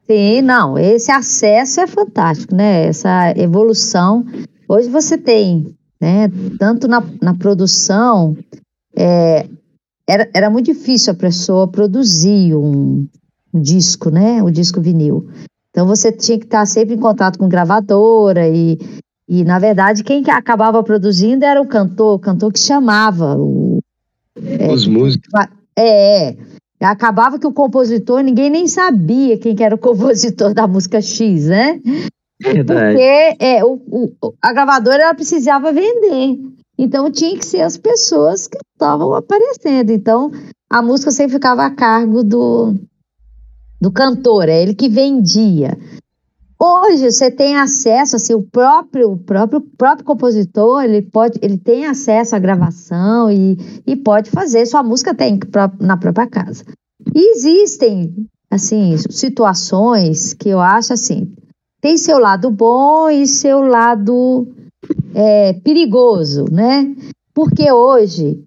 Sim, 0.07 0.43
não, 0.43 0.79
esse 0.79 1.11
acesso 1.11 1.81
é 1.81 1.87
fantástico, 1.87 2.55
né? 2.55 2.87
Essa 2.87 3.33
evolução 3.37 4.25
Hoje 4.69 4.89
você 4.89 5.17
tem, 5.17 5.75
né, 6.01 6.31
tanto 6.59 6.89
na, 6.89 7.03
na 7.23 7.35
produção, 7.35 8.37
é, 8.95 9.47
era, 10.07 10.29
era 10.35 10.51
muito 10.51 10.67
difícil 10.67 11.13
a 11.13 11.17
pessoa 11.17 11.69
produzir 11.69 12.55
um, 12.55 13.07
um 13.53 13.61
disco, 13.61 14.11
né, 14.11 14.43
o 14.43 14.47
um 14.47 14.51
disco 14.51 14.81
vinil. 14.81 15.29
Então 15.71 15.87
você 15.87 16.11
tinha 16.11 16.39
que 16.39 16.47
estar 16.47 16.65
sempre 16.67 16.95
em 16.95 16.99
contato 16.99 17.39
com 17.39 17.49
gravadora 17.49 18.49
e, 18.49 18.79
E, 19.29 19.45
na 19.45 19.59
verdade, 19.59 20.05
quem 20.05 20.23
que 20.23 20.31
acabava 20.31 20.83
produzindo 20.83 21.45
era 21.45 21.61
o 21.61 21.67
cantor, 21.67 22.15
o 22.15 22.19
cantor 22.19 22.53
que 22.53 22.61
chamava. 22.61 23.37
O, 23.37 23.81
é, 24.41 24.73
Os 24.73 24.87
músicos. 24.87 25.29
É, 25.77 26.29
é. 26.29 26.37
Acabava 26.81 27.39
que 27.39 27.47
o 27.47 27.53
compositor, 27.53 28.21
ninguém 28.23 28.51
nem 28.51 28.69
sabia 28.69 29.39
quem 29.39 29.57
que 29.57 29.65
era 29.65 29.75
o 29.75 29.79
compositor 29.81 30.55
da 30.55 30.67
música 30.67 31.01
X, 31.01 31.47
né? 31.47 31.81
Verdade. 32.41 32.93
Porque 32.93 33.45
é, 33.45 33.65
o, 33.65 33.81
o, 33.91 34.35
a 34.43 34.53
gravadora 34.53 35.03
ela 35.03 35.15
precisava 35.15 35.73
vender. 35.73 36.39
Então 36.79 37.11
tinha 37.11 37.37
que 37.39 37.45
ser 37.45 37.63
as 37.63 37.77
pessoas 37.77 38.47
que 38.47 38.59
estavam 38.75 39.15
aparecendo. 39.15 39.91
Então 39.91 40.31
a 40.71 40.83
música 40.83 41.11
sempre 41.11 41.35
ficava 41.35 41.65
a 41.65 41.71
cargo 41.71 42.23
do, 42.23 42.75
do 43.81 43.91
cantor, 43.91 44.49
é 44.49 44.63
ele 44.63 44.75
que 44.75 44.89
vendia. 44.89 45.79
Hoje 46.59 47.11
você 47.11 47.31
tem 47.31 47.55
acesso, 47.55 48.17
assim, 48.17 48.33
o 48.33 48.43
próprio, 48.43 49.13
o 49.13 49.19
próprio, 49.19 49.61
próprio 49.61 50.07
compositor, 50.07 50.83
ele 50.85 51.03
pode, 51.03 51.39
ele 51.43 51.59
tem 51.59 51.85
acesso 51.85 52.35
à 52.35 52.39
gravação 52.39 53.31
e, 53.31 53.59
e 53.87 53.95
pode 53.95 54.31
fazer 54.31 54.65
sua 54.65 54.83
música 54.83 55.15
tem 55.15 55.39
na 55.79 55.99
própria 55.99 56.27
casa. 56.27 56.65
E 57.15 57.33
existem, 57.33 58.27
assim, 58.51 58.97
situações 58.97 60.33
que 60.33 60.49
eu 60.49 60.59
acho 60.59 60.95
assim, 60.95 61.31
tem 61.87 61.97
seu 61.97 62.19
lado 62.19 62.51
bom 62.51 63.09
e 63.09 63.29
seu 63.29 63.61
lado 63.61 64.49
é, 65.15 65.53
perigoso, 65.53 66.45
né? 66.51 66.93
Porque 67.33 67.71
hoje 67.71 68.43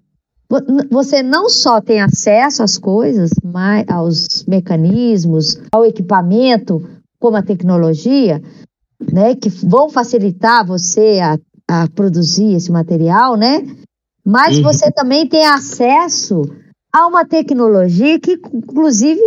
você 0.90 1.22
não 1.22 1.48
só 1.48 1.80
tem 1.80 2.02
acesso 2.02 2.62
às 2.62 2.76
coisas, 2.76 3.30
mas 3.42 3.88
aos 3.88 4.44
mecanismos, 4.46 5.58
ao 5.72 5.86
equipamento, 5.86 6.86
como 7.18 7.38
a 7.38 7.42
tecnologia, 7.42 8.42
né, 9.10 9.34
que 9.34 9.48
vão 9.48 9.88
facilitar 9.88 10.66
você 10.66 11.18
a, 11.22 11.38
a 11.66 11.88
produzir 11.88 12.56
esse 12.56 12.70
material, 12.70 13.38
né? 13.38 13.64
Mas 14.22 14.58
uhum. 14.58 14.64
você 14.64 14.92
também 14.92 15.26
tem 15.26 15.46
acesso 15.46 16.42
a 16.92 17.06
uma 17.06 17.24
tecnologia 17.24 18.20
que, 18.20 18.38
inclusive, 18.52 19.22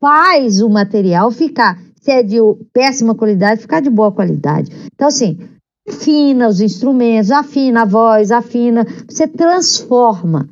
faz 0.00 0.62
o 0.62 0.70
material 0.70 1.30
ficar, 1.30 1.78
se 2.00 2.10
é 2.10 2.22
de 2.22 2.38
péssima 2.72 3.14
qualidade, 3.14 3.60
ficar 3.60 3.80
de 3.80 3.90
boa 3.90 4.10
qualidade. 4.10 4.70
Então, 4.94 5.08
assim, 5.08 5.38
afina 5.88 6.48
os 6.48 6.60
instrumentos, 6.60 7.30
afina 7.30 7.82
a 7.82 7.84
voz, 7.84 8.30
afina, 8.30 8.86
você 9.08 9.28
transforma 9.28 10.48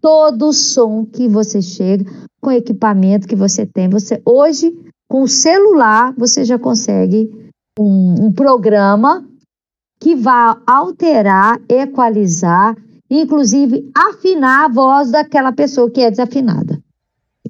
todo 0.00 0.48
o 0.48 0.52
som 0.52 1.04
que 1.04 1.28
você 1.28 1.62
chega 1.62 2.04
com 2.40 2.50
o 2.50 2.52
equipamento 2.52 3.26
que 3.26 3.36
você 3.36 3.64
tem. 3.64 3.88
Você 3.88 4.20
hoje 4.24 4.76
com 5.08 5.22
o 5.22 5.28
celular, 5.28 6.12
você 6.16 6.44
já 6.44 6.58
consegue 6.58 7.30
um, 7.78 8.26
um 8.26 8.32
programa 8.32 9.26
que 10.00 10.14
vai 10.14 10.54
alterar, 10.66 11.60
equalizar, 11.68 12.76
inclusive 13.10 13.90
afinar 13.96 14.66
a 14.66 14.68
voz 14.68 15.10
daquela 15.10 15.52
pessoa 15.52 15.90
que 15.90 16.00
é 16.00 16.10
desafinada. 16.10 16.78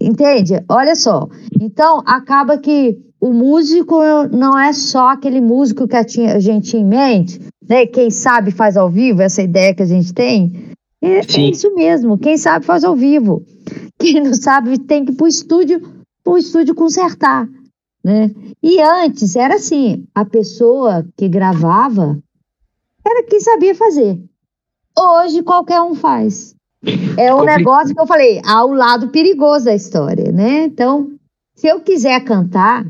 Entende? 0.01 0.63
Olha 0.69 0.95
só. 0.95 1.29
Então, 1.61 2.03
acaba 2.07 2.59
que 2.59 2.99
o 3.21 3.33
músico 3.33 4.01
não 4.33 4.59
é 4.59 4.73
só 4.73 5.09
aquele 5.09 5.41
músico 5.41 5.89
que 5.89 5.97
a 5.97 6.39
gente 6.39 6.71
tinha 6.71 6.83
em 6.83 6.87
mente, 6.87 7.41
né? 7.69 7.87
Quem 7.87 8.11
sabe 8.11 8.51
faz 8.51 8.77
ao 8.77 8.89
vivo, 8.89 9.23
essa 9.23 9.43
ideia 9.43 9.75
que 9.75 9.83
a 9.83 9.87
gente 9.87 10.15
tem. 10.15 10.73
É, 11.03 11.19
é 11.19 11.41
isso 11.51 11.75
mesmo. 11.75 12.19
Quem 12.19 12.37
sabe 12.37 12.65
faz 12.65 12.85
ao 12.85 12.95
vivo. 12.95 13.45
Quem 13.99 14.23
não 14.23 14.35
sabe 14.35 14.79
tem 14.79 15.05
que 15.05 15.13
ir 15.13 15.17
para 15.17 15.25
o 15.25 15.29
estúdio 15.29 15.83
o 16.29 16.37
estúdio 16.37 16.75
consertar, 16.75 17.49
né? 18.05 18.31
E 18.63 18.81
antes 18.81 19.35
era 19.35 19.55
assim, 19.55 20.07
a 20.15 20.25
pessoa 20.25 21.07
que 21.17 21.29
gravava 21.29 22.19
era 23.07 23.25
quem 23.25 23.41
sabia 23.41 23.75
fazer. 23.75 24.21
Hoje 24.99 25.43
qualquer 25.43 25.81
um 25.81 25.95
faz. 25.95 26.55
É 27.17 27.35
um 27.35 27.45
negócio 27.45 27.95
que 27.95 28.01
eu 28.01 28.07
falei, 28.07 28.41
há 28.45 28.65
o 28.65 28.73
lado 28.73 29.09
perigoso 29.09 29.65
da 29.65 29.75
história, 29.75 30.31
né? 30.31 30.65
Então, 30.65 31.11
se 31.55 31.67
eu 31.67 31.81
quiser 31.81 32.23
cantar, 32.25 32.87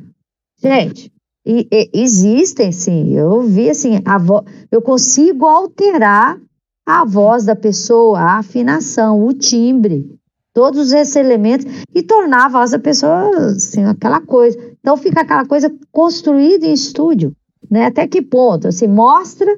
gente, 0.62 1.10
e, 1.46 1.66
e, 1.72 1.90
existem 1.94 2.70
sim, 2.70 3.14
eu 3.14 3.40
vi 3.42 3.70
assim, 3.70 4.02
a 4.04 4.18
vo, 4.18 4.44
eu 4.70 4.82
consigo 4.82 5.46
alterar 5.46 6.38
a 6.86 7.04
voz 7.04 7.46
da 7.46 7.56
pessoa, 7.56 8.18
a 8.18 8.38
afinação, 8.38 9.24
o 9.24 9.32
timbre 9.32 10.18
todos 10.58 10.90
esses 10.90 11.14
elementos 11.14 11.66
e 11.94 12.02
tornar 12.02 12.46
a 12.46 12.48
voz 12.48 12.72
da 12.72 12.80
pessoa 12.80 13.30
assim, 13.52 13.84
aquela 13.84 14.20
coisa. 14.20 14.58
Então 14.80 14.96
fica 14.96 15.20
aquela 15.20 15.46
coisa 15.46 15.72
construída 15.92 16.66
em 16.66 16.72
estúdio, 16.72 17.32
né? 17.70 17.86
Até 17.86 18.08
que 18.08 18.20
ponto? 18.20 18.66
Assim, 18.66 18.88
mostra, 18.88 19.56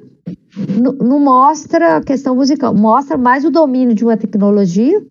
não 0.77 1.19
mostra 1.19 1.97
a 1.97 2.03
questão 2.03 2.35
musical, 2.35 2.73
mostra 2.73 3.17
mais 3.17 3.45
o 3.45 3.51
domínio 3.51 3.95
de 3.95 4.03
uma 4.03 4.17
tecnologia 4.17 5.01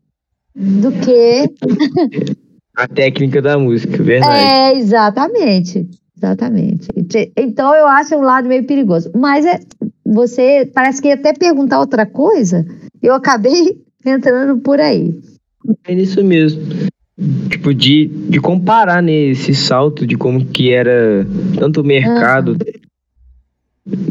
do 0.54 0.92
que 0.92 1.50
a 2.76 2.86
técnica 2.86 3.40
da 3.40 3.58
música, 3.58 4.02
verdade. 4.02 4.34
É, 4.34 4.78
exatamente. 4.78 5.88
Exatamente. 6.16 6.86
Então 7.34 7.74
eu 7.74 7.86
acho 7.86 8.14
um 8.14 8.20
lado 8.20 8.46
meio 8.46 8.64
perigoso. 8.66 9.10
Mas 9.16 9.46
é, 9.46 9.58
você 10.04 10.70
parece 10.74 11.00
que 11.00 11.08
ia 11.08 11.14
até 11.14 11.32
perguntar 11.32 11.80
outra 11.80 12.04
coisa, 12.04 12.66
eu 13.02 13.14
acabei 13.14 13.80
entrando 14.04 14.60
por 14.60 14.78
aí. 14.78 15.18
É 15.86 15.94
isso 15.94 16.22
mesmo. 16.22 16.62
Tipo, 17.48 17.74
de, 17.74 18.06
de 18.06 18.40
comparar 18.40 19.02
nesse 19.02 19.50
né, 19.50 19.56
salto 19.56 20.06
de 20.06 20.16
como 20.16 20.44
que 20.46 20.72
era 20.72 21.26
tanto 21.58 21.82
o 21.82 21.84
mercado, 21.84 22.52
uhum. 22.52 22.58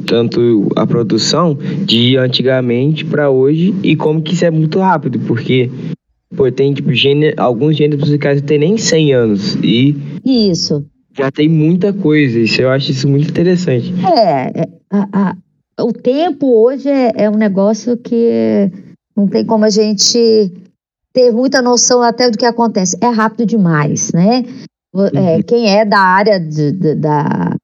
Tanto 0.05 0.67
a 0.75 0.85
produção, 0.85 1.57
de 1.85 2.17
antigamente 2.17 3.05
para 3.05 3.29
hoje, 3.29 3.73
e 3.83 3.95
como 3.95 4.21
que 4.21 4.33
isso 4.33 4.45
é 4.45 4.51
muito 4.51 4.79
rápido, 4.79 5.19
porque 5.19 5.69
pô, 6.35 6.51
tem 6.51 6.73
tipo, 6.73 6.93
gênero, 6.93 7.35
alguns 7.41 7.77
gêneros 7.77 8.05
musicais 8.05 8.41
que 8.41 8.47
tem 8.47 8.59
nem 8.59 8.77
100 8.77 9.13
anos. 9.13 9.55
E. 9.63 9.95
Isso. 10.25 10.85
Já 11.17 11.31
tem 11.31 11.49
muita 11.49 11.91
coisa, 11.91 12.39
isso 12.39 12.61
eu 12.61 12.69
acho 12.69 12.91
isso 12.91 13.07
muito 13.07 13.29
interessante. 13.29 13.93
É, 14.05 14.61
é 14.61 14.69
a, 14.89 15.07
a, 15.11 15.83
o 15.83 15.91
tempo 15.91 16.47
hoje 16.63 16.87
é, 16.89 17.23
é 17.23 17.29
um 17.29 17.35
negócio 17.35 17.97
que 17.97 18.71
não 19.15 19.27
tem 19.27 19.45
como 19.45 19.65
a 19.65 19.69
gente 19.69 20.51
ter 21.11 21.31
muita 21.31 21.61
noção 21.61 22.01
até 22.01 22.29
do 22.29 22.37
que 22.37 22.45
acontece. 22.45 22.97
É 23.01 23.07
rápido 23.07 23.45
demais, 23.45 24.11
né? 24.13 24.45
É, 25.13 25.35
uhum. 25.35 25.43
quem 25.43 25.69
é 25.69 25.85
da 25.85 25.99
área 25.99 26.39
de, 26.39 26.71
de, 26.71 26.95
da 26.95 27.55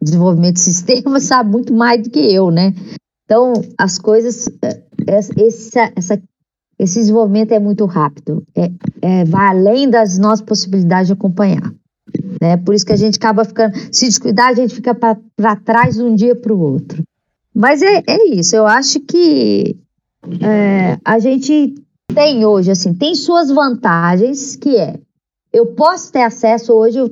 desenvolvimento 0.00 0.54
de 0.54 0.60
sistemas 0.60 1.24
sabe 1.28 1.50
muito 1.50 1.72
mais 1.72 2.02
do 2.02 2.10
que 2.10 2.20
eu, 2.20 2.50
né? 2.50 2.74
Então, 3.24 3.52
as 3.76 3.98
coisas, 3.98 4.48
é, 4.62 4.82
essa, 5.06 5.92
essa, 5.94 6.22
esse 6.78 7.00
desenvolvimento 7.00 7.52
é 7.52 7.58
muito 7.58 7.84
rápido, 7.84 8.42
é, 8.56 8.70
é, 9.02 9.24
vai 9.24 9.48
além 9.48 9.90
das 9.90 10.18
nossas 10.18 10.40
possibilidades 10.40 11.08
de 11.08 11.12
acompanhar. 11.12 11.74
Né? 12.40 12.56
Por 12.56 12.74
isso 12.74 12.86
que 12.86 12.92
a 12.92 12.96
gente 12.96 13.16
acaba 13.16 13.44
ficando, 13.44 13.76
se 13.92 14.06
descuidar, 14.06 14.48
a 14.48 14.54
gente 14.54 14.74
fica 14.74 14.94
para 14.94 15.56
trás 15.56 15.96
de 15.96 16.02
um 16.02 16.14
dia 16.14 16.34
para 16.34 16.54
o 16.54 16.60
outro. 16.60 17.02
Mas 17.54 17.82
é, 17.82 18.02
é 18.06 18.28
isso, 18.28 18.56
eu 18.56 18.66
acho 18.66 19.00
que 19.00 19.76
é, 20.40 20.98
a 21.04 21.18
gente 21.18 21.74
tem 22.14 22.46
hoje, 22.46 22.70
assim, 22.70 22.94
tem 22.94 23.14
suas 23.14 23.50
vantagens, 23.50 24.56
que 24.56 24.76
é, 24.76 24.98
eu 25.52 25.66
posso 25.66 26.12
ter 26.12 26.22
acesso 26.22 26.72
hoje, 26.72 26.98
eu 26.98 27.10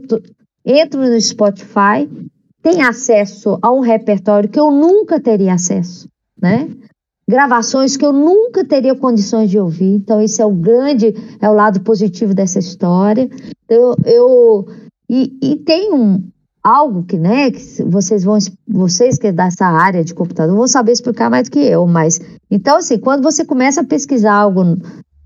entro 0.64 1.00
no 1.00 1.20
Spotify, 1.20 2.08
tem 2.66 2.82
acesso 2.82 3.60
a 3.62 3.72
um 3.72 3.78
repertório 3.78 4.48
que 4.48 4.58
eu 4.58 4.72
nunca 4.72 5.20
teria 5.20 5.54
acesso, 5.54 6.08
né? 6.36 6.68
Gravações 7.28 7.96
que 7.96 8.04
eu 8.04 8.12
nunca 8.12 8.64
teria 8.64 8.92
condições 8.96 9.48
de 9.48 9.56
ouvir, 9.56 9.94
então 9.94 10.20
isso 10.20 10.42
é 10.42 10.44
o 10.44 10.50
grande, 10.50 11.14
é 11.40 11.48
o 11.48 11.52
lado 11.52 11.80
positivo 11.82 12.34
dessa 12.34 12.58
história. 12.58 13.30
Eu, 13.68 13.94
eu 14.04 14.66
e, 15.08 15.38
e 15.40 15.56
tem 15.58 15.92
um, 15.92 16.28
algo 16.60 17.04
que, 17.04 17.16
né, 17.16 17.52
que 17.52 17.84
vocês 17.84 18.24
vão, 18.24 18.36
vocês 18.66 19.16
que 19.16 19.28
é 19.28 19.32
dessa 19.32 19.66
área 19.66 20.02
de 20.02 20.12
computador 20.12 20.56
vão 20.56 20.66
saber 20.66 20.90
explicar 20.90 21.30
mais 21.30 21.48
do 21.48 21.52
que 21.52 21.60
eu, 21.60 21.86
mas, 21.86 22.20
então 22.50 22.78
assim, 22.78 22.98
quando 22.98 23.22
você 23.22 23.44
começa 23.44 23.82
a 23.82 23.86
pesquisar 23.86 24.34
algo 24.34 24.76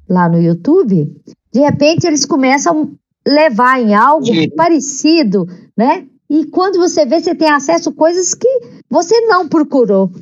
lá 0.06 0.28
no 0.28 0.38
YouTube, 0.38 1.10
de 1.50 1.60
repente 1.60 2.06
eles 2.06 2.26
começam 2.26 2.92
a 3.26 3.30
levar 3.30 3.80
em 3.80 3.94
algo 3.94 4.26
Sim. 4.26 4.50
parecido, 4.50 5.46
né, 5.74 6.04
e 6.30 6.46
quando 6.46 6.78
você 6.78 7.04
vê, 7.04 7.20
você 7.20 7.34
tem 7.34 7.50
acesso 7.50 7.88
a 7.90 7.92
coisas 7.92 8.34
que 8.34 8.48
você 8.88 9.20
não 9.22 9.48
procurou, 9.48 10.12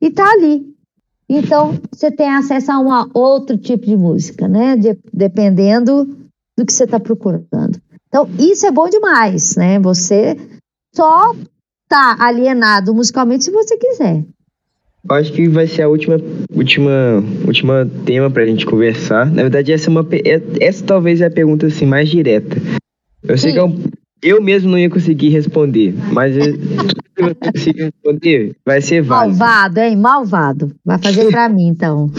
e 0.00 0.10
tá 0.10 0.30
ali. 0.32 0.66
Então, 1.28 1.78
você 1.92 2.10
tem 2.10 2.30
acesso 2.30 2.72
a 2.72 2.78
um 2.78 3.10
outro 3.12 3.58
tipo 3.58 3.84
de 3.84 3.96
música, 3.96 4.48
né, 4.48 4.76
de, 4.76 4.98
dependendo 5.12 6.06
do 6.56 6.64
que 6.64 6.72
você 6.72 6.84
está 6.84 6.98
procurando. 6.98 7.78
Então, 8.08 8.26
isso 8.38 8.66
é 8.66 8.70
bom 8.70 8.88
demais, 8.88 9.56
né? 9.56 9.78
Você 9.80 10.36
só 10.94 11.36
tá 11.86 12.16
alienado 12.18 12.94
musicalmente 12.94 13.44
se 13.44 13.50
você 13.50 13.76
quiser. 13.76 14.24
Eu 15.08 15.16
acho 15.16 15.32
que 15.32 15.48
vai 15.48 15.66
ser 15.66 15.82
a 15.82 15.88
última, 15.88 16.16
última, 16.50 17.22
última 17.46 17.90
tema 18.06 18.30
pra 18.30 18.46
gente 18.46 18.64
conversar. 18.64 19.26
Na 19.26 19.42
verdade, 19.42 19.72
essa 19.72 19.88
é 19.88 19.90
uma, 19.90 20.06
é, 20.12 20.66
essa 20.66 20.84
talvez 20.84 21.20
é 21.20 21.26
a 21.26 21.30
pergunta 21.30 21.66
assim 21.66 21.84
mais 21.84 22.08
direta. 22.08 22.56
Eu 23.22 23.36
sei 23.36 23.50
Sim. 23.50 23.54
que 23.54 23.60
é 23.60 23.64
um, 23.64 23.82
eu 24.22 24.42
mesmo 24.42 24.70
não 24.70 24.78
ia 24.78 24.90
conseguir 24.90 25.28
responder, 25.28 25.94
mas 26.12 26.34
tudo 26.34 27.04
que 27.14 27.22
você 27.22 27.34
conseguir 27.34 27.82
responder 27.84 28.56
vai 28.64 28.80
ser 28.80 29.02
válido. 29.02 29.38
Malvado, 29.38 29.80
hein? 29.80 29.96
Malvado. 29.96 30.76
Vai 30.84 30.98
fazer 30.98 31.30
pra 31.30 31.48
mim, 31.48 31.68
então. 31.68 32.10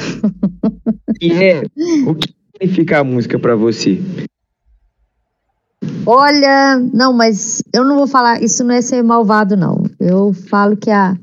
E 1.22 1.32
é, 1.32 1.64
o 2.08 2.16
que 2.16 2.34
significa 2.54 3.00
a 3.00 3.04
música 3.04 3.38
para 3.38 3.56
você? 3.56 4.00
Olha, 6.06 6.80
não, 6.94 7.14
mas 7.14 7.62
eu 7.74 7.84
não 7.84 7.98
vou 7.98 8.08
falar, 8.08 8.42
isso 8.42 8.64
não 8.64 8.74
é 8.74 8.82
ser 8.82 9.04
malvado, 9.04 9.56
não. 9.56 9.84
Eu 10.00 10.34
falo 10.34 10.76
que 10.76 10.90
a, 10.90 11.16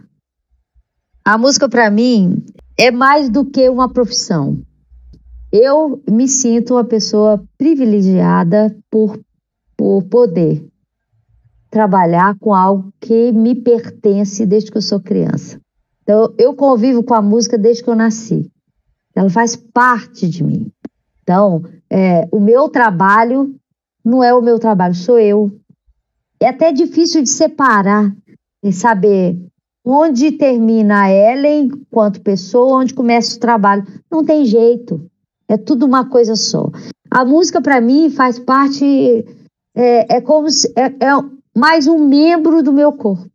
a 1.24 1.38
música 1.38 1.68
para 1.68 1.90
mim 1.90 2.44
é 2.78 2.90
mais 2.90 3.28
do 3.28 3.44
que 3.44 3.68
uma 3.68 3.88
profissão. 3.88 4.60
Eu 5.50 6.02
me 6.08 6.28
sinto 6.28 6.74
uma 6.74 6.84
pessoa 6.84 7.42
privilegiada 7.56 8.76
por, 8.90 9.18
por 9.76 10.02
poder 10.04 10.66
trabalhar 11.70 12.36
com 12.38 12.54
algo 12.54 12.92
que 13.00 13.32
me 13.32 13.54
pertence 13.54 14.46
desde 14.46 14.70
que 14.70 14.78
eu 14.78 14.82
sou 14.82 15.00
criança. 15.00 15.60
Então, 16.02 16.32
eu 16.38 16.54
convivo 16.54 17.02
com 17.02 17.14
a 17.14 17.20
música 17.20 17.58
desde 17.58 17.82
que 17.82 17.90
eu 17.90 17.96
nasci. 17.96 18.50
Ela 19.14 19.28
faz 19.28 19.56
parte 19.56 20.28
de 20.28 20.42
mim. 20.44 20.70
Então, 21.22 21.64
é, 21.90 22.28
o 22.30 22.38
meu 22.38 22.68
trabalho 22.68 23.54
não 24.04 24.22
é 24.22 24.32
o 24.32 24.40
meu 24.40 24.58
trabalho, 24.58 24.94
sou 24.94 25.18
eu. 25.18 25.50
É 26.40 26.48
até 26.48 26.72
difícil 26.72 27.22
de 27.22 27.28
separar 27.28 28.14
e 28.62 28.72
saber 28.72 29.36
onde 29.84 30.32
termina 30.32 31.02
a 31.02 31.12
Ellen 31.12 31.68
quanto 31.90 32.20
pessoa, 32.20 32.80
onde 32.80 32.94
começa 32.94 33.36
o 33.36 33.40
trabalho. 33.40 33.84
Não 34.10 34.24
tem 34.24 34.44
jeito. 34.44 35.04
É 35.48 35.56
tudo 35.56 35.86
uma 35.86 36.08
coisa 36.08 36.36
só. 36.36 36.70
A 37.10 37.24
música, 37.24 37.60
para 37.60 37.80
mim, 37.80 38.10
faz 38.10 38.38
parte. 38.38 39.24
É, 39.76 40.16
é 40.16 40.20
como 40.20 40.50
se. 40.50 40.72
É, 40.74 40.86
é 40.86 41.36
mais 41.54 41.86
um 41.86 41.98
membro 41.98 42.62
do 42.62 42.72
meu 42.72 42.92
corpo. 42.92 43.30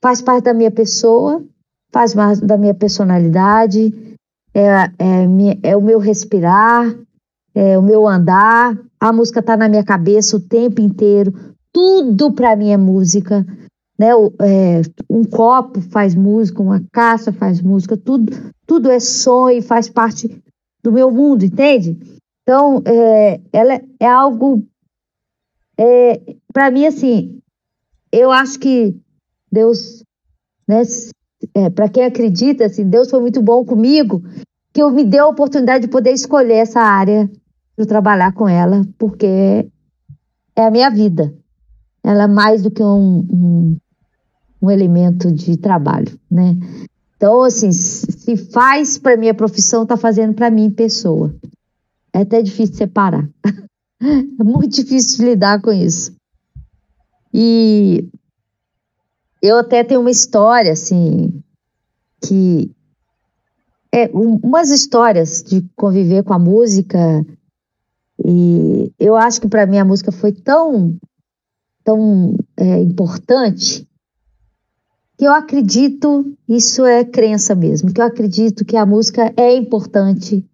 Faz 0.00 0.20
parte 0.20 0.44
da 0.44 0.54
minha 0.54 0.70
pessoa, 0.70 1.44
faz 1.92 2.14
parte 2.14 2.44
da 2.44 2.58
minha 2.58 2.74
personalidade, 2.74 4.16
é, 4.52 4.66
é, 4.98 5.70
é 5.70 5.76
o 5.76 5.80
meu 5.80 5.98
respirar, 5.98 6.92
é 7.54 7.78
o 7.78 7.82
meu 7.82 8.06
andar. 8.06 8.76
A 8.98 9.12
música 9.12 9.40
está 9.40 9.56
na 9.56 9.68
minha 9.68 9.84
cabeça 9.84 10.36
o 10.36 10.40
tempo 10.40 10.80
inteiro. 10.80 11.32
Tudo 11.72 12.32
para 12.32 12.56
mim 12.56 12.70
é 12.70 12.76
música. 12.76 13.46
Né? 13.98 14.14
O, 14.14 14.32
é, 14.40 14.82
um 15.08 15.24
copo 15.24 15.80
faz 15.80 16.14
música, 16.14 16.62
uma 16.62 16.82
caça 16.92 17.32
faz 17.32 17.60
música, 17.60 17.96
tudo, 17.96 18.32
tudo 18.66 18.90
é 18.90 18.98
som 18.98 19.48
e 19.48 19.62
faz 19.62 19.88
parte 19.88 20.42
do 20.82 20.90
meu 20.90 21.10
mundo, 21.10 21.44
entende? 21.44 21.96
Então, 22.42 22.82
é, 22.84 23.40
ela 23.52 23.80
é 24.00 24.06
algo. 24.06 24.64
É, 25.78 26.20
para 26.52 26.70
mim, 26.70 26.86
assim, 26.86 27.40
eu 28.10 28.30
acho 28.30 28.58
que 28.58 28.96
Deus, 29.50 30.02
né, 30.68 30.82
é, 31.54 31.70
para 31.70 31.88
quem 31.88 32.04
acredita, 32.04 32.66
assim, 32.66 32.88
Deus 32.88 33.10
foi 33.10 33.20
muito 33.20 33.42
bom 33.42 33.64
comigo, 33.64 34.22
que 34.72 34.82
eu 34.82 34.90
me 34.90 35.04
deu 35.04 35.24
a 35.24 35.28
oportunidade 35.28 35.86
de 35.86 35.90
poder 35.90 36.12
escolher 36.12 36.56
essa 36.56 36.80
área 36.80 37.30
para 37.76 37.86
trabalhar 37.86 38.32
com 38.32 38.48
ela, 38.48 38.86
porque 38.98 39.68
é 40.56 40.66
a 40.66 40.70
minha 40.70 40.90
vida. 40.90 41.34
Ela 42.04 42.24
é 42.24 42.28
mais 42.28 42.62
do 42.62 42.70
que 42.70 42.82
um, 42.82 43.26
um, 43.30 43.76
um 44.60 44.70
elemento 44.70 45.30
de 45.30 45.56
trabalho, 45.56 46.18
né? 46.30 46.56
Então, 47.16 47.42
assim, 47.42 47.70
se 47.70 48.36
faz 48.36 48.98
para 48.98 49.16
minha 49.16 49.32
profissão, 49.32 49.86
tá 49.86 49.96
fazendo 49.96 50.34
para 50.34 50.50
mim 50.50 50.70
pessoa. 50.70 51.32
É 52.12 52.22
até 52.22 52.42
difícil 52.42 52.74
separar. 52.74 53.28
é 54.40 54.44
muito 54.44 54.74
difícil 54.74 55.24
lidar 55.26 55.60
com 55.60 55.72
isso. 55.72 56.14
E 57.32 58.08
eu 59.40 59.58
até 59.58 59.82
tenho 59.84 60.00
uma 60.00 60.10
história, 60.10 60.72
assim, 60.72 61.42
que 62.20 62.70
é 63.92 64.10
um, 64.14 64.36
umas 64.42 64.70
histórias 64.70 65.42
de 65.42 65.62
conviver 65.76 66.22
com 66.24 66.32
a 66.32 66.38
música 66.38 67.24
e 68.24 68.92
eu 68.98 69.16
acho 69.16 69.40
que 69.40 69.48
para 69.48 69.66
mim 69.66 69.78
a 69.78 69.84
música 69.84 70.12
foi 70.12 70.32
tão, 70.32 70.96
tão 71.84 72.36
é, 72.56 72.80
importante 72.80 73.86
que 75.18 75.24
eu 75.24 75.32
acredito, 75.32 76.36
isso 76.48 76.84
é 76.84 77.04
crença 77.04 77.54
mesmo, 77.54 77.92
que 77.92 78.00
eu 78.00 78.04
acredito 78.04 78.64
que 78.64 78.76
a 78.76 78.86
música 78.86 79.32
é 79.36 79.54
importante 79.54 80.44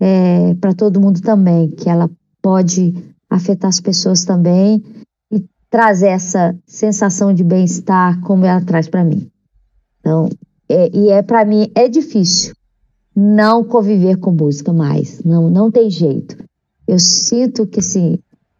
é, 0.00 0.54
para 0.54 0.74
todo 0.74 1.00
mundo 1.00 1.20
também, 1.20 1.70
que 1.70 1.88
ela 1.88 2.10
pode 2.44 2.92
afetar 3.30 3.70
as 3.70 3.80
pessoas 3.80 4.26
também 4.26 4.84
e 5.32 5.42
trazer 5.70 6.08
essa 6.08 6.54
sensação 6.66 7.32
de 7.32 7.42
bem-estar 7.42 8.20
como 8.20 8.44
ela 8.44 8.60
traz 8.60 8.86
para 8.86 9.02
mim. 9.02 9.30
Então, 9.98 10.28
é, 10.68 10.94
e 10.94 11.08
é 11.08 11.22
para 11.22 11.42
mim 11.46 11.72
é 11.74 11.88
difícil 11.88 12.54
não 13.16 13.64
conviver 13.64 14.18
com 14.18 14.30
música 14.30 14.74
mais, 14.74 15.22
não 15.24 15.48
não 15.48 15.70
tem 15.70 15.88
jeito. 15.88 16.36
Eu 16.86 16.98
sinto 16.98 17.66
que 17.66 17.80
assim, 17.80 18.18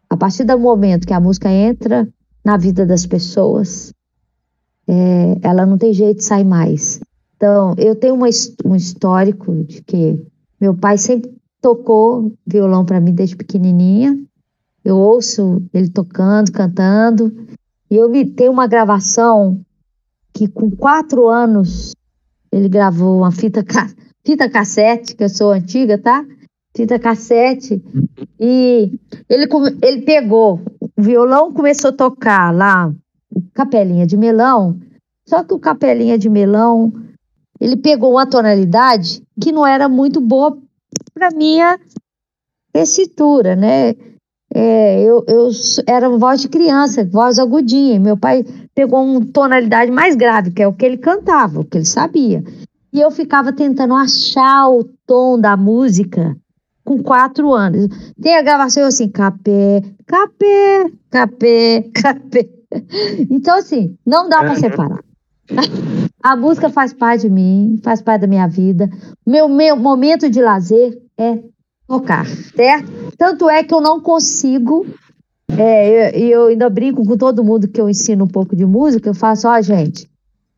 a 0.09 0.17
partir 0.17 0.45
do 0.45 0.59
momento 0.59 1.07
que 1.07 1.13
a 1.13 1.21
música 1.21 1.51
entra 1.51 2.09
na 2.43 2.57
vida 2.57 2.87
das 2.87 3.05
pessoas, 3.05 3.93
é, 4.89 5.37
ela 5.43 5.67
não 5.67 5.77
tem 5.77 5.93
jeito 5.93 6.19
de 6.19 6.25
sair 6.25 6.45
mais. 6.45 7.01
Então, 7.37 7.75
eu 7.77 7.95
tenho 7.95 8.15
uma, 8.15 8.29
um 8.65 8.75
histórico 8.75 9.53
de 9.65 9.83
que 9.83 10.27
meu 10.59 10.75
pai 10.75 10.97
sempre 10.97 11.31
tocou 11.65 12.31
violão 12.47 12.85
para 12.85 13.01
mim 13.01 13.15
desde 13.15 13.35
pequenininha. 13.35 14.23
Eu 14.85 14.99
ouço 14.99 15.63
ele 15.73 15.89
tocando, 15.89 16.53
cantando. 16.53 17.35
E 17.91 17.97
eu 17.97 18.11
tenho 18.35 18.53
uma 18.53 18.67
gravação 18.67 19.59
que 20.35 20.47
com 20.47 20.71
quatro 20.71 21.27
anos 21.27 21.93
ele 22.53 22.69
gravou 22.69 23.17
uma 23.17 23.33
fita, 23.33 23.65
fita 24.27 24.51
cassete, 24.51 25.17
que 25.17 25.25
eu 25.25 25.29
sou 25.31 25.53
antiga, 25.53 25.97
tá? 25.97 26.23
Fita 26.77 26.99
cassete. 26.99 27.83
E 28.39 28.93
ele, 29.27 29.49
ele 29.81 30.03
pegou 30.03 30.61
o 30.81 31.03
violão, 31.03 31.51
começou 31.51 31.89
a 31.89 31.95
tocar 31.95 32.55
lá 32.55 32.93
Capelinha 33.55 34.07
de 34.07 34.19
Melão. 34.19 34.79
Só 35.27 35.43
que 35.43 35.55
o 35.55 35.59
Capelinha 35.59 36.19
de 36.19 36.29
Melão, 36.29 36.93
ele 37.59 37.77
pegou 37.79 38.13
uma 38.13 38.27
tonalidade 38.27 39.23
que 39.41 39.51
não 39.51 39.67
era 39.67 39.89
muito 39.89 40.21
boa 40.21 40.59
para 41.15 41.31
minha 41.31 41.79
tessitura, 42.73 43.55
né? 43.55 43.95
É, 44.53 45.03
eu, 45.03 45.25
eu 45.27 45.49
era 45.87 46.09
voz 46.11 46.41
de 46.41 46.49
criança, 46.49 47.05
voz 47.05 47.39
agudinha. 47.39 47.99
Meu 47.99 48.17
pai 48.17 48.45
pegou 48.75 49.03
uma 49.03 49.25
tonalidade 49.27 49.91
mais 49.91 50.15
grave, 50.17 50.51
que 50.51 50.63
é 50.63 50.69
o 50.69 50.73
que 50.73 50.85
ele 50.85 50.99
cantava, 50.99 51.61
o 51.61 51.65
que 51.65 51.79
ele 51.79 51.85
sabia. 51.85 52.43
E 52.93 53.01
eu 53.01 53.11
ficava 53.11 53.53
tentando 53.53 53.95
achar 53.95 54.69
o 54.69 54.85
tom 55.07 55.41
da 55.41 55.57
música 55.57 56.37
com 56.85 57.03
quatro 57.03 57.53
anos. 57.53 57.89
Tem 58.21 58.37
a 58.37 58.43
gravação 58.43 58.87
assim, 58.87 59.09
capé, 59.09 59.83
capé, 60.07 60.85
capé, 61.11 61.91
capé. 61.95 62.49
Então, 63.31 63.59
assim, 63.59 63.97
não 64.07 64.29
dá 64.29 64.39
para 64.41 64.57
separar. 64.57 65.01
A 66.23 66.37
música 66.37 66.71
faz 66.71 66.93
parte 66.93 67.23
de 67.23 67.31
mim, 67.31 67.79
faz 67.83 68.01
parte 68.01 68.23
da 68.23 68.27
minha 68.27 68.47
vida. 68.47 68.89
Meu, 69.27 69.49
meu 69.49 69.77
momento 69.77 70.31
de 70.31 70.41
lazer 70.41 70.99
é 71.19 71.39
tocar, 71.87 72.27
certo? 72.27 72.91
Tanto 73.19 73.49
é 73.49 73.63
que 73.63 73.75
eu 73.75 73.81
não 73.81 74.01
consigo. 74.01 74.87
É, 75.57 76.17
eu, 76.17 76.29
eu 76.29 76.47
ainda 76.47 76.71
brinco 76.71 77.05
com 77.05 77.17
todo 77.17 77.45
mundo 77.45 77.69
que 77.69 77.81
eu 77.81 77.89
ensino 77.89 78.25
um 78.25 78.29
pouco 78.29 78.57
de 78.57 78.65
música. 78.65 79.11
Eu 79.11 79.15
faço, 79.15 79.47
ó, 79.47 79.61
gente, 79.61 80.09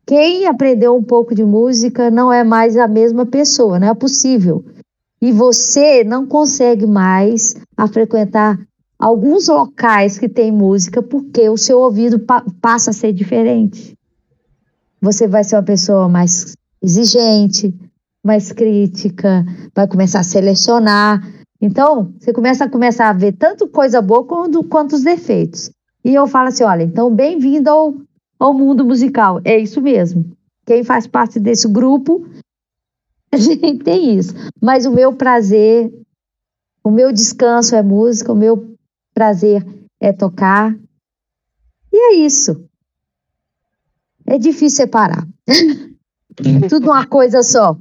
quem 0.05 0.45
aprendeu 0.45 0.95
um 0.95 1.03
pouco 1.03 1.35
de 1.35 1.43
música 1.43 2.09
não 2.09 2.31
é 2.31 2.43
mais 2.43 2.77
a 2.77 2.87
mesma 2.87 3.25
pessoa, 3.25 3.77
não 3.77 3.89
é 3.89 3.93
possível. 3.93 4.63
E 5.21 5.33
você 5.33 6.03
não 6.03 6.25
consegue 6.25 6.87
mais 6.87 7.55
a 7.75 7.87
frequentar 7.87 8.57
alguns 8.97 9.49
locais 9.49 10.17
que 10.17 10.29
tem 10.29 10.49
música 10.49 11.01
porque 11.01 11.49
o 11.49 11.57
seu 11.57 11.79
ouvido 11.79 12.19
pa 12.19 12.45
passa 12.61 12.91
a 12.91 12.93
ser 12.93 13.11
diferente. 13.11 13.96
Você 15.01 15.27
vai 15.27 15.43
ser 15.43 15.55
uma 15.55 15.63
pessoa 15.63 16.09
mais 16.09 16.55
exigente, 16.81 17.73
mais 18.23 18.51
crítica, 18.51 19.45
vai 19.73 19.87
começar 19.87 20.19
a 20.19 20.23
selecionar. 20.23 21.21
Então, 21.61 22.13
você 22.19 22.33
começa 22.33 22.65
a 22.65 22.69
começar 22.69 23.09
a 23.09 23.13
ver 23.13 23.33
tanto 23.33 23.67
coisa 23.67 24.01
boa 24.01 24.25
quanto, 24.25 24.63
quanto 24.63 24.95
os 24.95 25.03
defeitos. 25.03 25.71
E 26.03 26.13
eu 26.13 26.27
falo 26.27 26.49
assim, 26.49 26.63
olha, 26.63 26.83
então 26.83 27.13
bem-vindo 27.13 27.69
ao, 27.69 27.95
ao 28.39 28.53
mundo 28.53 28.85
musical. 28.85 29.41
É 29.43 29.57
isso 29.57 29.81
mesmo. 29.81 30.25
Quem 30.65 30.83
faz 30.83 31.07
parte 31.07 31.39
desse 31.39 31.67
grupo, 31.67 32.27
a 33.31 33.37
gente 33.37 33.83
tem 33.83 34.17
isso. 34.17 34.33
Mas 34.61 34.85
o 34.85 34.91
meu 34.91 35.13
prazer, 35.13 35.91
o 36.83 36.91
meu 36.91 37.11
descanso 37.11 37.75
é 37.75 37.81
música, 37.81 38.31
o 38.31 38.35
meu 38.35 38.75
prazer 39.13 39.65
é 39.99 40.13
tocar. 40.13 40.77
E 41.91 41.97
é 41.97 42.15
isso. 42.15 42.66
É 44.27 44.37
difícil 44.37 44.77
separar. 44.85 45.25
Tudo 46.69 46.91
uma 46.91 47.05
coisa 47.05 47.41
só. 47.41 47.77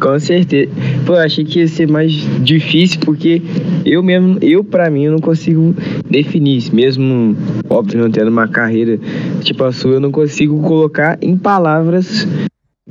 Com 0.00 0.18
certeza. 0.18 0.70
Pô, 1.04 1.14
eu 1.14 1.20
achei 1.20 1.44
que 1.44 1.58
ia 1.58 1.68
ser 1.68 1.88
mais 1.88 2.12
difícil 2.42 3.00
porque 3.00 3.42
eu 3.84 4.02
mesmo, 4.02 4.38
eu 4.40 4.62
para 4.62 4.90
mim, 4.90 5.04
eu 5.04 5.12
não 5.12 5.18
consigo 5.18 5.74
definir, 6.08 6.72
mesmo, 6.72 7.36
óbvio, 7.68 8.00
não 8.00 8.10
tendo 8.10 8.28
uma 8.28 8.46
carreira 8.46 8.98
tipo 9.42 9.64
a 9.64 9.72
sua, 9.72 9.94
eu 9.94 10.00
não 10.00 10.12
consigo 10.12 10.60
colocar 10.62 11.18
em 11.20 11.36
palavras 11.36 12.26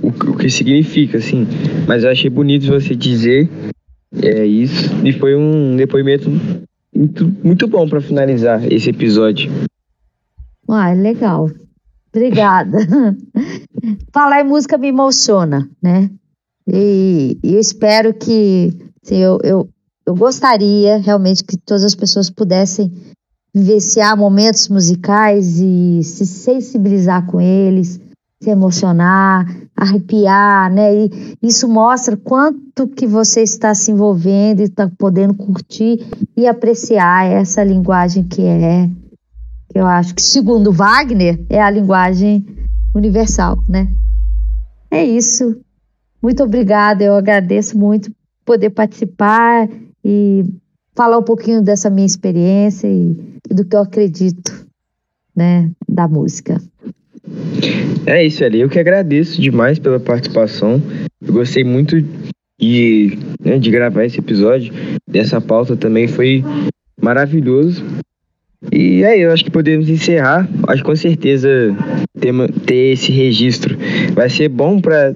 o, 0.01 0.09
o 0.09 0.37
que 0.37 0.49
significa, 0.49 1.17
assim. 1.17 1.47
Mas 1.87 2.03
eu 2.03 2.09
achei 2.09 2.29
bonito 2.29 2.67
você 2.67 2.95
dizer 2.95 3.49
é 4.21 4.45
isso. 4.45 4.89
E 5.05 5.13
foi 5.13 5.35
um 5.35 5.75
depoimento 5.75 6.29
muito, 6.93 7.33
muito 7.43 7.67
bom 7.67 7.87
para 7.87 8.01
finalizar 8.01 8.71
esse 8.71 8.89
episódio. 8.89 9.49
Ah, 10.67 10.91
legal. 10.91 11.49
Obrigada. 12.17 12.77
Falar 14.11 14.41
em 14.41 14.47
música 14.47 14.77
me 14.77 14.87
emociona, 14.87 15.69
né? 15.81 16.09
E, 16.67 17.37
e 17.43 17.53
eu 17.53 17.59
espero 17.59 18.13
que 18.13 18.73
assim, 19.03 19.17
eu, 19.17 19.39
eu, 19.43 19.69
eu 20.05 20.15
gostaria 20.15 20.97
realmente 20.97 21.43
que 21.43 21.57
todas 21.57 21.83
as 21.83 21.95
pessoas 21.95 22.29
pudessem 22.29 22.91
vivenciar 23.53 24.17
momentos 24.17 24.67
musicais 24.67 25.59
e 25.59 26.01
se 26.03 26.25
sensibilizar 26.25 27.25
com 27.25 27.39
eles, 27.39 27.99
se 28.41 28.49
emocionar, 28.49 29.45
arrepiar, 29.75 30.71
né? 30.71 30.93
E 30.95 31.37
isso 31.41 31.67
mostra 31.67 32.17
quanto 32.17 32.87
que 32.87 33.07
você 33.07 33.41
está 33.41 33.73
se 33.73 33.91
envolvendo 33.91 34.59
e 34.59 34.63
está 34.63 34.91
podendo 34.97 35.33
curtir 35.33 36.05
e 36.35 36.47
apreciar 36.47 37.25
essa 37.25 37.63
linguagem 37.63 38.23
que 38.23 38.43
é, 38.43 38.89
que 39.69 39.79
eu 39.79 39.85
acho 39.85 40.15
que 40.15 40.21
segundo 40.21 40.71
Wagner 40.71 41.39
é 41.49 41.61
a 41.61 41.69
linguagem 41.69 42.45
universal, 42.93 43.57
né? 43.67 43.87
É 44.89 45.03
isso. 45.03 45.59
Muito 46.21 46.43
obrigada, 46.43 47.03
eu 47.03 47.15
agradeço 47.15 47.77
muito 47.77 48.11
poder 48.43 48.69
participar 48.71 49.69
e 50.03 50.45
falar 50.95 51.17
um 51.19 51.23
pouquinho 51.23 51.61
dessa 51.61 51.89
minha 51.89 52.07
experiência 52.07 52.87
e, 52.87 53.15
do 53.53 53.63
que 53.63 53.75
eu 53.75 53.81
acredito, 53.81 54.65
né, 55.35 55.69
da 55.87 56.07
música. 56.07 56.59
É 58.05 58.25
isso 58.25 58.43
ali, 58.43 58.61
eu 58.61 58.69
que 58.69 58.79
agradeço 58.79 59.39
demais 59.39 59.77
pela 59.77 59.99
participação. 59.99 60.81
Eu 61.21 61.33
gostei 61.33 61.63
muito 61.63 62.01
de, 62.59 63.19
né, 63.43 63.59
de 63.59 63.69
gravar 63.69 64.05
esse 64.05 64.19
episódio. 64.19 64.73
Dessa 65.07 65.39
pauta 65.39 65.75
também 65.75 66.07
foi 66.07 66.43
maravilhoso. 66.99 67.83
E 68.71 69.05
aí, 69.05 69.21
eu 69.21 69.31
acho 69.31 69.43
que 69.43 69.51
podemos 69.51 69.87
encerrar. 69.87 70.47
Acho 70.67 70.81
que 70.81 70.89
com 70.89 70.95
certeza 70.95 71.49
ter, 72.19 72.33
ter 72.65 72.93
esse 72.93 73.11
registro 73.11 73.77
vai 74.13 74.29
ser 74.29 74.49
bom 74.49 74.81
para 74.81 75.15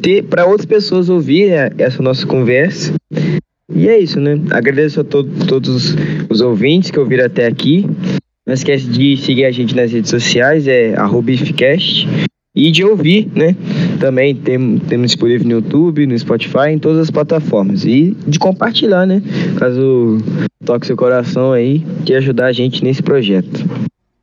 ter 0.00 0.24
para 0.24 0.46
outras 0.46 0.66
pessoas 0.66 1.08
ouvir 1.08 1.50
essa 1.78 2.02
nossa 2.02 2.26
conversa. 2.26 2.92
E 3.74 3.88
é 3.88 3.98
isso, 3.98 4.20
né? 4.20 4.38
Agradeço 4.50 5.00
a 5.00 5.04
to 5.04 5.24
todos 5.46 5.94
os 6.28 6.40
ouvintes 6.40 6.90
que 6.90 6.98
ouviram 6.98 7.24
até 7.24 7.46
aqui. 7.46 7.86
Não 8.46 8.54
esquece 8.54 8.88
de 8.88 9.16
seguir 9.16 9.44
a 9.44 9.52
gente 9.52 9.74
nas 9.74 9.92
redes 9.92 10.10
sociais, 10.10 10.66
é 10.66 10.94
@ifcast 11.28 12.08
e 12.54 12.70
de 12.70 12.84
ouvir, 12.84 13.28
né? 13.34 13.56
Também 13.98 14.34
tem, 14.34 14.78
temos 14.78 15.08
disponível 15.08 15.46
no 15.46 15.52
YouTube, 15.52 16.06
no 16.06 16.18
Spotify, 16.18 16.70
em 16.70 16.78
todas 16.78 16.98
as 16.98 17.10
plataformas. 17.10 17.84
E 17.84 18.16
de 18.26 18.38
compartilhar, 18.38 19.06
né? 19.06 19.22
Caso 19.56 20.18
toque 20.64 20.86
seu 20.86 20.96
coração 20.96 21.52
aí, 21.52 21.78
de 22.04 22.14
ajudar 22.14 22.46
a 22.46 22.52
gente 22.52 22.84
nesse 22.84 23.02
projeto. 23.02 23.64